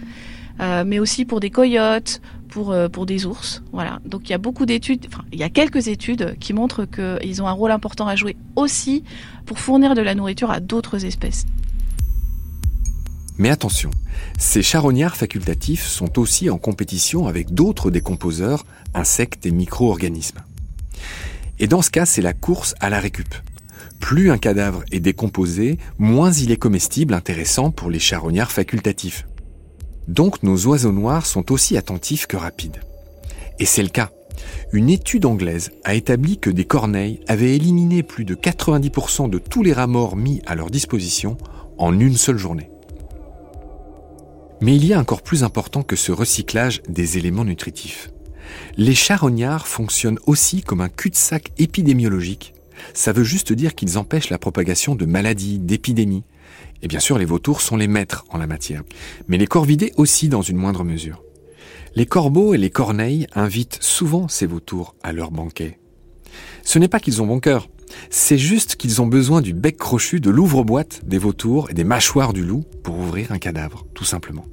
euh, 0.62 0.86
mais 0.88 1.00
aussi 1.00 1.26
pour 1.26 1.42
des 1.42 1.50
coyotes, 1.50 2.22
pour, 2.48 2.72
euh, 2.72 2.88
pour 2.88 3.06
des 3.06 3.26
ours. 3.26 3.62
Voilà. 3.74 4.00
Donc 4.06 4.30
il 4.30 4.32
y 4.32 4.36
a 4.36 4.38
beaucoup 4.38 4.66
d'études, 4.66 5.08
enfin 5.08 5.26
il 5.34 5.40
y 5.40 5.44
a 5.44 5.50
quelques 5.50 5.90
études 5.90 6.38
qui 6.40 6.54
montrent 6.54 6.86
qu'ils 6.86 7.42
ont 7.42 7.48
un 7.48 7.52
rôle 7.52 7.72
important 7.72 8.08
à 8.08 8.16
jouer 8.16 8.38
aussi 8.56 9.04
pour 9.46 9.60
fournir 9.60 9.94
de 9.94 10.02
la 10.02 10.16
nourriture 10.16 10.52
à 10.52 10.62
d'autres 10.62 11.04
espèces. 11.04 11.46
Mais 13.38 13.50
attention, 13.50 13.92
ces 14.38 14.62
charognards 14.62 15.16
facultatifs 15.16 15.86
sont 15.86 16.20
aussi 16.20 16.50
en 16.50 16.58
compétition 16.58 17.28
avec 17.28 17.54
d'autres 17.54 17.92
décomposeurs, 17.92 18.66
insectes 18.94 19.46
et 19.46 19.52
micro-organismes. 19.52 20.44
Et 21.60 21.68
dans 21.68 21.82
ce 21.82 21.92
cas, 21.92 22.06
c'est 22.06 22.22
la 22.22 22.34
course 22.34 22.76
à 22.80 22.90
la 22.90 23.00
récup. 23.00 23.34
Plus 24.00 24.32
un 24.32 24.38
cadavre 24.38 24.84
est 24.92 25.00
décomposé, 25.00 25.78
moins 26.00 26.32
il 26.32 26.52
est 26.52 26.58
comestible 26.58 27.14
intéressant 27.14 27.72
pour 27.72 27.90
les 27.90 28.00
charognards 28.00 28.52
facultatifs. 28.52 29.28
Donc 30.08 30.44
nos 30.44 30.66
oiseaux 30.66 30.92
noirs 30.92 31.26
sont 31.26 31.52
aussi 31.52 31.78
attentifs 31.78 32.26
que 32.26 32.36
rapides. 32.36 32.82
Et 33.60 33.66
c'est 33.66 33.84
le 33.84 33.90
cas. 33.90 34.10
Une 34.74 34.90
étude 34.90 35.26
anglaise 35.26 35.72
a 35.84 35.94
établi 35.94 36.40
que 36.40 36.50
des 36.50 36.66
corneilles 36.66 37.20
avaient 37.28 37.56
éliminé 37.56 38.02
plus 38.02 38.26
de 38.26 38.34
90% 38.34 39.30
de 39.30 39.38
tous 39.38 39.62
les 39.62 39.74
rats 39.74 39.88
morts 39.88 40.16
mis 40.16 40.42
à 40.48 40.56
leur 40.56 40.72
disposition 40.72 41.38
en 41.78 41.98
une 42.00 42.18
seule 42.18 42.38
journée. 42.38 42.72
Mais 44.62 44.76
il 44.76 44.86
y 44.86 44.94
a 44.94 45.00
encore 45.00 45.24
plus 45.24 45.44
important 45.44 45.82
que 45.82 45.96
ce 45.96 46.12
recyclage 46.12 46.82
des 46.88 47.18
éléments 47.18 47.46
nutritifs. 47.46 48.12
Les 48.78 48.94
charognards 48.94 49.68
fonctionnent 49.68 50.20
aussi 50.28 50.62
comme 50.62 50.82
un 50.82 50.90
cul-de-sac 50.90 51.52
épidémiologique. 51.58 52.54
Ça 52.94 53.12
veut 53.12 53.24
juste 53.24 53.54
dire 53.54 53.74
qu'ils 53.74 53.98
empêchent 53.98 54.30
la 54.30 54.38
propagation 54.38 54.96
de 54.96 55.06
maladies, 55.06 55.60
d'épidémies, 55.60 56.24
et 56.84 56.88
bien 56.88 57.00
sûr, 57.00 57.18
les 57.18 57.26
vautours 57.26 57.62
sont 57.62 57.78
les 57.78 57.88
maîtres 57.88 58.26
en 58.30 58.38
la 58.38 58.48
matière. 58.48 58.84
Mais 59.28 59.38
les 59.38 59.48
corvidés 59.48 59.94
aussi 59.98 60.30
dans 60.30 60.42
une 60.42 60.58
moindre 60.58 60.84
mesure. 60.84 61.24
Les 61.96 62.06
corbeaux 62.06 62.54
et 62.54 62.58
les 62.58 62.70
corneilles 62.70 63.28
invitent 63.34 63.78
souvent 63.82 64.28
ces 64.28 64.48
vautours 64.48 64.96
à 65.04 65.12
leur 65.12 65.32
banquet. 65.32 65.80
Ce 66.64 66.80
n'est 66.80 66.88
pas 66.88 67.00
qu'ils 67.00 67.22
ont 67.22 67.28
bon 67.28 67.40
cœur, 67.40 67.70
c'est 68.10 68.38
juste 68.38 68.76
qu'ils 68.76 69.02
ont 69.02 69.08
besoin 69.08 69.42
du 69.42 69.54
bec 69.54 69.78
crochu 69.78 70.20
de 70.20 70.30
l'ouvre-boîte 70.30 71.02
des 71.06 71.18
vautours 71.18 71.70
et 71.70 71.74
des 71.74 71.84
mâchoires 71.84 72.34
du 72.34 72.44
loup 72.44 72.64
pour 72.84 72.98
ouvrir 72.98 73.32
un 73.32 73.38
cadavre, 73.38 73.86
tout 73.94 74.06
simplement. 74.06 74.46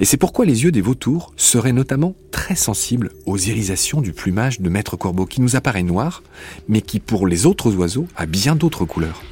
Et 0.00 0.04
c'est 0.04 0.16
pourquoi 0.16 0.44
les 0.44 0.64
yeux 0.64 0.72
des 0.72 0.80
vautours 0.80 1.32
seraient 1.36 1.72
notamment 1.72 2.14
très 2.30 2.56
sensibles 2.56 3.12
aux 3.26 3.36
irisations 3.36 4.00
du 4.00 4.12
plumage 4.12 4.60
de 4.60 4.68
maître 4.68 4.96
corbeau 4.96 5.26
qui 5.26 5.40
nous 5.40 5.56
apparaît 5.56 5.82
noir, 5.82 6.22
mais 6.68 6.80
qui 6.80 7.00
pour 7.00 7.26
les 7.26 7.46
autres 7.46 7.74
oiseaux 7.74 8.06
a 8.16 8.26
bien 8.26 8.56
d'autres 8.56 8.84
couleurs. 8.84 9.22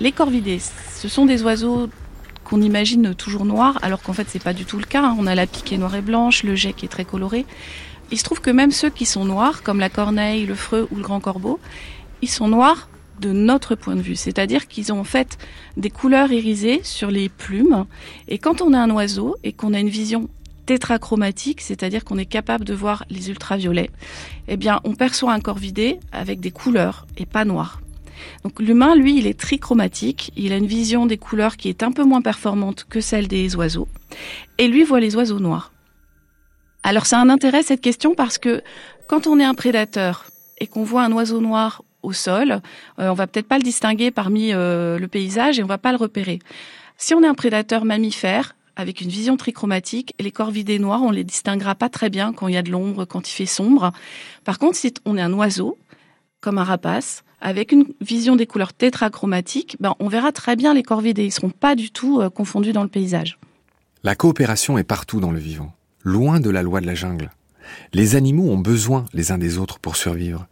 Les 0.00 0.12
corvidés, 0.12 0.60
ce 0.96 1.08
sont 1.08 1.26
des 1.26 1.42
oiseaux 1.42 1.88
qu'on 2.44 2.62
imagine 2.62 3.14
toujours 3.14 3.44
noir, 3.44 3.78
alors 3.82 4.02
qu'en 4.02 4.12
fait 4.12 4.26
c'est 4.28 4.42
pas 4.42 4.54
du 4.54 4.64
tout 4.64 4.78
le 4.78 4.84
cas. 4.84 5.02
Hein. 5.02 5.16
On 5.18 5.26
a 5.26 5.34
la 5.34 5.46
piquée 5.46 5.78
noire 5.78 5.94
et 5.94 6.00
blanche, 6.00 6.42
le 6.42 6.54
jet 6.54 6.72
qui 6.72 6.86
est 6.86 6.88
très 6.88 7.04
coloré. 7.04 7.44
Il 8.12 8.18
se 8.18 8.24
trouve 8.24 8.40
que 8.40 8.50
même 8.50 8.72
ceux 8.72 8.90
qui 8.90 9.06
sont 9.06 9.24
noirs, 9.24 9.62
comme 9.62 9.78
la 9.78 9.88
corneille, 9.88 10.46
le 10.46 10.54
freux 10.54 10.88
ou 10.90 10.96
le 10.96 11.02
grand 11.02 11.20
corbeau, 11.20 11.60
ils 12.22 12.28
sont 12.28 12.48
noirs 12.48 12.88
de 13.20 13.32
notre 13.32 13.74
point 13.74 13.94
de 13.94 14.00
vue. 14.00 14.16
C'est-à-dire 14.16 14.66
qu'ils 14.66 14.92
ont 14.92 15.00
en 15.00 15.04
fait 15.04 15.38
des 15.76 15.90
couleurs 15.90 16.32
irisées 16.32 16.80
sur 16.82 17.10
les 17.10 17.28
plumes. 17.28 17.86
Et 18.28 18.38
quand 18.38 18.62
on 18.62 18.72
a 18.72 18.78
un 18.78 18.90
oiseau 18.90 19.36
et 19.44 19.52
qu'on 19.52 19.74
a 19.74 19.78
une 19.78 19.88
vision 19.88 20.28
tétrachromatique, 20.66 21.60
c'est-à-dire 21.60 22.04
qu'on 22.04 22.18
est 22.18 22.26
capable 22.26 22.64
de 22.64 22.74
voir 22.74 23.04
les 23.10 23.30
ultraviolets, 23.30 23.90
eh 24.48 24.56
bien, 24.56 24.80
on 24.84 24.94
perçoit 24.94 25.32
un 25.32 25.40
corps 25.40 25.58
vidé 25.58 25.98
avec 26.12 26.40
des 26.40 26.50
couleurs 26.50 27.06
et 27.16 27.26
pas 27.26 27.44
noir. 27.44 27.80
Donc 28.44 28.60
l'humain, 28.60 28.94
lui, 28.96 29.18
il 29.18 29.26
est 29.26 29.38
trichromatique, 29.38 30.32
il 30.36 30.52
a 30.52 30.56
une 30.56 30.66
vision 30.66 31.06
des 31.06 31.16
couleurs 31.16 31.56
qui 31.56 31.68
est 31.68 31.82
un 31.82 31.92
peu 31.92 32.04
moins 32.04 32.22
performante 32.22 32.86
que 32.88 33.00
celle 33.00 33.28
des 33.28 33.56
oiseaux, 33.56 33.88
et 34.58 34.68
lui 34.68 34.84
voit 34.84 35.00
les 35.00 35.16
oiseaux 35.16 35.40
noirs. 35.40 35.72
Alors 36.82 37.06
ça 37.06 37.20
un 37.20 37.28
intérêt 37.28 37.62
cette 37.62 37.80
question 37.80 38.14
parce 38.14 38.38
que 38.38 38.62
quand 39.08 39.26
on 39.26 39.38
est 39.38 39.44
un 39.44 39.54
prédateur 39.54 40.26
et 40.58 40.66
qu'on 40.66 40.84
voit 40.84 41.02
un 41.02 41.12
oiseau 41.12 41.40
noir 41.40 41.82
au 42.02 42.12
sol, 42.12 42.60
euh, 42.98 43.08
on 43.10 43.14
va 43.14 43.26
peut-être 43.26 43.48
pas 43.48 43.58
le 43.58 43.62
distinguer 43.62 44.10
parmi 44.10 44.52
euh, 44.52 44.98
le 44.98 45.08
paysage 45.08 45.58
et 45.58 45.62
on 45.62 45.66
va 45.66 45.78
pas 45.78 45.92
le 45.92 45.98
repérer. 45.98 46.38
Si 46.96 47.14
on 47.14 47.22
est 47.22 47.26
un 47.26 47.34
prédateur 47.34 47.84
mammifère 47.84 48.54
avec 48.76 49.00
une 49.00 49.08
vision 49.08 49.36
trichromatique, 49.36 50.14
les 50.18 50.30
corvidés 50.30 50.78
noirs, 50.78 51.02
on 51.02 51.10
les 51.10 51.24
distinguera 51.24 51.74
pas 51.74 51.88
très 51.88 52.08
bien 52.08 52.32
quand 52.32 52.48
il 52.48 52.54
y 52.54 52.56
a 52.56 52.62
de 52.62 52.70
l'ombre, 52.70 53.04
quand 53.04 53.28
il 53.28 53.32
fait 53.32 53.46
sombre. 53.46 53.92
Par 54.44 54.58
contre, 54.58 54.76
si 54.76 54.94
on 55.04 55.18
est 55.18 55.22
un 55.22 55.32
oiseau, 55.32 55.76
comme 56.40 56.58
un 56.58 56.64
rapace, 56.64 57.22
avec 57.40 57.72
une 57.72 57.86
vision 58.00 58.36
des 58.36 58.46
couleurs 58.46 58.72
tétrachromatiques, 58.72 59.76
ben, 59.80 59.94
on 59.98 60.08
verra 60.08 60.32
très 60.32 60.56
bien 60.56 60.74
les 60.74 60.82
corvidés. 60.82 61.24
Ils 61.24 61.32
seront 61.32 61.50
pas 61.50 61.74
du 61.74 61.90
tout 61.90 62.20
euh, 62.20 62.30
confondus 62.30 62.72
dans 62.72 62.82
le 62.82 62.88
paysage. 62.88 63.38
La 64.02 64.14
coopération 64.14 64.78
est 64.78 64.84
partout 64.84 65.20
dans 65.20 65.30
le 65.30 65.38
vivant, 65.38 65.72
loin 66.02 66.40
de 66.40 66.50
la 66.50 66.62
loi 66.62 66.80
de 66.80 66.86
la 66.86 66.94
jungle. 66.94 67.30
Les 67.92 68.16
animaux 68.16 68.50
ont 68.50 68.58
besoin 68.58 69.04
les 69.12 69.32
uns 69.32 69.38
des 69.38 69.58
autres 69.58 69.78
pour 69.78 69.96
survivre. 69.96 70.46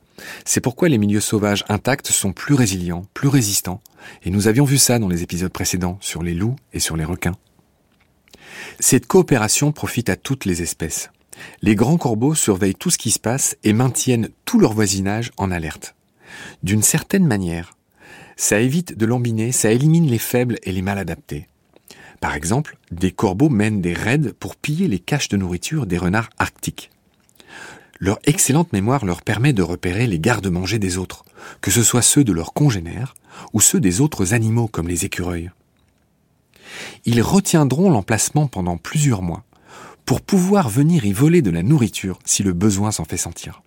C'est 0.45 0.61
pourquoi 0.61 0.89
les 0.89 0.99
milieux 0.99 1.21
sauvages 1.21 1.65
intacts 1.69 2.09
sont 2.09 2.33
plus 2.33 2.55
résilients, 2.55 3.05
plus 3.15 3.29
résistants, 3.29 3.81
et 4.25 4.31
nous 4.31 4.49
avions 4.49 4.65
vu 4.65 4.79
ça 4.79 4.99
dans 4.99 5.09
les 5.09 5.23
épisodes 5.23 5.53
précédents 5.53 5.99
sur 6.01 6.23
les 6.23 6.35
loups 6.35 6.57
et 6.73 6.81
sur 6.81 6.97
les 6.97 7.05
requins. 7.05 7.37
Cette 8.81 9.07
coopération 9.07 9.73
profite 9.73 10.09
à 10.09 10.17
toutes 10.17 10.45
les 10.45 10.63
espèces. 10.63 11.11
Les 11.63 11.77
grands 11.77 11.99
corbeaux 11.99 12.35
surveillent 12.35 12.75
tout 12.75 12.91
ce 12.91 12.99
qui 12.99 13.11
se 13.11 13.19
passe 13.19 13.57
et 13.63 13.73
maintiennent 13.73 14.29
tout 14.45 14.59
leur 14.59 14.73
voisinage 14.73 15.31
en 15.37 15.51
alerte. 15.51 15.95
D'une 16.63 16.83
certaine 16.83 17.27
manière, 17.27 17.75
ça 18.37 18.61
évite 18.61 18.97
de 18.97 19.07
lambiner, 19.07 19.53
ça 19.53 19.71
élimine 19.71 20.07
les 20.07 20.19
faibles 20.19 20.59
et 20.63 20.73
les 20.73 20.83
mal 20.83 20.99
adaptés. 20.99 21.49
Par 22.21 22.35
exemple, 22.35 22.77
des 22.91 23.13
corbeaux 23.13 23.49
mènent 23.49 23.81
des 23.81 23.95
raids 23.95 24.33
pour 24.39 24.57
piller 24.57 24.89
les 24.89 24.99
caches 24.99 25.29
de 25.29 25.37
nourriture 25.37 25.87
des 25.87 25.99
renards 25.99 26.31
arctiques. 26.39 26.91
Leur 28.01 28.19
excellente 28.25 28.73
mémoire 28.73 29.05
leur 29.05 29.23
permet 29.23 29.53
de 29.53 29.63
repérer 29.63 30.07
les 30.07 30.21
gardes-manger 30.21 30.79
des 30.79 30.99
autres, 30.99 31.25
que 31.61 31.71
ce 31.71 31.83
soit 31.83 32.03
ceux 32.03 32.25
de 32.25 32.33
leurs 32.33 32.53
congénères 32.53 33.15
ou 33.53 33.61
ceux 33.61 33.81
des 33.81 34.01
autres 34.01 34.35
animaux 34.35 34.69
comme 34.69 34.89
les 34.89 35.05
écureuils. 35.05 35.51
Ils 37.05 37.23
retiendront 37.23 37.91
l'emplacement 37.91 38.47
pendant 38.47 38.77
plusieurs 38.77 39.23
mois 39.23 39.45
pour 40.05 40.21
pouvoir 40.21 40.69
venir 40.69 41.05
y 41.05 41.13
voler 41.13 41.43
de 41.43 41.51
la 41.51 41.63
nourriture 41.63 42.19
si 42.25 42.43
le 42.43 42.53
besoin 42.53 42.93
s'en 42.93 43.05
fait 43.05 43.17
sentir. 43.17 43.63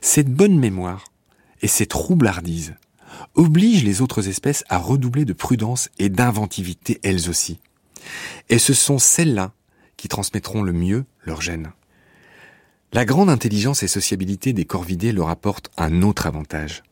Cette 0.00 0.32
bonne 0.32 0.58
mémoire 0.58 1.04
et 1.62 1.68
cette 1.68 1.92
roublardise 1.92 2.74
obligent 3.34 3.84
les 3.84 4.00
autres 4.02 4.28
espèces 4.28 4.64
à 4.68 4.78
redoubler 4.78 5.24
de 5.24 5.32
prudence 5.32 5.90
et 5.98 6.08
d'inventivité 6.08 7.00
elles 7.02 7.28
aussi. 7.28 7.58
Et 8.48 8.58
ce 8.58 8.74
sont 8.74 8.98
celles-là 8.98 9.52
qui 9.96 10.08
transmettront 10.08 10.62
le 10.62 10.72
mieux 10.72 11.04
leur 11.24 11.40
gène. 11.40 11.72
La 12.92 13.04
grande 13.04 13.30
intelligence 13.30 13.82
et 13.82 13.88
sociabilité 13.88 14.52
des 14.52 14.64
corvidés 14.64 15.12
leur 15.12 15.28
apportent 15.28 15.70
un 15.76 16.02
autre 16.02 16.26
avantage. 16.26 16.82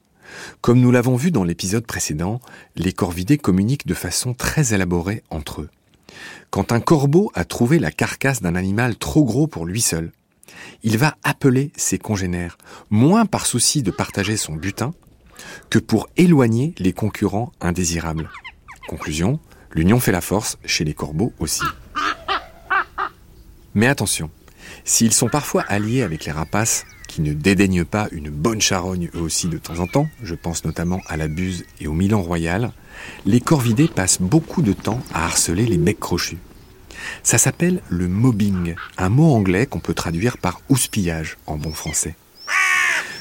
Comme 0.61 0.81
nous 0.81 0.91
l'avons 0.91 1.17
vu 1.17 1.31
dans 1.31 1.45
l'épisode 1.45 1.87
précédent, 1.87 2.41
les 2.75 2.93
corvidés 2.93 3.39
communiquent 3.39 3.87
de 3.87 3.95
façon 3.95 4.35
très 4.35 4.75
élaborée 4.75 5.23
entre 5.31 5.61
eux. 5.63 5.71
Quand 6.51 6.73
un 6.73 6.81
corbeau 6.81 7.31
a 7.35 7.45
trouvé 7.45 7.79
la 7.79 7.91
carcasse 7.91 8.43
d'un 8.43 8.55
animal 8.55 8.97
trop 8.97 9.25
gros 9.25 9.47
pour 9.47 9.67
lui 9.67 9.81
seul, 9.81 10.13
il 10.83 10.99
va 10.99 11.17
appeler 11.23 11.71
ses 11.77 11.99
congénères, 11.99 12.59
moins 12.91 13.25
par 13.25 13.47
souci 13.47 13.83
de 13.83 13.91
partager 13.91 14.37
son 14.37 14.55
butin 14.55 14.93
que 15.71 15.79
pour 15.79 16.09
éloigner 16.17 16.75
les 16.79 16.93
concurrents 16.93 17.53
indésirables. 17.61 18.31
Conclusion, 18.89 19.41
l'union 19.73 20.01
fait 20.01 20.13
la 20.13 20.21
force 20.21 20.59
chez 20.65 20.85
les 20.85 20.95
corbeaux 20.95 21.33
aussi. 21.39 21.63
Mais 23.75 23.87
attention, 23.87 24.31
S'ils 24.85 25.13
sont 25.13 25.29
parfois 25.29 25.63
alliés 25.69 26.03
avec 26.03 26.25
les 26.25 26.33
rapaces, 26.33 26.85
qui 27.07 27.21
ne 27.21 27.35
dédaignent 27.35 27.85
pas 27.85 28.09
une 28.11 28.31
bonne 28.31 28.61
charogne 28.61 29.11
eux 29.15 29.21
aussi 29.21 29.49
de 29.49 29.59
temps 29.59 29.79
en 29.81 29.87
temps, 29.87 30.09
je 30.23 30.35
pense 30.35 30.65
notamment 30.65 31.03
à 31.07 31.17
la 31.17 31.29
buse 31.29 31.65
et 31.81 31.87
au 31.87 31.93
Milan 31.93 32.23
royal, 32.23 32.73
les 33.27 33.41
corvidés 33.41 33.89
passent 33.89 34.21
beaucoup 34.21 34.63
de 34.63 34.73
temps 34.73 35.01
à 35.13 35.27
harceler 35.27 35.67
les 35.67 35.79
becs 35.79 36.01
crochus. 36.01 36.39
Ça 37.23 37.39
s'appelle 37.39 37.83
le 37.89 38.09
mobbing, 38.09 38.75
un 38.97 39.09
mot 39.09 39.35
anglais 39.35 39.67
qu'on 39.67 39.81
peut 39.81 39.95
traduire 39.95 40.39
par 40.39 40.61
houspillage 40.69 41.37
en 41.47 41.57
bon 41.57 41.73
français. 41.73 42.17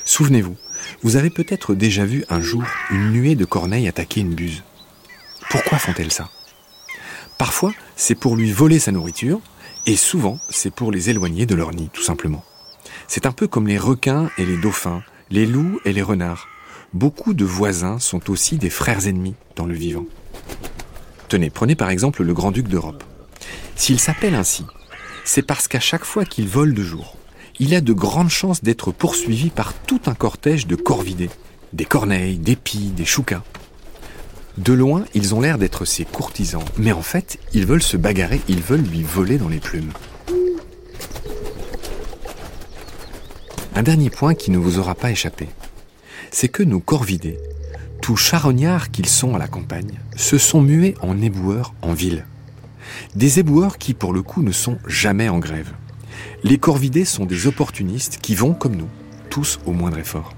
Souvenez-vous, 0.06 0.56
vous 1.04 1.16
avez 1.16 1.30
peut-être 1.30 1.76
déjà 1.76 2.06
vu 2.06 2.26
un 2.30 2.42
jour 2.42 2.64
une 2.92 3.12
nuée 3.12 3.36
de 3.36 3.46
corneilles 3.46 3.88
attaquer 3.88 4.22
une 4.22 4.34
buse. 4.34 4.64
Pourquoi 5.50 5.78
font-elles 5.78 6.12
ça? 6.12 6.30
Parfois, 7.38 7.74
c'est 7.96 8.16
pour 8.16 8.36
lui 8.36 8.52
voler 8.52 8.80
sa 8.80 8.92
nourriture, 8.92 9.42
et 9.88 9.96
souvent, 9.96 10.40
c'est 10.50 10.74
pour 10.74 10.92
les 10.92 11.10
éloigner 11.10 11.46
de 11.46 11.56
leur 11.56 11.72
nid, 11.72 11.90
tout 11.92 12.04
simplement. 12.04 12.44
C'est 13.08 13.26
un 13.26 13.32
peu 13.32 13.48
comme 13.48 13.68
les 13.68 13.78
requins 13.78 14.30
et 14.38 14.46
les 14.46 14.58
dauphins, 14.58 15.04
les 15.30 15.46
loups 15.46 15.80
et 15.86 15.94
les 15.94 16.02
renards. 16.02 16.48
Beaucoup 16.94 17.34
de 17.34 17.46
voisins 17.46 18.00
sont 18.00 18.30
aussi 18.30 18.58
des 18.58 18.70
frères 18.70 19.08
ennemis 19.08 19.36
dans 19.56 19.66
le 19.66 19.74
vivant. 19.74 20.06
Tenez, 21.30 21.50
prenez 21.50 21.76
par 21.76 21.90
exemple 21.90 22.24
le 22.24 22.34
grand-duc 22.34 22.68
d'Europe. 22.68 23.04
S'il 23.76 24.00
s'appelle 24.00 24.36
ainsi, 24.36 24.66
c'est 25.24 25.42
parce 25.42 25.68
qu'à 25.68 25.80
chaque 25.80 26.06
fois 26.06 26.26
qu'il 26.26 26.48
vole 26.48 26.74
de 26.74 26.84
jour, 26.84 27.18
il 27.60 27.76
a 27.76 27.82
de 27.82 27.94
grandes 27.94 28.30
chances 28.30 28.64
d'être 28.64 28.92
poursuivi 28.92 29.50
par 29.50 29.74
tout 29.74 30.02
un 30.06 30.14
cortège 30.14 30.68
de 30.68 30.76
corvidés, 30.76 31.30
des 31.74 31.86
corneilles, 31.86 32.38
des 32.38 32.56
pies, 32.56 32.92
des 32.96 33.06
choucas. 33.06 33.44
De 34.58 34.74
loin, 34.74 35.06
ils 35.14 35.34
ont 35.34 35.42
l'air 35.42 35.58
d'être 35.58 35.86
ses 35.86 36.06
courtisans, 36.06 36.64
mais 36.78 36.92
en 36.92 37.02
fait, 37.02 37.40
ils 37.54 37.66
veulent 37.66 37.82
se 37.82 37.98
bagarrer, 37.98 38.42
ils 38.48 38.62
veulent 38.62 38.82
lui 38.82 39.04
voler 39.04 39.38
dans 39.38 39.50
les 39.50 39.60
plumes. 39.60 39.92
Un 43.76 43.84
dernier 43.84 44.10
point 44.10 44.36
qui 44.36 44.52
ne 44.52 44.58
vous 44.58 44.80
aura 44.80 44.96
pas 44.96 45.12
échappé, 45.12 45.48
c'est 46.32 46.50
que 46.50 46.64
nos 46.64 46.82
corvidés, 46.82 47.40
tout 48.02 48.16
charognards 48.16 48.92
qu'ils 48.92 49.08
sont 49.08 49.36
à 49.36 49.40
la 49.40 49.48
campagne, 49.48 50.00
se 50.18 50.38
sont 50.38 50.62
mués 50.62 50.96
en 51.02 51.22
éboueurs 51.22 51.74
en 51.82 51.94
ville. 51.94 52.26
Des 53.16 53.40
éboueurs 53.40 53.78
qui, 53.78 53.94
pour 53.94 54.12
le 54.12 54.22
coup, 54.22 54.44
ne 54.44 54.52
sont 54.52 54.78
jamais 54.88 55.30
en 55.30 55.40
grève. 55.40 55.72
Les 56.44 56.58
corvidés 56.58 57.06
sont 57.06 57.26
des 57.26 57.46
opportunistes 57.46 58.18
qui 58.20 58.34
vont, 58.34 58.54
comme 58.54 58.76
nous, 58.76 58.90
tous 59.30 59.60
au 59.68 59.74
moindre 59.74 60.00
effort. 60.00 60.34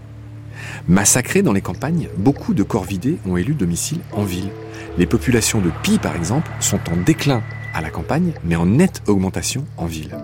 Massacrés 0.88 1.42
dans 1.42 1.54
les 1.54 1.62
campagnes, 1.62 2.10
beaucoup 2.18 2.54
de 2.54 2.64
corvidés 2.64 3.18
ont 3.26 3.38
élu 3.38 3.54
domicile 3.54 4.02
en 4.12 4.24
ville. 4.24 4.50
Les 4.98 5.06
populations 5.06 5.62
de 5.62 5.72
pies, 5.82 6.00
par 6.00 6.16
exemple, 6.16 6.52
sont 6.60 6.80
en 6.92 6.98
déclin 6.98 7.42
à 7.74 7.82
la 7.82 7.90
campagne, 7.90 8.34
mais 8.44 8.58
en 8.58 8.66
nette 8.66 9.02
augmentation 9.08 9.66
en 9.78 9.86
ville. 9.86 10.18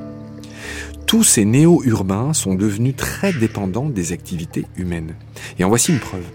Tous 1.06 1.24
ces 1.24 1.46
néo-urbains 1.46 2.34
sont 2.34 2.56
devenus 2.56 2.96
très 2.98 3.32
dépendants 3.32 3.90
des 3.90 4.12
activités 4.12 4.66
humaines. 4.76 5.16
Et 5.58 5.64
en 5.64 5.70
voici 5.70 5.94
une 5.94 6.00
preuve. 6.00 6.26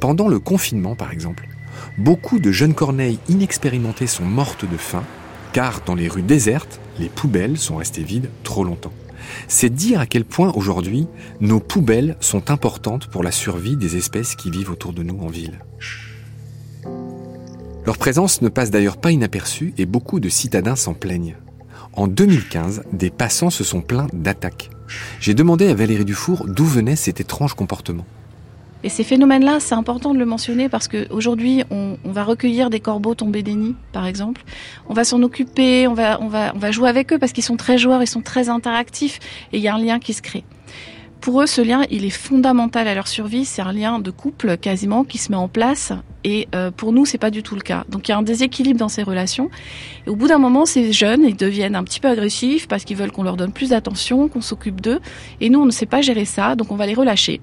Pendant 0.00 0.28
le 0.28 0.38
confinement, 0.38 0.94
par 0.94 1.12
exemple, 1.12 1.48
beaucoup 1.96 2.38
de 2.38 2.52
jeunes 2.52 2.74
corneilles 2.74 3.18
inexpérimentées 3.28 4.06
sont 4.06 4.24
mortes 4.24 4.70
de 4.70 4.76
faim, 4.76 5.02
car 5.54 5.80
dans 5.86 5.94
les 5.94 6.08
rues 6.08 6.22
désertes, 6.22 6.78
les 6.98 7.08
poubelles 7.08 7.58
sont 7.58 7.76
restées 7.76 8.02
vides 8.02 8.30
trop 8.42 8.64
longtemps 8.64 8.92
c'est 9.48 9.70
dire 9.70 10.00
à 10.00 10.06
quel 10.06 10.24
point 10.24 10.52
aujourd'hui 10.54 11.06
nos 11.40 11.60
poubelles 11.60 12.16
sont 12.20 12.50
importantes 12.50 13.08
pour 13.08 13.22
la 13.22 13.30
survie 13.30 13.76
des 13.76 13.96
espèces 13.96 14.34
qui 14.34 14.50
vivent 14.50 14.70
autour 14.70 14.92
de 14.92 15.02
nous 15.02 15.18
en 15.20 15.28
ville. 15.28 15.60
Leur 17.84 17.98
présence 17.98 18.42
ne 18.42 18.48
passe 18.48 18.70
d'ailleurs 18.70 18.96
pas 18.96 19.12
inaperçue 19.12 19.72
et 19.78 19.86
beaucoup 19.86 20.18
de 20.18 20.28
citadins 20.28 20.76
s'en 20.76 20.94
plaignent. 20.94 21.36
En 21.92 22.08
2015, 22.08 22.82
des 22.92 23.10
passants 23.10 23.50
se 23.50 23.64
sont 23.64 23.80
plaints 23.80 24.08
d'attaques. 24.12 24.70
J'ai 25.20 25.34
demandé 25.34 25.68
à 25.68 25.74
Valérie 25.74 26.04
Dufour 26.04 26.46
d'où 26.46 26.64
venait 26.64 26.96
cet 26.96 27.20
étrange 27.20 27.54
comportement. 27.54 28.04
Et 28.86 28.88
ces 28.88 29.02
phénomènes-là, 29.02 29.58
c'est 29.58 29.74
important 29.74 30.14
de 30.14 30.18
le 30.20 30.26
mentionner 30.26 30.68
parce 30.68 30.86
qu'aujourd'hui, 30.86 31.64
on, 31.72 31.96
on 32.04 32.12
va 32.12 32.22
recueillir 32.22 32.70
des 32.70 32.78
corbeaux 32.78 33.16
tombés 33.16 33.42
des 33.42 33.54
nids, 33.54 33.74
par 33.90 34.06
exemple. 34.06 34.44
On 34.88 34.94
va 34.94 35.02
s'en 35.02 35.24
occuper, 35.24 35.88
on 35.88 35.94
va, 35.94 36.22
on, 36.22 36.28
va, 36.28 36.52
on 36.54 36.60
va 36.60 36.70
jouer 36.70 36.88
avec 36.88 37.12
eux 37.12 37.18
parce 37.18 37.32
qu'ils 37.32 37.42
sont 37.42 37.56
très 37.56 37.78
joueurs, 37.78 38.00
ils 38.04 38.06
sont 38.06 38.22
très 38.22 38.48
interactifs 38.48 39.18
et 39.52 39.56
il 39.56 39.60
y 39.60 39.66
a 39.66 39.74
un 39.74 39.80
lien 39.80 39.98
qui 39.98 40.12
se 40.12 40.22
crée. 40.22 40.44
pour 41.20 41.42
eux, 41.42 41.46
ce 41.46 41.60
lien, 41.60 41.82
il 41.90 42.04
est 42.04 42.10
fondamental 42.10 42.86
à 42.86 42.94
leur 42.94 43.08
survie. 43.08 43.44
C'est 43.44 43.60
un 43.60 43.72
lien 43.72 43.98
de 43.98 44.12
couple 44.12 44.56
quasiment 44.56 45.02
qui 45.02 45.18
se 45.18 45.32
met 45.32 45.36
en 45.36 45.48
place. 45.48 45.92
Et 46.22 46.46
euh, 46.54 46.70
pour 46.70 46.92
nous, 46.92 47.06
c'est 47.06 47.18
pas 47.18 47.32
du 47.32 47.42
tout 47.42 47.56
le 47.56 47.62
cas. 47.62 47.82
Donc 47.88 48.06
il 48.06 48.12
y 48.12 48.14
a 48.14 48.18
un 48.18 48.22
déséquilibre 48.22 48.78
dans 48.78 48.88
ces 48.88 49.02
relations. 49.02 49.50
Et 50.06 50.10
au 50.10 50.14
bout 50.14 50.28
d'un 50.28 50.38
moment, 50.38 50.64
ces 50.64 50.92
jeunes, 50.92 51.24
ils 51.24 51.36
deviennent 51.36 51.74
un 51.74 51.82
petit 51.82 51.98
peu 51.98 52.06
agressifs 52.06 52.68
parce 52.68 52.84
qu'ils 52.84 52.96
veulent 52.96 53.10
qu'on 53.10 53.24
leur 53.24 53.36
donne 53.36 53.50
plus 53.50 53.70
d'attention, 53.70 54.28
qu'on 54.28 54.42
s'occupe 54.42 54.80
d'eux. 54.80 55.00
Et 55.40 55.50
nous, 55.50 55.60
on 55.60 55.66
ne 55.66 55.72
sait 55.72 55.86
pas 55.86 56.02
gérer 56.02 56.24
ça, 56.24 56.54
donc 56.54 56.70
on 56.70 56.76
va 56.76 56.86
les 56.86 56.94
relâcher. 56.94 57.40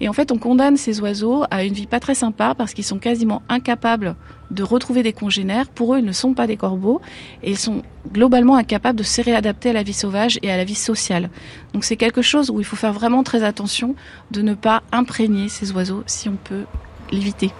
Et 0.00 0.08
en 0.08 0.12
fait, 0.12 0.32
on 0.32 0.38
condamne 0.38 0.76
ces 0.76 1.00
oiseaux 1.00 1.44
à 1.50 1.64
une 1.64 1.72
vie 1.72 1.86
pas 1.86 2.00
très 2.00 2.14
sympa 2.14 2.54
parce 2.56 2.74
qu'ils 2.74 2.84
sont 2.84 2.98
quasiment 2.98 3.42
incapables 3.48 4.16
de 4.50 4.62
retrouver 4.62 5.02
des 5.02 5.12
congénères. 5.12 5.68
Pour 5.68 5.94
eux, 5.94 5.98
ils 5.98 6.04
ne 6.04 6.12
sont 6.12 6.34
pas 6.34 6.46
des 6.46 6.56
corbeaux 6.56 7.00
et 7.42 7.50
ils 7.50 7.58
sont 7.58 7.82
globalement 8.12 8.56
incapables 8.56 8.98
de 8.98 9.04
se 9.04 9.22
réadapter 9.22 9.70
à 9.70 9.72
la 9.72 9.82
vie 9.82 9.92
sauvage 9.92 10.38
et 10.42 10.50
à 10.50 10.56
la 10.56 10.64
vie 10.64 10.74
sociale. 10.74 11.30
Donc 11.72 11.84
c'est 11.84 11.96
quelque 11.96 12.22
chose 12.22 12.50
où 12.50 12.60
il 12.60 12.66
faut 12.66 12.76
faire 12.76 12.92
vraiment 12.92 13.22
très 13.22 13.44
attention 13.44 13.94
de 14.30 14.42
ne 14.42 14.54
pas 14.54 14.82
imprégner 14.92 15.48
ces 15.48 15.72
oiseaux 15.72 16.02
si 16.06 16.28
on 16.28 16.36
peut 16.36 16.64
l'éviter. 17.10 17.52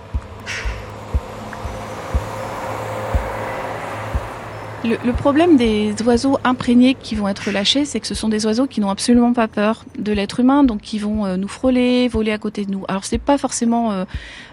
Le, 4.84 5.12
problème 5.12 5.56
des 5.56 5.94
oiseaux 6.04 6.38
imprégnés 6.44 6.94
qui 6.94 7.14
vont 7.14 7.26
être 7.26 7.50
lâchés, 7.50 7.86
c'est 7.86 8.00
que 8.00 8.06
ce 8.06 8.14
sont 8.14 8.28
des 8.28 8.44
oiseaux 8.44 8.66
qui 8.66 8.82
n'ont 8.82 8.90
absolument 8.90 9.32
pas 9.32 9.48
peur 9.48 9.86
de 9.98 10.12
l'être 10.12 10.40
humain, 10.40 10.62
donc 10.62 10.82
qui 10.82 10.98
vont 10.98 11.24
euh, 11.24 11.36
nous 11.38 11.48
frôler, 11.48 12.06
voler 12.06 12.32
à 12.32 12.38
côté 12.38 12.66
de 12.66 12.70
nous. 12.70 12.84
Alors 12.86 13.04
c'est 13.06 13.16
pas 13.16 13.38
forcément, 13.38 13.92
euh, 13.92 14.04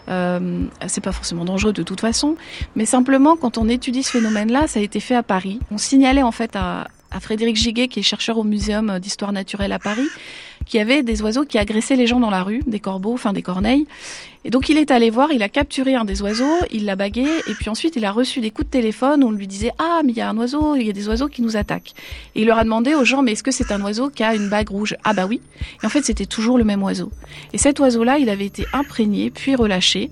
euh, 0.07 0.63
c'est 0.87 1.03
pas 1.03 1.11
forcément 1.11 1.43
dangereux 1.43 1.73
de 1.73 1.83
toute 1.83 1.99
façon, 1.99 2.37
mais 2.77 2.85
simplement 2.85 3.35
quand 3.35 3.57
on 3.57 3.67
étudie 3.67 4.03
ce 4.03 4.11
phénomène-là, 4.11 4.67
ça 4.67 4.79
a 4.79 4.83
été 4.83 5.01
fait 5.01 5.15
à 5.15 5.23
Paris. 5.23 5.59
On 5.69 5.77
signalait 5.77 6.23
en 6.23 6.31
fait 6.31 6.55
à, 6.55 6.87
à 7.11 7.19
Frédéric 7.19 7.55
Giguet, 7.55 7.87
qui 7.87 7.99
est 7.99 8.03
chercheur 8.03 8.37
au 8.37 8.43
Muséum 8.43 8.99
d'histoire 8.99 9.31
naturelle 9.31 9.71
à 9.71 9.79
Paris, 9.79 10.07
qui 10.65 10.79
avait 10.79 11.03
des 11.03 11.21
oiseaux 11.21 11.45
qui 11.45 11.57
agressaient 11.57 11.95
les 11.95 12.07
gens 12.07 12.19
dans 12.19 12.29
la 12.29 12.43
rue, 12.43 12.61
des 12.65 12.79
corbeaux, 12.79 13.13
enfin 13.13 13.33
des 13.33 13.41
corneilles. 13.41 13.85
Et 14.43 14.49
donc 14.49 14.69
il 14.69 14.77
est 14.77 14.89
allé 14.89 15.09
voir, 15.09 15.31
il 15.31 15.43
a 15.43 15.49
capturé 15.49 15.95
un 15.95 16.05
des 16.05 16.21
oiseaux, 16.21 16.57
il 16.71 16.85
l'a 16.85 16.95
bagué, 16.95 17.27
et 17.47 17.53
puis 17.53 17.69
ensuite 17.69 17.95
il 17.95 18.05
a 18.05 18.11
reçu 18.11 18.39
des 18.39 18.49
coups 18.49 18.67
de 18.67 18.71
téléphone 18.71 19.23
où 19.23 19.27
on 19.27 19.31
lui 19.31 19.47
disait 19.47 19.71
ah 19.77 20.01
mais 20.03 20.13
il 20.13 20.17
y 20.17 20.21
a 20.21 20.29
un 20.29 20.37
oiseau, 20.37 20.75
il 20.75 20.87
y 20.87 20.89
a 20.89 20.93
des 20.93 21.07
oiseaux 21.07 21.27
qui 21.27 21.41
nous 21.41 21.57
attaquent. 21.57 21.93
Et 22.35 22.41
il 22.41 22.47
leur 22.47 22.57
a 22.57 22.63
demandé 22.63 22.95
aux 22.95 23.05
gens 23.05 23.21
mais 23.21 23.33
est-ce 23.33 23.43
que 23.43 23.51
c'est 23.51 23.71
un 23.71 23.81
oiseau 23.81 24.09
qui 24.09 24.23
a 24.23 24.33
une 24.33 24.49
bague 24.49 24.69
rouge? 24.69 24.95
Ah 25.03 25.13
bah 25.13 25.25
oui. 25.27 25.41
Et 25.83 25.85
en 25.85 25.89
fait 25.89 26.03
c'était 26.03 26.25
toujours 26.25 26.57
le 26.57 26.63
même 26.63 26.81
oiseau. 26.81 27.11
Et 27.53 27.57
cet 27.57 27.79
oiseau-là, 27.79 28.17
il 28.17 28.29
avait 28.29 28.45
été 28.45 28.65
imprégné 28.73 29.29
puis 29.29 29.55
relâché. 29.55 30.09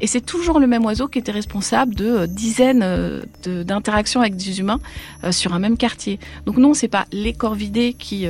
Et 0.00 0.06
c'est 0.06 0.20
toujours 0.20 0.60
le 0.60 0.66
même 0.66 0.84
oiseau 0.84 1.08
qui 1.08 1.18
était 1.18 1.32
responsable 1.32 1.94
de 1.94 2.06
euh, 2.06 2.26
dizaines 2.26 2.82
euh, 2.82 3.22
d'interactions 3.44 4.20
avec 4.20 4.36
des 4.36 4.60
humains 4.60 4.80
euh, 5.24 5.32
sur 5.32 5.54
un 5.54 5.58
même 5.58 5.76
quartier. 5.76 6.18
Donc 6.44 6.58
non, 6.58 6.74
c'est 6.74 6.88
pas 6.88 7.06
les 7.12 7.32
corvidés 7.32 7.94
qui, 7.94 8.26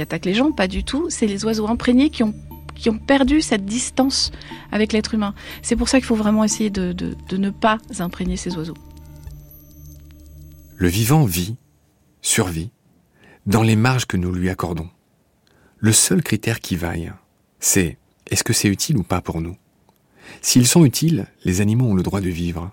attaquent 0.00 0.24
les 0.24 0.34
gens, 0.34 0.52
pas 0.52 0.68
du 0.68 0.84
tout. 0.84 1.06
C'est 1.08 1.26
les 1.26 1.44
oiseaux 1.44 1.68
imprégnés 1.68 2.10
qui 2.10 2.22
ont 2.22 2.98
perdu 3.06 3.40
cette 3.40 3.64
distance 3.64 4.32
avec 4.72 4.92
l'être 4.92 5.14
humain. 5.14 5.34
C'est 5.62 5.76
pour 5.76 5.88
ça 5.88 5.98
qu'il 5.98 6.06
faut 6.06 6.16
vraiment 6.16 6.44
essayer 6.44 6.70
de 6.70 6.94
ne 7.36 7.50
pas 7.50 7.78
imprégner 7.98 8.36
ces 8.36 8.56
oiseaux. 8.56 8.76
Le 10.76 10.88
vivant 10.88 11.24
vit, 11.24 11.56
survit, 12.22 12.70
dans 13.46 13.62
les 13.62 13.76
marges 13.76 14.06
que 14.06 14.16
nous 14.16 14.32
lui 14.32 14.48
accordons. 14.48 14.88
Le 15.78 15.92
seul 15.92 16.22
critère 16.22 16.60
qui 16.60 16.76
vaille, 16.76 17.12
c'est 17.60 17.98
est-ce 18.30 18.44
que 18.44 18.52
c'est 18.52 18.68
utile 18.68 18.96
ou 18.98 19.02
pas 19.02 19.20
pour 19.20 19.40
nous? 19.40 19.56
S'ils 20.40 20.66
sont 20.66 20.84
utiles, 20.84 21.26
les 21.44 21.60
animaux 21.60 21.86
ont 21.86 21.94
le 21.94 22.02
droit 22.02 22.20
de 22.20 22.28
vivre. 22.28 22.70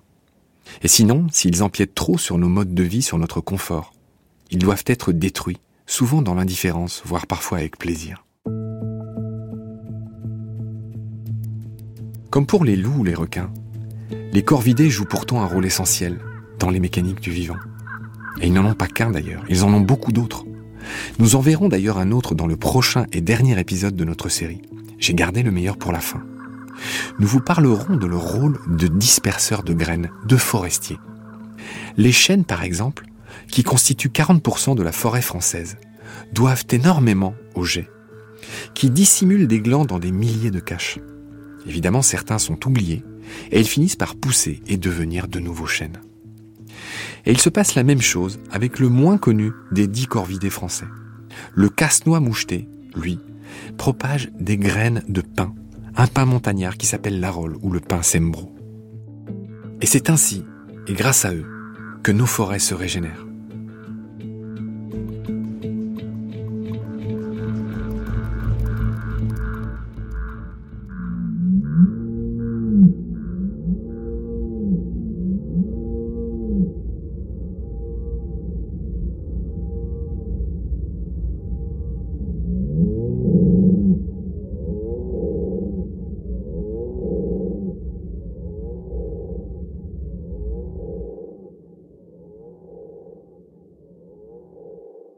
Et 0.84 0.88
sinon, 0.88 1.28
s'ils 1.32 1.64
empiètent 1.64 1.96
trop 1.96 2.18
sur 2.18 2.38
nos 2.38 2.50
modes 2.50 2.74
de 2.74 2.84
vie, 2.84 3.02
sur 3.02 3.18
notre 3.18 3.42
confort, 3.42 3.94
ils 4.52 4.60
doivent 4.60 4.84
être 4.88 5.12
détruits, 5.12 5.60
souvent 5.86 6.22
dans 6.22 6.36
l'indifférence, 6.36 7.02
voire 7.06 7.28
parfois 7.28 7.60
avec 7.60 7.78
plaisir. 7.78 8.26
Comme 12.30 12.46
pour 12.46 12.66
les 12.66 12.76
loups 12.76 13.00
ou 13.00 13.04
les 13.04 13.16
requins, 13.16 13.52
les 14.34 14.44
corvidés 14.44 14.90
jouent 14.90 15.06
pourtant 15.06 15.42
un 15.42 15.46
rôle 15.46 15.66
essentiel 15.66 16.20
dans 16.60 16.70
les 16.70 16.80
mécaniques 16.80 17.22
du 17.22 17.32
vivant. 17.32 17.58
Et 18.42 18.48
ils 18.48 18.54
n'en 18.54 18.66
ont 18.66 18.74
pas 18.74 18.88
qu'un 18.88 19.12
d'ailleurs, 19.12 19.44
ils 19.50 19.64
en 19.64 19.74
ont 19.74 19.82
beaucoup 19.82 20.12
d'autres. 20.12 20.46
Nous 21.20 21.36
en 21.36 21.40
verrons 21.40 21.70
d'ailleurs 21.70 21.98
un 21.98 22.12
autre 22.12 22.36
dans 22.36 22.48
le 22.48 22.58
prochain 22.58 23.06
et 23.14 23.22
dernier 23.22 23.58
épisode 23.60 23.96
de 23.96 24.04
notre 24.04 24.30
série. 24.30 24.62
J'ai 25.00 25.14
gardé 25.14 25.42
le 25.42 25.52
meilleur 25.52 25.78
pour 25.78 25.92
la 25.92 26.02
fin 26.02 26.24
nous 27.20 27.28
vous 27.28 27.40
parlerons 27.40 27.96
de 27.96 28.06
leur 28.06 28.22
rôle 28.22 28.60
de 28.68 28.88
disperseur 28.88 29.64
de 29.64 29.74
graines, 29.74 30.10
de 30.26 30.38
forestier. 30.38 30.98
Les 31.98 32.12
chênes, 32.12 32.46
par 32.46 32.64
exemple, 32.64 33.06
qui 33.50 33.64
constituent 33.64 34.10
40% 34.10 34.76
de 34.76 34.84
la 34.84 34.92
forêt 34.92 35.22
française, 35.22 35.78
doivent 36.34 36.66
énormément 36.72 37.36
au 37.56 37.64
jet, 37.64 37.90
qui 38.74 38.90
dissimulent 38.90 39.48
des 39.48 39.62
glands 39.62 39.86
dans 39.86 40.00
des 40.00 40.12
milliers 40.12 40.52
de 40.52 40.60
caches. 40.60 41.00
Évidemment, 41.68 42.02
certains 42.02 42.38
sont 42.38 42.68
oubliés, 42.68 43.04
et 43.52 43.60
ils 43.60 43.68
finissent 43.68 43.96
par 43.96 44.16
pousser 44.16 44.62
et 44.68 44.78
devenir 44.78 45.28
de 45.28 45.40
nouveaux 45.40 45.68
chênes. 45.68 46.02
Et 47.26 47.32
il 47.32 47.42
se 47.42 47.50
passe 47.50 47.76
la 47.76 47.84
même 47.84 48.02
chose 48.02 48.40
avec 48.52 48.80
le 48.80 48.90
moins 48.90 49.18
connu 49.18 49.52
des 49.72 49.88
dix 49.88 50.06
corvidés 50.06 50.50
français. 50.50 50.86
Le 51.54 51.70
casse-noix 51.70 52.20
moucheté, 52.20 52.68
lui, 52.96 53.20
propage 53.78 54.30
des 54.40 54.58
graines 54.58 55.04
de 55.08 55.22
pin 55.22 55.54
un 55.98 56.08
pain 56.08 56.26
montagnard 56.26 56.78
qui 56.78 56.86
s'appelle 56.86 57.20
l'arole 57.20 57.58
ou 57.62 57.72
le 57.72 57.80
pain 57.80 58.02
sembro. 58.02 58.54
Et 59.82 59.86
c'est 59.86 60.10
ainsi, 60.10 60.46
et 60.88 60.94
grâce 60.94 61.26
à 61.26 61.34
eux, 61.34 61.46
que 62.04 62.12
nos 62.12 62.26
forêts 62.26 62.60
se 62.60 62.74
régénèrent. 62.74 63.25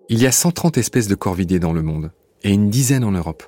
Il 0.09 0.21
y 0.21 0.25
a 0.25 0.31
130 0.31 0.77
espèces 0.77 1.09
de 1.09 1.15
corvidés 1.15 1.59
dans 1.59 1.73
le 1.73 1.81
monde, 1.81 2.11
et 2.43 2.51
une 2.51 2.69
dizaine 2.69 3.03
en 3.03 3.11
Europe. 3.11 3.43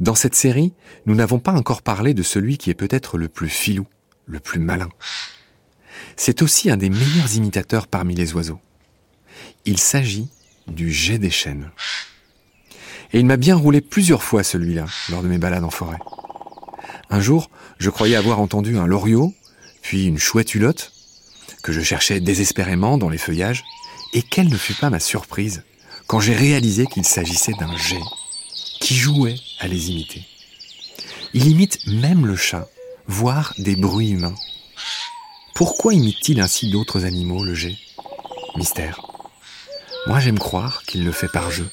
Dans 0.00 0.14
cette 0.14 0.34
série, 0.34 0.74
nous 1.06 1.14
n'avons 1.14 1.38
pas 1.38 1.52
encore 1.52 1.80
parlé 1.80 2.12
de 2.12 2.22
celui 2.22 2.58
qui 2.58 2.68
est 2.68 2.74
peut-être 2.74 3.16
le 3.16 3.28
plus 3.28 3.48
filou, 3.48 3.86
le 4.26 4.38
plus 4.38 4.60
malin. 4.60 4.90
C'est 6.16 6.42
aussi 6.42 6.70
un 6.70 6.76
des 6.76 6.90
meilleurs 6.90 7.34
imitateurs 7.36 7.86
parmi 7.86 8.14
les 8.14 8.34
oiseaux. 8.34 8.60
Il 9.64 9.78
s'agit 9.78 10.28
du 10.66 10.92
jet 10.92 11.18
des 11.18 11.30
chênes. 11.30 11.70
Et 13.14 13.20
il 13.20 13.24
m'a 13.24 13.38
bien 13.38 13.56
roulé 13.56 13.80
plusieurs 13.80 14.22
fois 14.22 14.42
celui-là 14.42 14.84
lors 15.08 15.22
de 15.22 15.28
mes 15.28 15.38
balades 15.38 15.64
en 15.64 15.70
forêt. 15.70 15.98
Un 17.08 17.20
jour, 17.20 17.50
je 17.78 17.88
croyais 17.88 18.16
avoir 18.16 18.40
entendu 18.40 18.76
un 18.76 18.86
loriot, 18.86 19.32
puis 19.80 20.04
une 20.04 20.18
chouette 20.18 20.54
hulotte, 20.54 20.92
que 21.62 21.72
je 21.72 21.80
cherchais 21.80 22.20
désespérément 22.20 22.98
dans 22.98 23.08
les 23.08 23.16
feuillages, 23.16 23.64
et 24.12 24.20
quelle 24.20 24.50
ne 24.50 24.56
fut 24.56 24.74
pas 24.74 24.90
ma 24.90 25.00
surprise 25.00 25.62
quand 26.08 26.20
j'ai 26.20 26.34
réalisé 26.34 26.86
qu'il 26.86 27.04
s'agissait 27.04 27.52
d'un 27.52 27.76
jet 27.76 28.00
qui 28.80 28.96
jouait 28.96 29.36
à 29.60 29.68
les 29.68 29.90
imiter. 29.90 30.26
Il 31.34 31.46
imite 31.46 31.86
même 31.86 32.26
le 32.26 32.34
chat, 32.34 32.66
voire 33.06 33.52
des 33.58 33.76
bruits 33.76 34.10
humains. 34.10 34.34
Pourquoi 35.54 35.92
imite-t-il 35.92 36.40
ainsi 36.40 36.70
d'autres 36.70 37.04
animaux, 37.04 37.44
le 37.44 37.54
jet 37.54 37.76
Mystère. 38.56 39.00
Moi 40.06 40.18
j'aime 40.18 40.38
croire 40.38 40.82
qu'il 40.84 41.04
le 41.04 41.12
fait 41.12 41.28
par 41.28 41.50
jeu. 41.50 41.68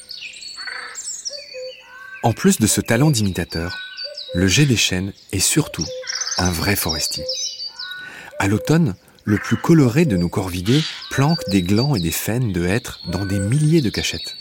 En 2.22 2.34
plus 2.34 2.58
de 2.58 2.66
ce 2.66 2.82
talent 2.82 3.10
d'imitateur, 3.10 3.78
le 4.34 4.46
jet 4.46 4.66
des 4.66 4.76
chênes 4.76 5.14
est 5.32 5.40
surtout 5.40 5.86
un 6.36 6.50
vrai 6.50 6.76
forestier. 6.76 7.24
À 8.38 8.48
l'automne, 8.48 8.96
le 9.26 9.38
plus 9.38 9.56
coloré 9.56 10.04
de 10.04 10.16
nos 10.16 10.28
corvidés 10.28 10.82
planque 11.10 11.42
des 11.50 11.60
glands 11.60 11.96
et 11.96 12.00
des 12.00 12.12
faines 12.12 12.52
de 12.52 12.64
hêtre 12.64 13.00
dans 13.08 13.26
des 13.26 13.40
milliers 13.40 13.82
de 13.82 13.90
cachettes. 13.90 14.36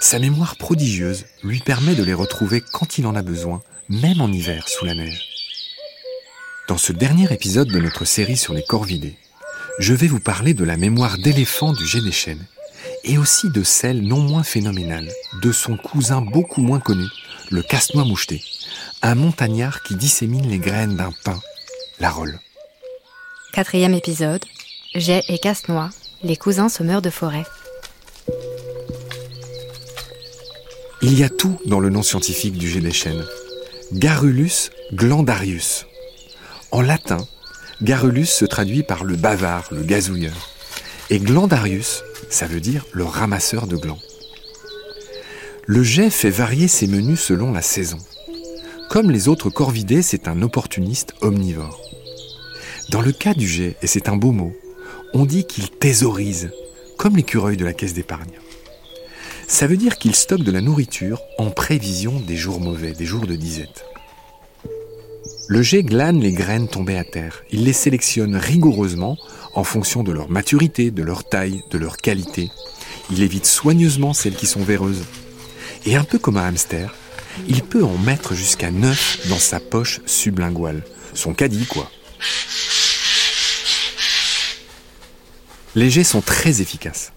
Sa 0.00 0.18
mémoire 0.18 0.56
prodigieuse 0.56 1.26
lui 1.44 1.60
permet 1.60 1.94
de 1.94 2.02
les 2.02 2.12
retrouver 2.12 2.60
quand 2.72 2.98
il 2.98 3.06
en 3.06 3.14
a 3.14 3.22
besoin, 3.22 3.62
même 3.88 4.20
en 4.20 4.32
hiver 4.32 4.68
sous 4.68 4.84
la 4.84 4.94
neige. 4.94 5.28
Dans 6.66 6.76
ce 6.76 6.92
dernier 6.92 7.32
épisode 7.32 7.68
de 7.68 7.78
notre 7.78 8.04
série 8.04 8.36
sur 8.36 8.52
les 8.52 8.64
corvidés, 8.64 9.16
je 9.78 9.94
vais 9.94 10.08
vous 10.08 10.20
parler 10.20 10.54
de 10.54 10.64
la 10.64 10.76
mémoire 10.76 11.16
d'éléphant 11.16 11.72
du 11.72 11.86
chênes 11.86 12.44
et 13.04 13.16
aussi 13.16 13.48
de 13.48 13.62
celle 13.62 14.02
non 14.02 14.20
moins 14.20 14.42
phénoménale 14.42 15.08
de 15.40 15.52
son 15.52 15.76
cousin 15.76 16.20
beaucoup 16.20 16.62
moins 16.62 16.80
connu, 16.80 17.06
le 17.50 17.62
casse-noix 17.62 18.04
moucheté, 18.04 18.42
un 19.02 19.14
montagnard 19.14 19.82
qui 19.84 19.94
dissémine 19.94 20.48
les 20.48 20.58
graines 20.58 20.96
d'un 20.96 21.12
pin, 21.24 21.38
la 22.00 22.10
rolle. 22.10 22.40
Quatrième 23.52 23.94
épisode, 23.94 24.44
Jet 24.94 25.24
et 25.28 25.38
Casse-Noix, 25.38 25.90
les 26.22 26.36
cousins 26.36 26.68
sommeurs 26.68 27.02
de 27.02 27.10
forêt. 27.10 27.44
Il 31.00 31.18
y 31.18 31.24
a 31.24 31.30
tout 31.30 31.58
dans 31.64 31.80
le 31.80 31.88
nom 31.88 32.02
scientifique 32.02 32.58
du 32.58 32.68
jet 32.68 32.80
des 32.80 32.92
chênes. 32.92 33.24
Garrulus 33.92 34.70
glandarius. 34.92 35.86
En 36.70 36.82
latin, 36.82 37.26
Garrulus 37.80 38.26
se 38.26 38.44
traduit 38.44 38.82
par 38.82 39.04
le 39.04 39.16
bavard, 39.16 39.68
le 39.70 39.82
gazouilleur. 39.82 40.50
Et 41.08 41.18
glandarius, 41.18 42.04
ça 42.28 42.46
veut 42.46 42.60
dire 42.60 42.84
le 42.92 43.04
ramasseur 43.04 43.66
de 43.66 43.76
glands. 43.76 44.00
Le 45.66 45.82
jet 45.82 46.10
fait 46.10 46.30
varier 46.30 46.68
ses 46.68 46.86
menus 46.86 47.20
selon 47.20 47.52
la 47.52 47.62
saison. 47.62 47.98
Comme 48.90 49.10
les 49.10 49.26
autres 49.28 49.50
corvidés, 49.50 50.02
c'est 50.02 50.28
un 50.28 50.42
opportuniste 50.42 51.14
omnivore. 51.22 51.87
Dans 52.90 53.02
le 53.02 53.12
cas 53.12 53.34
du 53.34 53.46
jet, 53.46 53.76
et 53.82 53.86
c'est 53.86 54.08
un 54.08 54.16
beau 54.16 54.32
mot, 54.32 54.56
on 55.12 55.26
dit 55.26 55.44
qu'il 55.44 55.70
thésaurise, 55.70 56.50
comme 56.96 57.16
l'écureuil 57.16 57.58
de 57.58 57.66
la 57.66 57.74
caisse 57.74 57.92
d'épargne. 57.92 58.40
Ça 59.46 59.66
veut 59.66 59.76
dire 59.76 59.98
qu'il 59.98 60.14
stocke 60.14 60.42
de 60.42 60.50
la 60.50 60.62
nourriture 60.62 61.20
en 61.36 61.50
prévision 61.50 62.18
des 62.18 62.36
jours 62.36 62.60
mauvais, 62.60 62.92
des 62.92 63.04
jours 63.04 63.26
de 63.26 63.36
disette. 63.36 63.84
Le 65.48 65.60
jet 65.60 65.82
glane 65.82 66.20
les 66.20 66.32
graines 66.32 66.68
tombées 66.68 66.96
à 66.96 67.04
terre. 67.04 67.42
Il 67.50 67.64
les 67.64 67.72
sélectionne 67.74 68.36
rigoureusement 68.36 69.18
en 69.54 69.64
fonction 69.64 70.02
de 70.02 70.12
leur 70.12 70.30
maturité, 70.30 70.90
de 70.90 71.02
leur 71.02 71.24
taille, 71.24 71.62
de 71.70 71.78
leur 71.78 71.98
qualité. 71.98 72.50
Il 73.10 73.22
évite 73.22 73.46
soigneusement 73.46 74.14
celles 74.14 74.36
qui 74.36 74.46
sont 74.46 74.62
véreuses. 74.62 75.04
Et 75.84 75.96
un 75.96 76.04
peu 76.04 76.18
comme 76.18 76.38
un 76.38 76.46
hamster, 76.46 76.94
il 77.48 77.62
peut 77.62 77.84
en 77.84 77.98
mettre 77.98 78.34
jusqu'à 78.34 78.70
neuf 78.70 79.26
dans 79.28 79.38
sa 79.38 79.60
poche 79.60 80.00
sublinguale. 80.06 80.84
Son 81.14 81.34
caddie, 81.34 81.66
quoi. 81.66 81.90
Les 85.74 85.90
jets 85.90 86.04
sont 86.04 86.22
très 86.22 86.62
efficaces. 86.62 87.12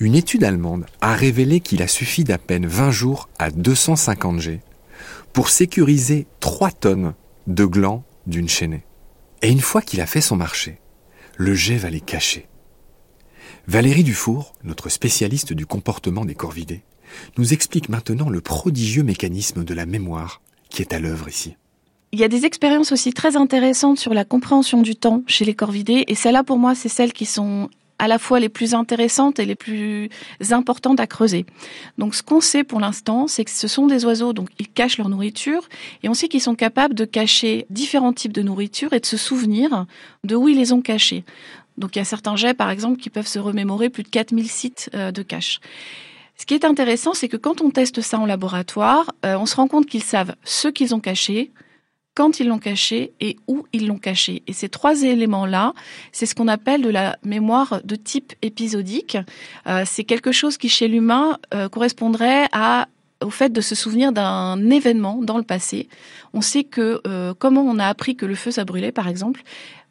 Une 0.00 0.16
étude 0.16 0.42
allemande 0.42 0.86
a 1.00 1.14
révélé 1.14 1.60
qu'il 1.60 1.82
a 1.82 1.88
suffi 1.88 2.24
d'à 2.24 2.36
peine 2.36 2.66
20 2.66 2.90
jours 2.90 3.28
à 3.38 3.50
250 3.50 4.40
jets 4.40 4.62
pour 5.32 5.48
sécuriser 5.48 6.26
3 6.40 6.72
tonnes 6.72 7.14
de 7.46 7.64
glands 7.64 8.02
d'une 8.26 8.48
chaînée. 8.48 8.84
Et 9.42 9.50
une 9.50 9.60
fois 9.60 9.82
qu'il 9.82 10.00
a 10.00 10.06
fait 10.06 10.20
son 10.20 10.36
marché, 10.36 10.80
le 11.36 11.54
jet 11.54 11.76
va 11.76 11.90
les 11.90 12.00
cacher. 12.00 12.48
Valérie 13.68 14.04
Dufour, 14.04 14.52
notre 14.64 14.88
spécialiste 14.88 15.52
du 15.52 15.64
comportement 15.64 16.24
des 16.24 16.34
corvidés, 16.34 16.82
nous 17.38 17.52
explique 17.52 17.88
maintenant 17.88 18.30
le 18.30 18.40
prodigieux 18.40 19.04
mécanisme 19.04 19.64
de 19.64 19.74
la 19.74 19.86
mémoire 19.86 20.42
qui 20.70 20.82
est 20.82 20.92
à 20.92 20.98
l'œuvre 20.98 21.28
ici. 21.28 21.56
Il 22.12 22.18
y 22.18 22.24
a 22.24 22.28
des 22.28 22.44
expériences 22.44 22.90
aussi 22.90 23.12
très 23.12 23.36
intéressantes 23.36 23.98
sur 23.98 24.14
la 24.14 24.24
compréhension 24.24 24.82
du 24.82 24.96
temps 24.96 25.22
chez 25.26 25.44
les 25.44 25.54
corvidés, 25.54 26.04
et 26.08 26.14
celles-là, 26.16 26.42
pour 26.42 26.58
moi, 26.58 26.74
c'est 26.74 26.88
celles 26.88 27.12
qui 27.12 27.24
sont 27.24 27.70
à 28.00 28.08
la 28.08 28.18
fois 28.18 28.40
les 28.40 28.48
plus 28.48 28.74
intéressantes 28.74 29.38
et 29.38 29.44
les 29.44 29.54
plus 29.54 30.08
importantes 30.50 30.98
à 30.98 31.06
creuser. 31.06 31.44
Donc 31.98 32.14
ce 32.14 32.22
qu'on 32.22 32.40
sait 32.40 32.64
pour 32.64 32.80
l'instant, 32.80 33.28
c'est 33.28 33.44
que 33.44 33.50
ce 33.50 33.68
sont 33.68 33.86
des 33.86 34.06
oiseaux, 34.06 34.32
donc 34.32 34.48
ils 34.58 34.68
cachent 34.68 34.96
leur 34.96 35.10
nourriture, 35.10 35.68
et 36.02 36.08
on 36.08 36.14
sait 36.14 36.28
qu'ils 36.28 36.40
sont 36.40 36.54
capables 36.54 36.94
de 36.94 37.04
cacher 37.04 37.66
différents 37.68 38.14
types 38.14 38.32
de 38.32 38.42
nourriture 38.42 38.94
et 38.94 39.00
de 39.00 39.06
se 39.06 39.18
souvenir 39.18 39.84
de 40.24 40.34
où 40.34 40.48
ils 40.48 40.56
les 40.56 40.72
ont 40.72 40.80
cachés. 40.80 41.24
Donc 41.76 41.94
il 41.94 41.98
y 41.98 42.02
a 42.02 42.06
certains 42.06 42.36
jets, 42.36 42.54
par 42.54 42.70
exemple, 42.70 42.98
qui 42.98 43.10
peuvent 43.10 43.26
se 43.26 43.38
remémorer 43.38 43.90
plus 43.90 44.02
de 44.02 44.08
4000 44.08 44.48
sites 44.48 44.90
euh, 44.94 45.12
de 45.12 45.22
cache. 45.22 45.60
Ce 46.38 46.46
qui 46.46 46.54
est 46.54 46.64
intéressant, 46.64 47.12
c'est 47.12 47.28
que 47.28 47.36
quand 47.36 47.60
on 47.60 47.70
teste 47.70 48.00
ça 48.00 48.18
en 48.18 48.24
laboratoire, 48.24 49.12
euh, 49.26 49.36
on 49.38 49.44
se 49.44 49.56
rend 49.56 49.68
compte 49.68 49.86
qu'ils 49.86 50.02
savent 50.02 50.34
ce 50.42 50.68
qu'ils 50.68 50.94
ont 50.94 51.00
caché, 51.00 51.50
quand 52.20 52.38
ils 52.38 52.48
l'ont 52.48 52.58
caché 52.58 53.14
et 53.20 53.38
où 53.46 53.64
ils 53.72 53.86
l'ont 53.86 53.96
caché. 53.96 54.42
Et 54.46 54.52
ces 54.52 54.68
trois 54.68 55.04
éléments-là, 55.04 55.72
c'est 56.12 56.26
ce 56.26 56.34
qu'on 56.34 56.48
appelle 56.48 56.82
de 56.82 56.90
la 56.90 57.16
mémoire 57.24 57.80
de 57.82 57.96
type 57.96 58.34
épisodique. 58.42 59.16
Euh, 59.66 59.84
c'est 59.86 60.04
quelque 60.04 60.30
chose 60.30 60.58
qui, 60.58 60.68
chez 60.68 60.86
l'humain, 60.86 61.38
euh, 61.54 61.70
correspondrait 61.70 62.46
à 62.52 62.88
au 63.24 63.30
fait 63.30 63.50
de 63.50 63.62
se 63.62 63.74
souvenir 63.74 64.12
d'un 64.12 64.68
événement 64.68 65.20
dans 65.22 65.38
le 65.38 65.44
passé. 65.44 65.88
On 66.34 66.40
sait 66.40 66.64
que 66.64 67.02
comment 67.38 67.60
on 67.60 67.78
a 67.78 67.86
appris 67.86 68.16
que 68.16 68.24
le 68.24 68.34
feu 68.34 68.50
ça 68.50 68.64
brûlait, 68.64 68.92
par 68.92 69.08
exemple, 69.08 69.42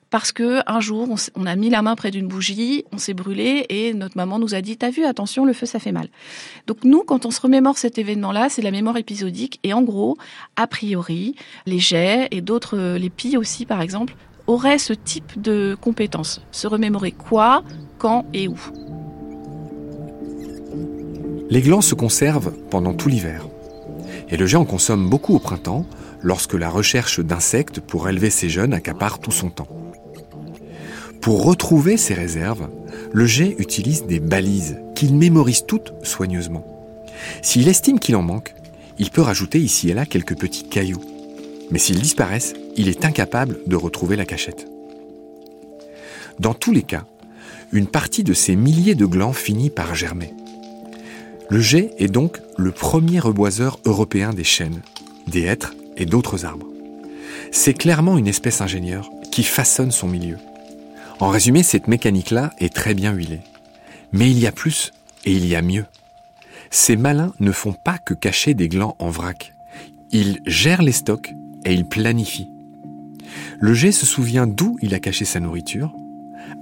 parce 0.09 0.31
que 0.31 0.59
un 0.67 0.79
jour 0.79 1.07
on, 1.35 1.45
a 1.45 1.55
mis 1.55 1.69
la 1.69 1.81
main 1.81 1.95
près 1.95 2.11
d'une 2.11 2.27
bougie, 2.27 2.85
on 2.91 2.97
s'est 2.97 3.13
brûlé 3.13 3.65
et 3.69 3.93
notre 3.93 4.17
maman 4.17 4.39
nous 4.39 4.55
a 4.55 4.61
dit 4.61 4.77
"T'as 4.77 4.89
vu 4.89 5.05
Attention, 5.05 5.45
le 5.45 5.53
feu 5.53 5.65
ça 5.65 5.79
fait 5.79 5.91
mal." 5.91 6.09
Donc 6.67 6.83
nous, 6.83 7.03
quand 7.03 7.25
on 7.25 7.31
se 7.31 7.41
remémore 7.41 7.77
cet 7.77 7.97
événement-là, 7.97 8.49
c'est 8.49 8.61
la 8.61 8.71
mémoire 8.71 8.97
épisodique 8.97 9.59
et 9.63 9.73
en 9.73 9.81
gros, 9.81 10.17
a 10.55 10.67
priori, 10.67 11.35
les 11.65 11.79
jets 11.79 12.27
et 12.31 12.41
d'autres, 12.41 12.77
euh, 12.77 12.97
les 12.97 13.09
pies 13.09 13.37
aussi 13.37 13.65
par 13.65 13.81
exemple, 13.81 14.15
auraient 14.47 14.79
ce 14.79 14.93
type 14.93 15.39
de 15.39 15.77
compétences. 15.79 16.41
Se 16.51 16.67
remémorer 16.67 17.11
quoi, 17.11 17.63
quand 17.97 18.25
et 18.33 18.47
où. 18.47 18.59
Les 21.49 21.61
glands 21.61 21.81
se 21.81 21.95
conservent 21.95 22.53
pendant 22.69 22.93
tout 22.93 23.09
l'hiver. 23.09 23.45
Et 24.29 24.37
le 24.37 24.55
en 24.55 24.65
consomme 24.65 25.09
beaucoup 25.09 25.35
au 25.35 25.39
printemps, 25.39 25.85
lorsque 26.21 26.53
la 26.53 26.69
recherche 26.69 27.19
d'insectes 27.19 27.79
pour 27.79 28.09
élever 28.09 28.29
ses 28.29 28.49
jeunes 28.49 28.73
accapare 28.73 29.19
tout 29.19 29.31
son 29.31 29.49
temps. 29.49 29.67
Pour 31.21 31.43
retrouver 31.43 31.97
ses 31.97 32.13
réserves, 32.13 32.69
le 33.11 33.25
jet 33.25 33.55
utilise 33.57 34.05
des 34.05 34.19
balises 34.19 34.79
qu'il 34.95 35.15
mémorise 35.15 35.65
toutes 35.65 35.93
soigneusement. 36.03 36.65
S'il 37.41 37.67
estime 37.67 37.99
qu'il 37.99 38.15
en 38.15 38.21
manque, 38.21 38.53
il 38.99 39.09
peut 39.11 39.21
rajouter 39.21 39.59
ici 39.59 39.89
et 39.89 39.93
là 39.93 40.05
quelques 40.05 40.37
petits 40.37 40.67
cailloux. 40.67 41.01
Mais 41.71 41.79
s'ils 41.79 42.01
disparaissent, 42.01 42.53
il 42.75 42.87
est 42.87 43.05
incapable 43.05 43.59
de 43.67 43.75
retrouver 43.75 44.15
la 44.15 44.25
cachette. 44.25 44.67
Dans 46.39 46.53
tous 46.53 46.71
les 46.71 46.83
cas, 46.83 47.05
une 47.71 47.87
partie 47.87 48.23
de 48.23 48.33
ces 48.33 48.55
milliers 48.55 48.95
de 48.95 49.05
glands 49.05 49.33
finit 49.33 49.69
par 49.69 49.95
germer. 49.95 50.33
Le 51.51 51.61
jet 51.61 51.91
est 51.97 52.09
donc 52.09 52.41
le 52.57 52.71
premier 52.71 53.19
reboiseur 53.19 53.79
européen 53.85 54.33
des 54.33 54.43
chênes, 54.43 54.81
des 55.25 55.45
hêtres 55.45 55.73
et 55.97 56.05
d'autres 56.05 56.45
arbres. 56.45 56.67
C'est 57.51 57.73
clairement 57.73 58.19
une 58.19 58.27
espèce 58.27 58.61
ingénieure 58.61 59.09
qui 59.31 59.41
façonne 59.41 59.89
son 59.89 60.07
milieu. 60.07 60.37
En 61.19 61.29
résumé, 61.29 61.63
cette 61.63 61.87
mécanique-là 61.87 62.53
est 62.59 62.71
très 62.71 62.93
bien 62.93 63.13
huilée. 63.13 63.41
Mais 64.11 64.29
il 64.29 64.37
y 64.37 64.45
a 64.45 64.51
plus 64.51 64.91
et 65.25 65.31
il 65.31 65.47
y 65.47 65.55
a 65.55 65.63
mieux. 65.63 65.85
Ces 66.69 66.95
malins 66.95 67.33
ne 67.39 67.51
font 67.51 67.73
pas 67.73 67.97
que 67.97 68.13
cacher 68.13 68.53
des 68.53 68.69
glands 68.69 68.95
en 68.99 69.09
vrac. 69.09 69.55
Ils 70.11 70.41
gèrent 70.45 70.83
les 70.83 70.91
stocks 70.91 71.33
et 71.65 71.73
ils 71.73 71.87
planifient. 71.87 72.51
Le 73.59 73.73
jet 73.73 73.91
se 73.91 74.05
souvient 74.05 74.45
d'où 74.45 74.77
il 74.83 74.93
a 74.93 74.99
caché 74.99 75.25
sa 75.25 75.39
nourriture, 75.39 75.95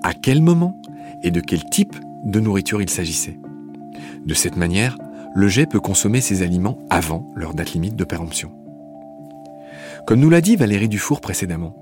à 0.02 0.14
quel 0.14 0.42
moment 0.42 0.82
et 1.24 1.32
de 1.32 1.42
quel 1.42 1.66
type 1.66 1.98
de 2.24 2.40
nourriture 2.40 2.82
il 2.82 2.90
s'agissait. 2.90 3.38
De 4.28 4.34
cette 4.34 4.58
manière, 4.58 4.98
le 5.34 5.48
jet 5.48 5.66
peut 5.66 5.80
consommer 5.80 6.20
ses 6.20 6.42
aliments 6.42 6.78
avant 6.90 7.32
leur 7.34 7.54
date 7.54 7.72
limite 7.72 7.96
de 7.96 8.04
péremption. 8.04 8.52
Comme 10.06 10.20
nous 10.20 10.30
l'a 10.30 10.42
dit 10.42 10.58
Valérie 10.58 10.90
Dufour 10.90 11.22
précédemment, 11.22 11.74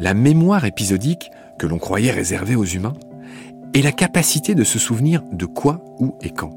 la 0.00 0.12
mémoire 0.12 0.64
épisodique 0.64 1.30
que 1.56 1.68
l'on 1.68 1.78
croyait 1.78 2.10
réservée 2.10 2.56
aux 2.56 2.64
humains, 2.64 2.94
est 3.74 3.82
la 3.82 3.92
capacité 3.92 4.56
de 4.56 4.64
se 4.64 4.80
souvenir 4.80 5.22
de 5.30 5.46
quoi, 5.46 5.84
où 6.00 6.16
et 6.20 6.30
quand. 6.30 6.50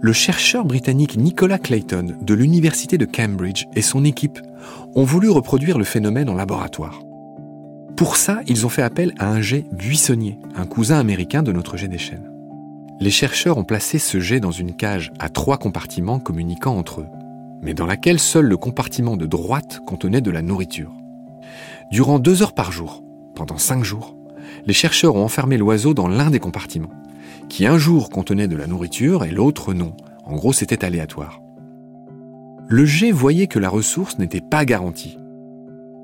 Le 0.00 0.12
chercheur 0.12 0.64
britannique 0.64 1.16
Nicolas 1.16 1.58
Clayton 1.58 2.16
de 2.20 2.34
l'Université 2.34 2.98
de 2.98 3.06
Cambridge 3.06 3.66
et 3.76 3.82
son 3.82 4.04
équipe 4.04 4.40
ont 4.96 5.04
voulu 5.04 5.30
reproduire 5.30 5.78
le 5.78 5.84
phénomène 5.84 6.28
en 6.28 6.34
laboratoire. 6.34 7.00
Pour 7.96 8.16
ça, 8.16 8.40
ils 8.48 8.66
ont 8.66 8.70
fait 8.70 8.82
appel 8.82 9.14
à 9.18 9.30
un 9.30 9.40
jet 9.40 9.64
buissonnier, 9.72 10.38
un 10.56 10.66
cousin 10.66 10.98
américain 10.98 11.44
de 11.44 11.52
notre 11.52 11.76
jet 11.76 11.96
chênes. 11.96 12.35
Les 12.98 13.10
chercheurs 13.10 13.58
ont 13.58 13.64
placé 13.64 13.98
ce 13.98 14.20
jet 14.20 14.40
dans 14.40 14.50
une 14.50 14.74
cage 14.74 15.12
à 15.18 15.28
trois 15.28 15.58
compartiments 15.58 16.18
communiquant 16.18 16.76
entre 16.76 17.02
eux, 17.02 17.08
mais 17.60 17.74
dans 17.74 17.84
laquelle 17.84 18.18
seul 18.18 18.46
le 18.46 18.56
compartiment 18.56 19.18
de 19.18 19.26
droite 19.26 19.80
contenait 19.86 20.22
de 20.22 20.30
la 20.30 20.40
nourriture. 20.40 20.92
Durant 21.90 22.18
deux 22.18 22.42
heures 22.42 22.54
par 22.54 22.72
jour, 22.72 23.04
pendant 23.34 23.58
cinq 23.58 23.84
jours, 23.84 24.16
les 24.64 24.72
chercheurs 24.72 25.14
ont 25.14 25.24
enfermé 25.24 25.58
l'oiseau 25.58 25.92
dans 25.92 26.08
l'un 26.08 26.30
des 26.30 26.40
compartiments, 26.40 26.90
qui 27.50 27.66
un 27.66 27.76
jour 27.76 28.08
contenait 28.08 28.48
de 28.48 28.56
la 28.56 28.66
nourriture 28.66 29.24
et 29.24 29.30
l'autre 29.30 29.74
non. 29.74 29.92
En 30.24 30.34
gros, 30.34 30.54
c'était 30.54 30.84
aléatoire. 30.84 31.42
Le 32.66 32.84
jet 32.86 33.12
voyait 33.12 33.46
que 33.46 33.58
la 33.58 33.68
ressource 33.68 34.18
n'était 34.18 34.40
pas 34.40 34.64
garantie. 34.64 35.18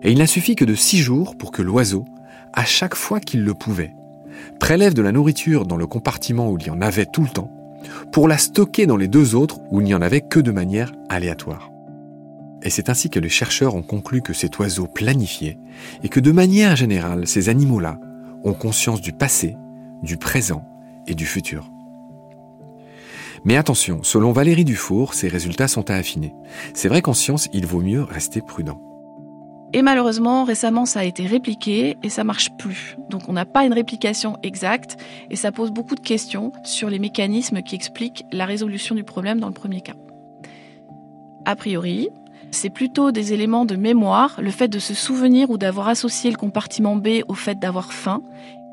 Et 0.03 0.13
il 0.13 0.19
n'a 0.19 0.27
suffi 0.27 0.57
que 0.57 0.65
de 0.65 0.75
six 0.75 0.99
jours 0.99 1.37
pour 1.37 1.53
que 1.53 1.63
l'oiseau, 1.63 2.05
à 2.53 2.65
chaque 2.65 2.95
fois 2.95 3.19
qu'il 3.19 3.45
le 3.45 3.55
pouvait, 3.55 3.95
prélève 4.59 4.95
de 4.95 5.03
la 5.03 5.13
nourriture 5.13 5.67
dans 5.67 5.77
le 5.77 5.87
compartiment 5.87 6.51
où 6.51 6.59
il 6.59 6.67
y 6.67 6.71
en 6.71 6.81
avait 6.81 7.07
tout 7.07 7.23
le 7.23 7.29
temps, 7.29 7.51
pour 8.13 8.29
la 8.29 8.39
stocker 8.39 8.87
dans 8.87 8.97
les 8.97 9.09
deux 9.09 9.35
autres 9.35 9.61
où 9.71 9.81
il 9.81 9.85
n'y 9.85 9.95
en 9.95 10.03
avait 10.03 10.21
que 10.21 10.41
de 10.41 10.53
manière 10.53 10.93
aléatoire. 11.09 11.71
Et 12.63 12.71
c'est 12.71 12.89
ainsi 12.89 13.11
que 13.11 13.19
les 13.19 13.29
chercheurs 13.29 13.75
ont 13.75 13.83
conclu 13.83 14.23
que 14.23 14.33
cet 14.33 14.59
oiseau 14.59 14.87
planifiait 14.87 15.59
et 16.05 16.09
que 16.09 16.21
de 16.21 16.31
manière 16.31 16.77
générale, 16.77 17.27
ces 17.27 17.49
animaux-là 17.49 17.99
ont 18.45 18.55
conscience 18.55 19.01
du 19.01 19.13
passé, 19.13 19.57
du 20.03 20.17
présent 20.17 20.65
et 21.07 21.15
du 21.15 21.27
futur. 21.27 21.71
Mais 23.45 23.57
attention, 23.57 24.05
selon 24.05 24.31
Valérie 24.31 24.65
Dufour, 24.65 25.15
ces 25.15 25.27
résultats 25.27 25.67
sont 25.67 25.91
à 25.91 25.95
affiner. 25.95 26.33
C'est 26.75 26.89
vrai 26.89 27.03
qu'en 27.03 27.15
science, 27.15 27.49
il 27.53 27.67
vaut 27.67 27.81
mieux 27.81 28.03
rester 28.03 28.41
prudent. 28.41 28.81
Et 29.75 29.81
malheureusement, 29.81 30.45
récemment, 30.45 30.85
ça 30.85 31.01
a 31.01 31.05
été 31.05 31.27
répliqué 31.27 31.97
et 32.03 32.09
ça 32.11 32.25
marche 32.25 32.51
plus. 32.59 32.97
Donc 33.09 33.29
on 33.29 33.33
n'a 33.33 33.47
pas 33.47 33.65
une 33.65 33.73
réplication 33.73 34.37
exacte 34.43 34.99
et 35.31 35.37
ça 35.37 35.51
pose 35.51 35.71
beaucoup 35.71 35.95
de 35.95 36.01
questions 36.01 36.53
sur 36.63 36.91
les 36.91 36.99
mécanismes 36.99 37.63
qui 37.63 37.75
expliquent 37.75 38.27
la 38.33 38.45
résolution 38.45 38.95
du 38.95 39.03
problème 39.03 39.41
dans 39.41 39.47
le 39.47 39.55
premier 39.55 39.81
cas. 39.81 39.95
A 41.47 41.57
priori, 41.57 42.11
c'est 42.51 42.69
plutôt 42.69 43.13
des 43.13 43.33
éléments 43.33 43.65
de 43.65 43.77
mémoire, 43.77 44.39
le 44.43 44.51
fait 44.51 44.69
de 44.69 44.79
se 44.79 44.93
souvenir 44.93 45.49
ou 45.49 45.57
d'avoir 45.57 45.89
associé 45.89 46.31
le 46.31 46.37
compartiment 46.37 46.97
B 46.97 47.23
au 47.27 47.35
fait 47.35 47.59
d'avoir 47.59 47.95
faim, 47.95 48.23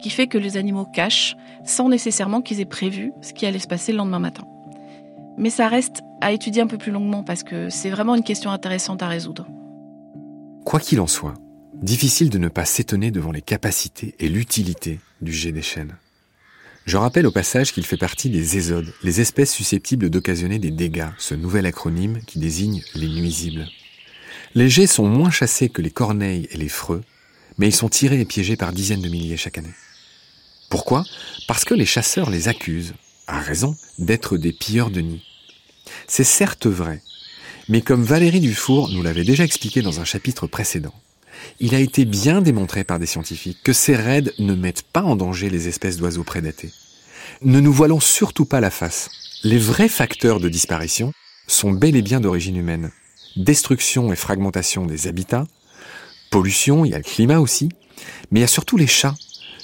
qui 0.01 0.09
fait 0.09 0.27
que 0.27 0.37
les 0.37 0.57
animaux 0.57 0.85
cachent 0.85 1.37
sans 1.63 1.87
nécessairement 1.87 2.41
qu'ils 2.41 2.59
aient 2.59 2.65
prévu 2.65 3.13
ce 3.21 3.31
qui 3.33 3.45
allait 3.45 3.59
se 3.59 3.67
passer 3.67 3.93
le 3.93 3.99
lendemain 3.99 4.19
matin. 4.19 4.43
Mais 5.37 5.49
ça 5.49 5.69
reste 5.69 6.03
à 6.19 6.33
étudier 6.33 6.61
un 6.61 6.67
peu 6.67 6.77
plus 6.77 6.91
longuement 6.91 7.23
parce 7.23 7.43
que 7.43 7.69
c'est 7.69 7.89
vraiment 7.89 8.15
une 8.15 8.23
question 8.23 8.51
intéressante 8.51 9.01
à 9.01 9.07
résoudre. 9.07 9.47
Quoi 10.65 10.79
qu'il 10.79 10.99
en 10.99 11.07
soit, 11.07 11.33
difficile 11.81 12.29
de 12.29 12.37
ne 12.37 12.49
pas 12.49 12.65
s'étonner 12.65 13.11
devant 13.11 13.31
les 13.31 13.41
capacités 13.41 14.15
et 14.19 14.29
l'utilité 14.29 14.99
du 15.21 15.33
jet 15.33 15.51
des 15.51 15.61
chênes. 15.61 15.95
Je 16.85 16.97
rappelle 16.97 17.27
au 17.27 17.31
passage 17.31 17.73
qu'il 17.73 17.85
fait 17.85 17.97
partie 17.97 18.29
des 18.29 18.57
ésodes, 18.57 18.93
les 19.03 19.21
espèces 19.21 19.53
susceptibles 19.53 20.09
d'occasionner 20.09 20.59
des 20.59 20.71
dégâts, 20.71 21.09
ce 21.17 21.35
nouvel 21.35 21.65
acronyme 21.65 22.19
qui 22.25 22.39
désigne 22.39 22.83
les 22.95 23.07
nuisibles. 23.07 23.67
Les 24.55 24.69
jets 24.69 24.87
sont 24.87 25.07
moins 25.07 25.29
chassés 25.29 25.69
que 25.69 25.81
les 25.81 25.91
corneilles 25.91 26.47
et 26.51 26.57
les 26.57 26.69
freux, 26.69 27.03
mais 27.57 27.67
ils 27.67 27.75
sont 27.75 27.89
tirés 27.89 28.19
et 28.19 28.25
piégés 28.25 28.55
par 28.55 28.73
dizaines 28.73 29.01
de 29.01 29.09
milliers 29.09 29.37
chaque 29.37 29.57
année. 29.57 29.73
Pourquoi? 30.69 31.03
Parce 31.47 31.65
que 31.65 31.73
les 31.73 31.85
chasseurs 31.85 32.29
les 32.29 32.47
accusent, 32.47 32.93
à 33.27 33.39
raison, 33.39 33.75
d'être 33.99 34.37
des 34.37 34.53
pilleurs 34.53 34.89
de 34.89 35.01
nids. 35.01 35.23
C'est 36.07 36.23
certes 36.23 36.67
vrai, 36.67 37.01
mais 37.69 37.81
comme 37.81 38.03
Valérie 38.03 38.39
Dufour 38.39 38.89
nous 38.89 39.03
l'avait 39.03 39.23
déjà 39.23 39.43
expliqué 39.43 39.81
dans 39.81 39.99
un 39.99 40.05
chapitre 40.05 40.47
précédent, 40.47 40.93
il 41.59 41.75
a 41.75 41.79
été 41.79 42.03
bien 42.03 42.41
démontré 42.41 42.83
par 42.83 42.99
des 42.99 43.05
scientifiques 43.05 43.59
que 43.63 43.73
ces 43.73 43.95
raids 43.95 44.33
ne 44.39 44.55
mettent 44.55 44.81
pas 44.81 45.03
en 45.03 45.15
danger 45.15 45.49
les 45.49 45.67
espèces 45.67 45.97
d'oiseaux 45.97 46.23
prédatés. 46.23 46.71
Ne 47.43 47.59
nous 47.59 47.71
voilons 47.71 47.99
surtout 47.99 48.45
pas 48.45 48.59
la 48.59 48.71
face. 48.71 49.09
Les 49.43 49.59
vrais 49.59 49.87
facteurs 49.87 50.39
de 50.39 50.49
disparition 50.49 51.13
sont 51.47 51.71
bel 51.71 51.95
et 51.95 52.01
bien 52.01 52.19
d'origine 52.19 52.57
humaine. 52.57 52.91
Destruction 53.37 54.11
et 54.11 54.15
fragmentation 54.15 54.85
des 54.85 55.07
habitats, 55.07 55.45
pollution, 56.31 56.85
il 56.85 56.91
y 56.91 56.95
a 56.95 56.97
le 56.97 57.03
climat 57.03 57.39
aussi, 57.39 57.69
mais 58.31 58.39
il 58.39 58.41
y 58.41 58.45
a 58.45 58.47
surtout 58.47 58.77
les 58.77 58.87
chats, 58.87 59.15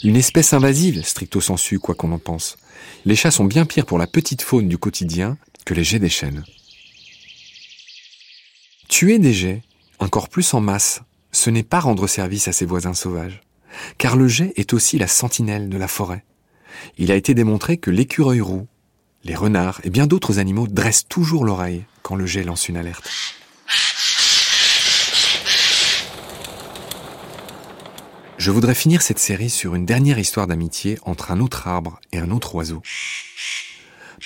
une 0.04 0.16
espèce 0.16 0.54
invasive, 0.54 1.04
stricto 1.04 1.42
sensu, 1.42 1.80
quoi 1.80 1.96
qu'on 1.96 2.12
en 2.12 2.20
pense. 2.20 2.58
Les 3.06 3.16
chats 3.16 3.32
sont 3.32 3.46
bien 3.46 3.66
pires 3.66 3.86
pour 3.86 3.98
la 3.98 4.08
petite 4.08 4.44
faune 4.44 4.70
du 4.70 4.78
quotidien 4.78 5.38
que 5.66 5.74
les 5.74 5.84
jets 5.84 6.00
des 6.00 6.10
chênes. 6.10 6.44
Tuer 8.88 9.18
des 9.20 9.34
jets, 9.34 9.64
encore 10.00 10.30
plus 10.30 10.54
en 10.54 10.62
masse, 10.62 11.02
ce 11.32 11.50
n'est 11.50 11.64
pas 11.64 11.80
rendre 11.80 12.08
service 12.08 12.48
à 12.48 12.52
ses 12.52 12.66
voisins 12.66 12.94
sauvages, 12.94 13.42
car 13.98 14.16
le 14.16 14.28
jet 14.28 14.54
est 14.58 14.74
aussi 14.74 14.98
la 14.98 15.08
sentinelle 15.08 15.70
de 15.70 15.78
la 15.78 15.88
forêt. 15.88 16.24
Il 16.98 17.12
a 17.12 17.16
été 17.16 17.34
démontré 17.34 17.78
que 17.78 17.90
l'écureuil 17.90 18.42
roux, 18.42 18.68
les 19.24 19.36
renards 19.36 19.82
et 19.84 19.90
bien 19.90 20.06
d'autres 20.06 20.40
animaux 20.40 20.68
dressent 20.68 21.08
toujours 21.08 21.46
l'oreille 21.46 21.86
quand 22.04 22.16
le 22.16 22.28
jet 22.28 22.44
lance 22.44 22.70
une 22.70 22.78
alerte. 22.78 23.10
Je 28.38 28.52
voudrais 28.52 28.76
finir 28.76 29.02
cette 29.02 29.18
série 29.18 29.50
sur 29.50 29.74
une 29.74 29.88
dernière 29.88 30.20
histoire 30.20 30.46
d'amitié 30.46 31.00
entre 31.02 31.32
un 31.32 31.40
autre 31.40 31.68
arbre 31.68 32.00
et 32.12 32.20
un 32.20 32.30
autre 32.30 32.54
oiseau. 32.54 32.84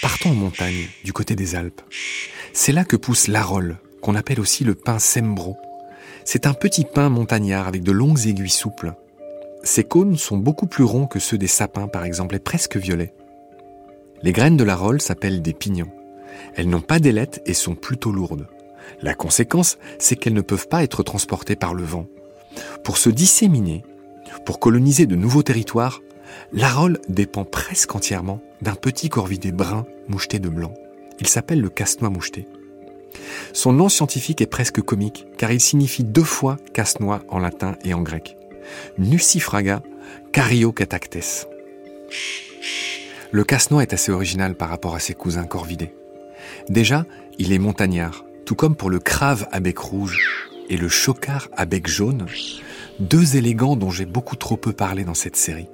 Partons 0.02 0.32
en 0.32 0.36
montagne, 0.36 0.88
du 1.06 1.14
côté 1.14 1.36
des 1.36 1.56
Alpes. 1.56 1.82
C'est 2.52 2.74
là 2.74 2.84
que 2.84 2.98
pousse 2.98 3.28
l'arole, 3.28 3.80
qu'on 4.02 4.16
appelle 4.16 4.40
aussi 4.40 4.64
le 4.64 4.76
pin 4.76 5.00
sembro. 5.00 5.58
C'est 6.26 6.48
un 6.48 6.54
petit 6.54 6.86
pin 6.86 7.10
montagnard 7.10 7.68
avec 7.68 7.84
de 7.84 7.92
longues 7.92 8.28
aiguilles 8.28 8.50
souples. 8.50 8.94
Ses 9.64 9.84
cônes 9.84 10.18
sont 10.18 10.38
beaucoup 10.38 10.68
plus 10.68 10.84
ronds 10.84 11.08
que 11.08 11.20
ceux 11.20 11.38
des 11.38 11.48
sapins 11.48 11.88
par 11.88 12.06
exemple 12.06 12.36
et 12.36 12.40
presque 12.40 12.78
violets. 12.78 13.14
Les 14.22 14.32
graines 14.32 14.58
de 14.58 14.64
l'arole 14.64 15.02
s'appellent 15.02 15.42
des 15.42 15.54
pignons. 15.54 15.92
Elles 16.56 16.70
n'ont 16.70 16.82
pas 16.82 17.00
d'ailettes 17.00 17.42
et 17.46 17.54
sont 17.54 17.76
plutôt 17.76 18.12
lourdes. 18.12 18.48
La 19.02 19.14
conséquence, 19.14 19.78
c'est 19.98 20.16
qu'elles 20.16 20.34
ne 20.34 20.42
peuvent 20.42 20.68
pas 20.68 20.84
être 20.84 21.04
transportées 21.04 21.56
par 21.56 21.74
le 21.74 21.84
vent. 21.84 22.06
Pour 22.84 22.98
se 22.98 23.10
disséminer, 23.10 23.84
pour 24.46 24.60
coloniser 24.60 25.06
de 25.06 25.16
nouveaux 25.16 25.44
territoires, 25.44 26.02
l'arole 26.52 27.00
dépend 27.08 27.46
presque 27.46 27.96
entièrement 27.96 28.42
d'un 28.62 28.76
petit 28.76 29.10
corvidé 29.10 29.52
brun 29.52 29.86
moucheté 30.08 30.40
de 30.40 30.50
blanc. 30.50 30.74
Il 31.20 31.28
s'appelle 31.28 31.62
le 31.62 31.70
casse-noix 31.70 32.10
moucheté. 32.10 32.48
Son 33.54 33.74
nom 33.74 33.90
scientifique 33.90 34.42
est 34.42 34.48
presque 34.48 34.82
comique, 34.82 35.26
car 35.38 35.52
il 35.52 35.60
signifie 35.60 36.04
deux 36.04 36.24
fois 36.24 36.58
casse-noix 36.74 37.22
en 37.30 37.40
latin 37.40 37.76
et 37.84 37.94
en 37.94 38.02
grec. 38.02 38.38
Nucifraga 38.98 39.82
cariocatactes. 40.32 41.48
Le 43.32 43.44
casse-noix 43.44 43.84
est 43.84 43.94
assez 43.94 44.12
original 44.12 44.56
par 44.56 44.70
rapport 44.70 44.96
à 44.96 45.00
ses 45.00 45.14
cousins 45.14 45.46
corvidés. 45.46 45.94
Déjà, 46.70 47.06
il 47.38 47.54
est 47.54 47.60
montagnard, 47.60 48.26
tout 48.46 48.56
comme 48.56 48.76
pour 48.76 48.90
le 48.90 49.00
crave 49.00 49.48
à 49.52 49.60
bec 49.60 49.78
rouge 49.78 50.20
et 50.70 50.78
le 50.78 50.88
chocard 50.88 51.48
à 51.56 51.66
bec 51.66 51.88
jaune, 51.88 52.26
deux 53.00 53.38
élégants 53.38 53.76
dont 53.76 53.92
j'ai 53.92 54.06
beaucoup 54.06 54.36
trop 54.36 54.58
peu 54.58 54.74
parlé 54.74 55.04
dans 55.04 55.14
cette 55.14 55.36
série. 55.36 55.70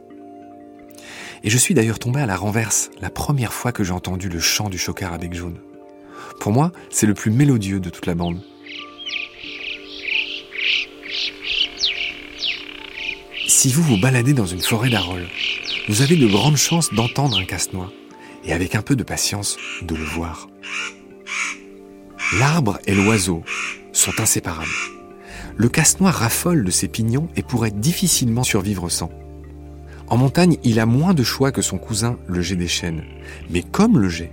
Et 1.43 1.49
je 1.49 1.57
suis 1.57 1.73
d'ailleurs 1.73 1.99
tombé 1.99 2.21
à 2.21 2.25
la 2.25 2.35
renverse 2.35 2.89
la 3.01 3.09
première 3.09 3.53
fois 3.53 3.71
que 3.71 3.83
j'ai 3.83 3.91
entendu 3.91 4.29
le 4.29 4.39
chant 4.39 4.69
du 4.69 4.77
chocard 4.77 5.13
à 5.13 5.17
bec 5.17 5.33
jaune. 5.33 5.59
Pour 6.39 6.51
moi, 6.51 6.71
c'est 6.89 7.07
le 7.07 7.13
plus 7.13 7.31
mélodieux 7.31 7.79
de 7.79 7.89
toute 7.89 8.05
la 8.05 8.15
bande. 8.15 8.39
Si 13.47 13.71
vous 13.71 13.81
vous 13.81 13.97
baladez 13.97 14.33
dans 14.33 14.45
une 14.45 14.61
forêt 14.61 14.89
d'Arol, 14.89 15.27
vous 15.87 16.01
avez 16.01 16.15
de 16.15 16.27
grandes 16.27 16.57
chances 16.57 16.93
d'entendre 16.93 17.37
un 17.39 17.45
casse-noix 17.45 17.91
et 18.43 18.53
avec 18.53 18.75
un 18.75 18.81
peu 18.81 18.95
de 18.95 19.03
patience, 19.03 19.57
de 19.81 19.95
le 19.95 20.03
voir. 20.03 20.47
L'arbre 22.39 22.79
et 22.85 22.93
l'oiseau 22.93 23.43
sont 23.91 24.19
inséparables. 24.19 24.67
Le 25.57 25.69
casse-noix 25.69 26.11
raffole 26.11 26.63
de 26.63 26.71
ses 26.71 26.87
pignons 26.87 27.29
et 27.35 27.43
pourrait 27.43 27.71
difficilement 27.71 28.43
survivre 28.43 28.89
sans. 28.89 29.09
En 30.07 30.17
montagne, 30.17 30.57
il 30.63 30.79
a 30.79 30.85
moins 30.85 31.13
de 31.13 31.23
choix 31.23 31.51
que 31.51 31.61
son 31.61 31.77
cousin, 31.77 32.17
le 32.27 32.41
jet 32.41 32.55
des 32.55 32.67
chênes. 32.67 33.03
Mais 33.49 33.63
comme 33.63 33.97
le 33.97 34.09
jet, 34.09 34.31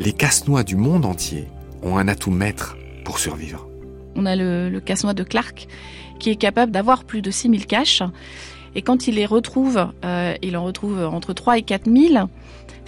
les 0.00 0.12
casse-noix 0.14 0.64
du 0.64 0.76
monde 0.76 1.04
entier 1.04 1.46
ont 1.82 1.98
un 1.98 2.08
atout 2.08 2.30
maître 2.30 2.76
pour 3.04 3.18
survivre. 3.18 3.68
On 4.16 4.24
a 4.26 4.34
le, 4.34 4.80
casse-noix 4.80 5.14
de 5.14 5.22
Clark 5.22 5.68
qui 6.18 6.30
est 6.30 6.36
capable 6.36 6.72
d'avoir 6.72 7.04
plus 7.04 7.22
de 7.22 7.30
6000 7.30 7.66
caches. 7.66 8.02
Et 8.74 8.82
quand 8.82 9.08
il 9.08 9.16
les 9.16 9.26
retrouve, 9.26 9.88
euh, 10.04 10.34
il 10.42 10.56
en 10.56 10.64
retrouve 10.64 11.04
entre 11.04 11.32
3 11.32 11.58
et 11.58 11.62
4000 11.62 12.26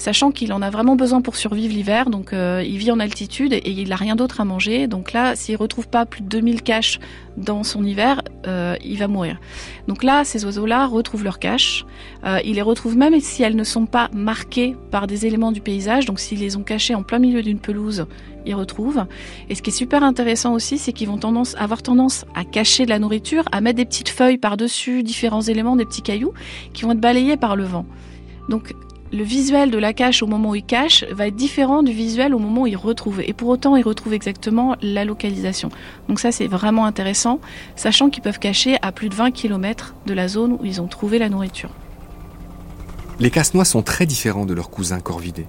sachant 0.03 0.33
qu'il 0.33 0.53
en 0.53 0.63
a 0.63 0.71
vraiment 0.71 0.97
besoin 0.97 1.21
pour 1.21 1.37
survivre 1.37 1.73
l'hiver. 1.73 2.11
Donc 2.11 2.33
euh, 2.33 2.63
il 2.67 2.77
vit 2.77 2.91
en 2.91 2.99
altitude 2.99 3.53
et 3.53 3.71
il 3.71 3.89
n'a 3.89 3.97
rien 3.97 4.17
d'autre 4.17 4.41
à 4.41 4.45
manger. 4.45 4.89
Donc 4.89 5.13
là, 5.13 5.37
s'il 5.37 5.57
retrouve 5.57 5.89
pas 5.89 6.07
plus 6.07 6.23
de 6.23 6.29
2000 6.29 6.63
caches 6.63 6.99
dans 7.37 7.63
son 7.63 7.85
hiver, 7.85 8.21
euh, 8.49 8.75
il 8.85 8.99
va 8.99 9.07
mourir. 9.07 9.39
Donc 9.87 10.03
là, 10.03 10.25
ces 10.25 10.45
oiseaux-là 10.45 10.87
retrouvent 10.87 11.23
leurs 11.23 11.39
caches. 11.39 11.87
Euh, 12.25 12.41
ils 12.45 12.57
les 12.57 12.63
retrouvent 12.63 12.97
même 12.97 13.19
si 13.21 13.45
elles 13.45 13.55
ne 13.55 13.63
sont 13.63 13.87
pas 13.87 14.11
marquées 14.13 14.75
par 14.91 15.07
des 15.07 15.25
éléments 15.25 15.53
du 15.53 15.61
paysage. 15.61 16.05
Donc 16.05 16.19
s'ils 16.19 16.41
les 16.41 16.57
ont 16.57 16.65
cachées 16.65 16.97
en 16.97 17.05
plein 17.05 17.21
milieu 17.21 17.41
d'une 17.41 17.61
pelouse, 17.61 18.07
ils 18.45 18.57
retrouvent. 18.57 19.05
Et 19.49 19.55
ce 19.55 19.63
qui 19.63 19.71
est 19.71 19.73
super 19.73 20.03
intéressant 20.03 20.53
aussi, 20.53 20.79
c'est 20.79 20.93
qu'ils 20.93 21.09
vont 21.09 21.19
tendance, 21.19 21.55
avoir 21.59 21.81
tendance 21.81 22.25
à 22.35 22.45
cacher 22.45 22.87
de 22.87 22.91
la 22.91 22.99
nourriture, 22.99 23.45
à 23.53 23.61
mettre 23.61 23.77
des 23.77 23.85
petites 23.85 24.09
feuilles 24.09 24.39
par-dessus 24.39 25.05
différents 25.05 25.43
éléments, 25.43 25.77
des 25.77 25.85
petits 25.85 26.03
cailloux, 26.03 26.33
qui 26.73 26.83
vont 26.83 26.91
être 26.91 27.01
balayés 27.01 27.37
par 27.37 27.55
le 27.55 27.63
vent. 27.63 27.87
Donc 28.49 28.75
le 29.13 29.25
visuel 29.25 29.71
de 29.71 29.79
la 29.79 29.93
cache 29.93 30.23
au 30.23 30.27
moment 30.27 30.51
où 30.51 30.55
il 30.55 30.65
cache 30.65 31.05
va 31.11 31.27
être 31.27 31.37
différent 31.37 31.83
du 31.83 31.93
visuel 31.93 32.35
au 32.35 32.39
moment 32.39 32.63
où 32.63 32.67
il 32.67 32.77
retrouve. 32.77 33.21
Et 33.21 33.35
pour 33.35 33.49
autant, 33.49 33.77
il 33.77 33.83
retrouve 33.83 34.15
exactement 34.15 34.75
la 34.81 35.05
localisation. 35.05 35.69
Donc 36.09 36.19
ça, 36.19 36.33
c'est 36.33 36.47
vraiment 36.47 36.87
intéressant, 36.87 37.39
sachant 37.77 38.09
qu'ils 38.09 38.23
peuvent 38.23 38.39
cacher 38.39 38.79
à 38.81 38.91
plus 38.91 39.11
de 39.11 39.15
20 39.15 39.31
km 39.31 39.95
de 40.07 40.15
la 40.15 40.29
zone 40.29 40.53
où 40.53 40.65
ils 40.65 40.81
ont 40.81 40.87
trouvé 40.87 41.19
la 41.19 41.29
nourriture. 41.29 41.71
Les 43.21 43.31
casse-noix 43.31 43.67
sont 43.67 43.83
très 43.83 44.07
différents 44.07 44.47
de 44.47 44.55
leurs 44.55 44.71
cousins 44.71 45.01
corvidés. 45.01 45.47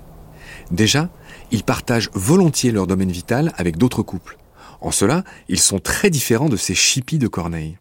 Déjà, 0.72 1.10
ils 1.52 1.64
partagent 1.64 2.10
volontiers 2.14 2.72
leur 2.72 2.86
domaine 2.86 3.12
vital 3.12 3.54
avec 3.56 3.78
d'autres 3.78 4.04
couples. 4.04 4.38
En 4.82 4.92
cela, 4.92 5.24
ils 5.48 5.60
sont 5.60 5.80
très 5.80 6.10
différents 6.10 6.50
de 6.50 6.58
ces 6.58 6.76
chippies 6.76 7.18
de 7.18 7.28
Corneille. 7.28 7.78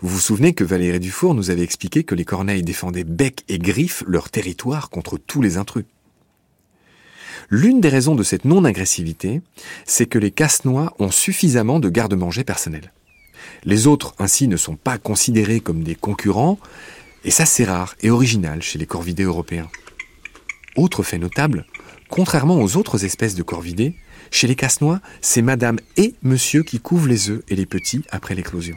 Vous 0.00 0.08
vous 0.08 0.20
souvenez 0.20 0.54
que 0.54 0.64
Valérie 0.64 1.00
Dufour 1.00 1.34
nous 1.34 1.50
avait 1.50 1.62
expliqué 1.62 2.04
que 2.04 2.14
les 2.14 2.24
corneilles 2.24 2.62
défendaient 2.62 3.04
bec 3.04 3.44
et 3.48 3.58
griffes 3.58 4.02
leur 4.06 4.30
territoire 4.30 4.90
contre 4.90 5.18
tous 5.18 5.42
les 5.42 5.56
intrus. 5.56 5.84
L'une 7.50 7.80
des 7.80 7.88
raisons 7.88 8.14
de 8.14 8.22
cette 8.22 8.44
non-agressivité, 8.44 9.40
c'est 9.86 10.06
que 10.06 10.18
les 10.18 10.30
casse-noix 10.30 10.94
ont 10.98 11.10
suffisamment 11.10 11.80
de 11.80 11.88
garde-manger 11.88 12.44
personnels. 12.44 12.92
Les 13.64 13.86
autres, 13.86 14.14
ainsi, 14.18 14.48
ne 14.48 14.56
sont 14.56 14.76
pas 14.76 14.98
considérés 14.98 15.60
comme 15.60 15.82
des 15.82 15.94
concurrents, 15.94 16.58
et 17.24 17.30
ça 17.30 17.46
c'est 17.46 17.64
rare 17.64 17.94
et 18.02 18.10
original 18.10 18.62
chez 18.62 18.78
les 18.78 18.86
corvidés 18.86 19.24
européens. 19.24 19.68
Autre 20.76 21.02
fait 21.02 21.18
notable, 21.18 21.66
contrairement 22.08 22.60
aux 22.60 22.76
autres 22.76 23.04
espèces 23.04 23.34
de 23.34 23.42
corvidés, 23.42 23.96
chez 24.30 24.46
les 24.46 24.54
casse-noix, 24.54 25.00
c'est 25.22 25.42
madame 25.42 25.78
et 25.96 26.14
monsieur 26.22 26.62
qui 26.62 26.80
couvrent 26.80 27.08
les 27.08 27.30
œufs 27.30 27.42
et 27.48 27.56
les 27.56 27.66
petits 27.66 28.02
après 28.10 28.34
l'éclosion. 28.34 28.76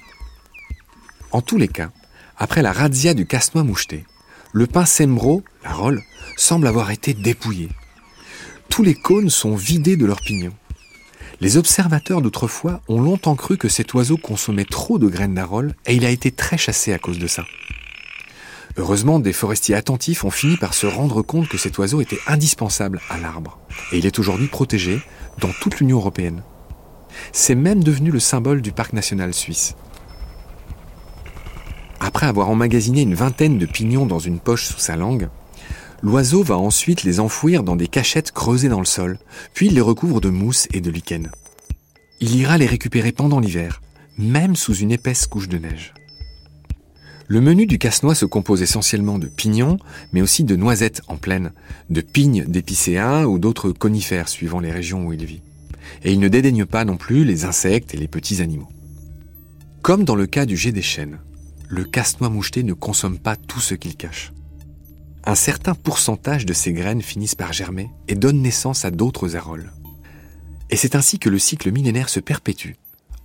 En 1.32 1.42
tous 1.42 1.58
les 1.58 1.70
cas, 1.70 1.92
après 2.38 2.62
la 2.62 2.74
razzia 2.74 3.14
du 3.14 3.26
casse-noix 3.26 3.64
moucheté, 3.64 4.06
le 4.52 4.68
pain 4.68 4.86
Sembro, 4.86 5.44
la 5.64 5.72
rolle, 5.72 6.02
semble 6.36 6.68
avoir 6.68 6.92
été 6.92 7.14
dépouillé. 7.14 7.70
Tous 8.68 8.84
les 8.84 8.96
cônes 8.96 9.30
sont 9.30 9.56
vidés 9.56 9.96
de 9.96 10.06
leurs 10.06 10.22
pignons. 10.22 10.54
Les 11.40 11.56
observateurs 11.56 12.22
d'autrefois 12.22 12.82
ont 12.90 13.02
longtemps 13.02 13.36
cru 13.36 13.58
que 13.58 13.70
cet 13.70 13.94
oiseau 13.94 14.18
consommait 14.18 14.66
trop 14.66 15.00
de 15.00 15.08
graines 15.08 15.34
d'arole 15.34 15.74
et 15.86 15.96
il 15.96 16.06
a 16.06 16.10
été 16.10 16.32
très 16.32 16.58
chassé 16.58 16.94
à 16.94 17.00
cause 17.00 17.18
de 17.18 17.28
ça. 17.28 17.46
Heureusement, 18.78 19.20
des 19.20 19.34
forestiers 19.34 19.76
attentifs 19.76 20.24
ont 20.24 20.32
fini 20.32 20.58
par 20.58 20.74
se 20.74 20.86
rendre 20.86 21.22
compte 21.22 21.48
que 21.48 21.58
cet 21.58 21.78
oiseau 21.78 22.02
était 22.02 22.20
indispensable 22.28 23.02
à 23.10 23.18
l'arbre 23.18 23.58
et 23.92 23.98
il 23.98 24.06
est 24.06 24.20
aujourd'hui 24.20 24.48
protégé 24.48 25.02
dans 25.40 25.52
toute 25.62 25.80
l'Union 25.80 25.98
européenne. 25.98 26.44
C'est 27.32 27.56
même 27.56 27.84
devenu 27.84 28.12
le 28.12 28.20
symbole 28.20 28.62
du 28.62 28.72
parc 28.72 28.94
national 28.94 29.34
suisse. 29.34 29.76
Après 32.04 32.26
avoir 32.26 32.50
emmagasiné 32.50 33.04
une 33.04 33.14
vingtaine 33.14 33.60
de 33.60 33.68
pignons 33.68 34.08
dans 34.08 34.18
une 34.18 34.40
poche 34.40 34.66
sous 34.66 34.80
sa 34.80 34.96
langue, 34.96 35.30
l'oiseau 36.02 36.42
va 36.42 36.58
ensuite 36.58 37.04
les 37.04 37.20
enfouir 37.20 37.62
dans 37.62 37.76
des 37.76 37.88
cachettes 37.88 38.32
creusées 38.32 38.70
dans 38.70 38.80
le 38.80 38.88
sol, 38.88 39.20
puis 39.54 39.68
il 39.68 39.76
les 39.76 39.82
recouvre 39.82 40.20
de 40.20 40.30
mousse 40.30 40.68
et 40.74 40.82
de 40.82 40.90
lichen. 40.90 41.30
Il 42.20 42.36
ira 42.36 42.58
les 42.58 42.66
récupérer 42.66 43.12
pendant 43.12 43.40
l'hiver, 43.40 43.84
même 44.18 44.56
sous 44.56 44.74
une 44.74 44.92
épaisse 44.92 45.28
couche 45.28 45.48
de 45.48 45.60
neige. 45.60 45.94
Le 47.28 47.40
menu 47.40 47.68
du 47.68 47.78
casse-noix 47.78 48.16
se 48.16 48.26
compose 48.26 48.64
essentiellement 48.64 49.20
de 49.20 49.28
pignons, 49.28 49.78
mais 50.12 50.24
aussi 50.24 50.44
de 50.44 50.56
noisettes 50.56 51.04
en 51.08 51.18
plaine, 51.18 51.52
de 51.92 52.02
pignes 52.02 52.46
d'épicéa 52.46 53.30
ou 53.30 53.38
d'autres 53.38 53.72
conifères 53.72 54.28
suivant 54.28 54.60
les 54.60 54.72
régions 54.72 55.06
où 55.06 55.14
il 55.14 55.24
vit. 55.24 55.44
Et 56.04 56.12
il 56.12 56.20
ne 56.20 56.30
dédaigne 56.30 56.66
pas 56.66 56.84
non 56.84 56.98
plus 56.98 57.26
les 57.26 57.46
insectes 57.46 57.94
et 57.94 57.98
les 57.98 58.08
petits 58.08 58.42
animaux. 58.42 58.70
Comme 59.84 60.04
dans 60.04 60.16
le 60.16 60.26
cas 60.26 60.48
du 60.48 60.58
jet 60.58 60.72
des 60.72 60.82
chênes, 60.82 61.20
le 61.72 61.86
casse-noix 61.86 62.30
moucheté 62.30 62.64
ne 62.64 62.74
consomme 62.74 63.18
pas 63.18 63.38
tout 63.38 63.62
ce 63.62 63.76
qu'il 63.76 63.96
cache. 63.96 64.34
Un 65.24 65.36
certain 65.36 65.74
pourcentage 65.74 66.46
de 66.46 66.52
ses 66.52 66.74
graines 66.74 67.02
finissent 67.02 67.36
par 67.36 67.54
germer 67.54 67.90
et 68.10 68.16
donnent 68.16 68.42
naissance 68.42 68.84
à 68.84 68.92
d'autres 68.92 69.38
aroles. 69.38 69.72
Et 70.70 70.76
c'est 70.76 70.96
ainsi 70.96 71.18
que 71.18 71.30
le 71.30 71.40
cycle 71.40 71.72
millénaire 71.72 72.10
se 72.10 72.20
perpétue 72.20 72.74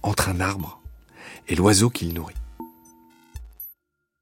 entre 0.02 0.28
un 0.28 0.38
arbre 0.40 0.80
et 1.48 1.56
l'oiseau 1.56 1.90
qu'il 1.90 2.14
nourrit. 2.14 2.36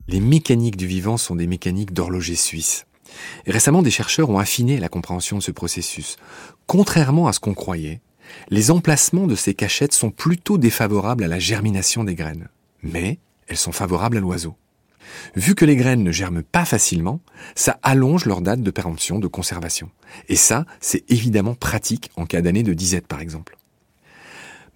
Les 0.08 0.20
mécaniques 0.20 0.76
du 0.78 0.86
vivant 0.86 1.18
sont 1.18 1.36
des 1.36 1.46
mécaniques 1.46 1.92
d'horloger 1.92 2.34
suisse. 2.34 2.86
Récemment, 3.46 3.82
des 3.82 3.90
chercheurs 3.90 4.30
ont 4.30 4.38
affiné 4.38 4.78
la 4.78 4.88
compréhension 4.88 5.36
de 5.36 5.42
ce 5.42 5.50
processus. 5.50 6.16
Contrairement 6.66 7.26
à 7.26 7.34
ce 7.34 7.40
qu'on 7.40 7.54
croyait, 7.54 8.00
les 8.48 8.70
emplacements 8.70 9.26
de 9.26 9.34
ces 9.34 9.52
cachettes 9.52 9.92
sont 9.92 10.10
plutôt 10.10 10.56
défavorables 10.56 11.24
à 11.24 11.28
la 11.28 11.38
germination 11.38 12.04
des 12.04 12.14
graines. 12.14 12.48
Mais 12.82 13.18
elles 13.48 13.56
sont 13.56 13.72
favorables 13.72 14.16
à 14.16 14.20
l'oiseau. 14.20 14.56
Vu 15.36 15.54
que 15.54 15.64
les 15.64 15.76
graines 15.76 16.02
ne 16.02 16.12
germent 16.12 16.42
pas 16.42 16.64
facilement, 16.64 17.20
ça 17.54 17.78
allonge 17.82 18.24
leur 18.24 18.40
date 18.40 18.62
de 18.62 18.70
péremption, 18.70 19.18
de 19.18 19.26
conservation. 19.26 19.90
Et 20.28 20.36
ça, 20.36 20.64
c'est 20.80 21.04
évidemment 21.10 21.54
pratique 21.54 22.10
en 22.16 22.26
cas 22.26 22.40
d'année 22.40 22.62
de 22.62 22.74
disette 22.74 23.06
par 23.06 23.20
exemple. 23.20 23.56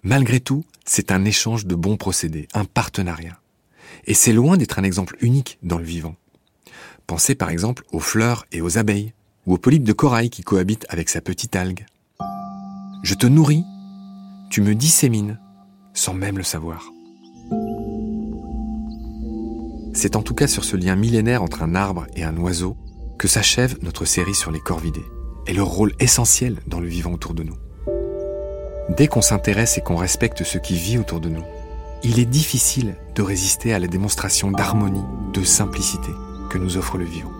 Malgré 0.03 0.39
tout, 0.39 0.63
c'est 0.85 1.11
un 1.11 1.25
échange 1.25 1.65
de 1.65 1.75
bons 1.75 1.97
procédés, 1.97 2.47
un 2.53 2.65
partenariat. 2.65 3.39
Et 4.05 4.13
c'est 4.13 4.33
loin 4.33 4.57
d'être 4.57 4.79
un 4.79 4.83
exemple 4.83 5.17
unique 5.19 5.57
dans 5.61 5.77
le 5.77 5.83
vivant. 5.83 6.15
Pensez 7.05 7.35
par 7.35 7.49
exemple 7.49 7.83
aux 7.91 7.99
fleurs 7.99 8.45
et 8.51 8.61
aux 8.61 8.77
abeilles, 8.77 9.13
ou 9.45 9.55
aux 9.55 9.57
polypes 9.57 9.83
de 9.83 9.93
corail 9.93 10.29
qui 10.29 10.43
cohabitent 10.43 10.85
avec 10.89 11.09
sa 11.09 11.21
petite 11.21 11.55
algue. 11.55 11.85
Je 13.03 13.15
te 13.15 13.25
nourris, 13.25 13.63
tu 14.49 14.61
me 14.61 14.75
dissémines, 14.75 15.39
sans 15.93 16.13
même 16.13 16.37
le 16.37 16.43
savoir. 16.43 16.91
C'est 20.01 20.15
en 20.15 20.21
tout 20.21 20.33
cas 20.33 20.47
sur 20.47 20.63
ce 20.63 20.77
lien 20.77 20.95
millénaire 20.95 21.43
entre 21.43 21.61
un 21.61 21.75
arbre 21.75 22.07
et 22.15 22.23
un 22.23 22.37
oiseau 22.37 22.77
que 23.17 23.27
s'achève 23.27 23.75
notre 23.81 24.05
série 24.05 24.33
sur 24.33 24.49
les 24.49 24.61
corvidés 24.61 25.03
et 25.45 25.51
leur 25.51 25.67
rôle 25.67 25.91
essentiel 25.99 26.61
dans 26.67 26.79
le 26.79 26.87
vivant 26.87 27.11
autour 27.11 27.33
de 27.33 27.43
nous. 27.43 27.57
Dès 28.95 29.07
qu'on 29.09 29.21
s'intéresse 29.21 29.77
et 29.77 29.81
qu'on 29.81 29.97
respecte 29.97 30.45
ce 30.45 30.57
qui 30.57 30.75
vit 30.75 30.97
autour 30.97 31.19
de 31.19 31.27
nous, 31.27 31.43
il 32.01 32.17
est 32.17 32.25
difficile 32.25 32.95
de 33.13 33.21
résister 33.21 33.73
à 33.73 33.79
la 33.79 33.87
démonstration 33.87 34.51
d'harmonie, 34.51 35.03
de 35.33 35.43
simplicité 35.43 36.11
que 36.49 36.57
nous 36.57 36.77
offre 36.77 36.97
le 36.97 37.03
vivant. 37.03 37.33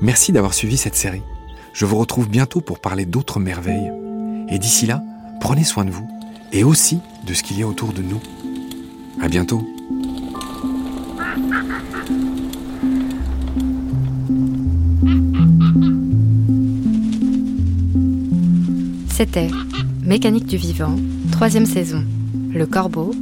Merci 0.00 0.32
d'avoir 0.32 0.54
suivi 0.54 0.78
cette 0.78 0.96
série. 0.96 1.22
Je 1.74 1.84
vous 1.84 1.98
retrouve 1.98 2.30
bientôt 2.30 2.62
pour 2.62 2.78
parler 2.78 3.04
d'autres 3.04 3.40
merveilles. 3.40 3.92
Et 4.48 4.58
d'ici 4.58 4.86
là, 4.86 5.02
prenez 5.42 5.64
soin 5.64 5.84
de 5.84 5.90
vous 5.90 6.08
et 6.50 6.64
aussi 6.64 7.00
de 7.26 7.34
ce 7.34 7.42
qu'il 7.42 7.58
y 7.58 7.62
a 7.62 7.66
autour 7.66 7.92
de 7.92 8.00
nous. 8.00 8.22
À 9.20 9.28
bientôt. 9.28 9.68
C'était 19.16 19.46
Mécanique 20.02 20.46
du 20.46 20.56
vivant, 20.56 20.96
troisième 21.30 21.66
saison, 21.66 22.02
Le 22.52 22.66
Corbeau, 22.66 23.12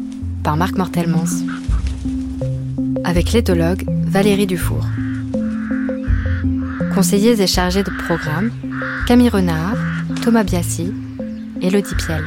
par 0.43 0.57
Marc 0.57 0.79
Mortelmans. 0.79 1.45
Avec 3.05 3.33
l'éthologue 3.33 3.85
Valérie 4.07 4.47
Dufour. 4.47 4.87
Conseillers 6.95 7.43
et 7.43 7.47
chargés 7.47 7.83
de 7.83 7.91
programme, 8.07 8.51
Camille 9.07 9.29
Renard, 9.29 9.77
Thomas 10.23 10.45
Biassi, 10.45 10.95
Elodie 11.61 11.95
Piel. 11.95 12.25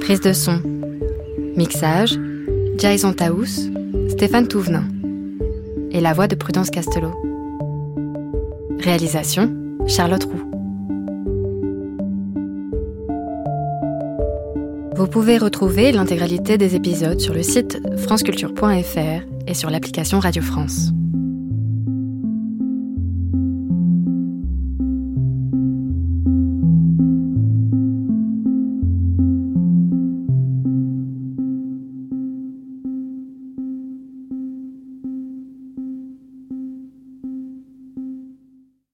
Prise 0.00 0.22
de 0.22 0.32
son, 0.32 0.62
mixage, 1.58 2.18
Jason 2.78 3.12
Taous, 3.12 3.68
Stéphane 4.08 4.48
Touvenin. 4.48 4.84
Et 5.90 6.00
la 6.00 6.14
voix 6.14 6.26
de 6.26 6.36
Prudence 6.36 6.70
Castelot. 6.70 7.12
Réalisation, 8.80 9.54
Charlotte 9.86 10.24
Roux. 10.24 10.47
Vous 14.98 15.06
pouvez 15.06 15.38
retrouver 15.38 15.92
l'intégralité 15.92 16.58
des 16.58 16.74
épisodes 16.74 17.20
sur 17.20 17.32
le 17.32 17.44
site 17.44 17.78
franceculture.fr 17.98 19.22
et 19.46 19.54
sur 19.54 19.70
l'application 19.70 20.18
Radio 20.18 20.42
France. 20.42 20.90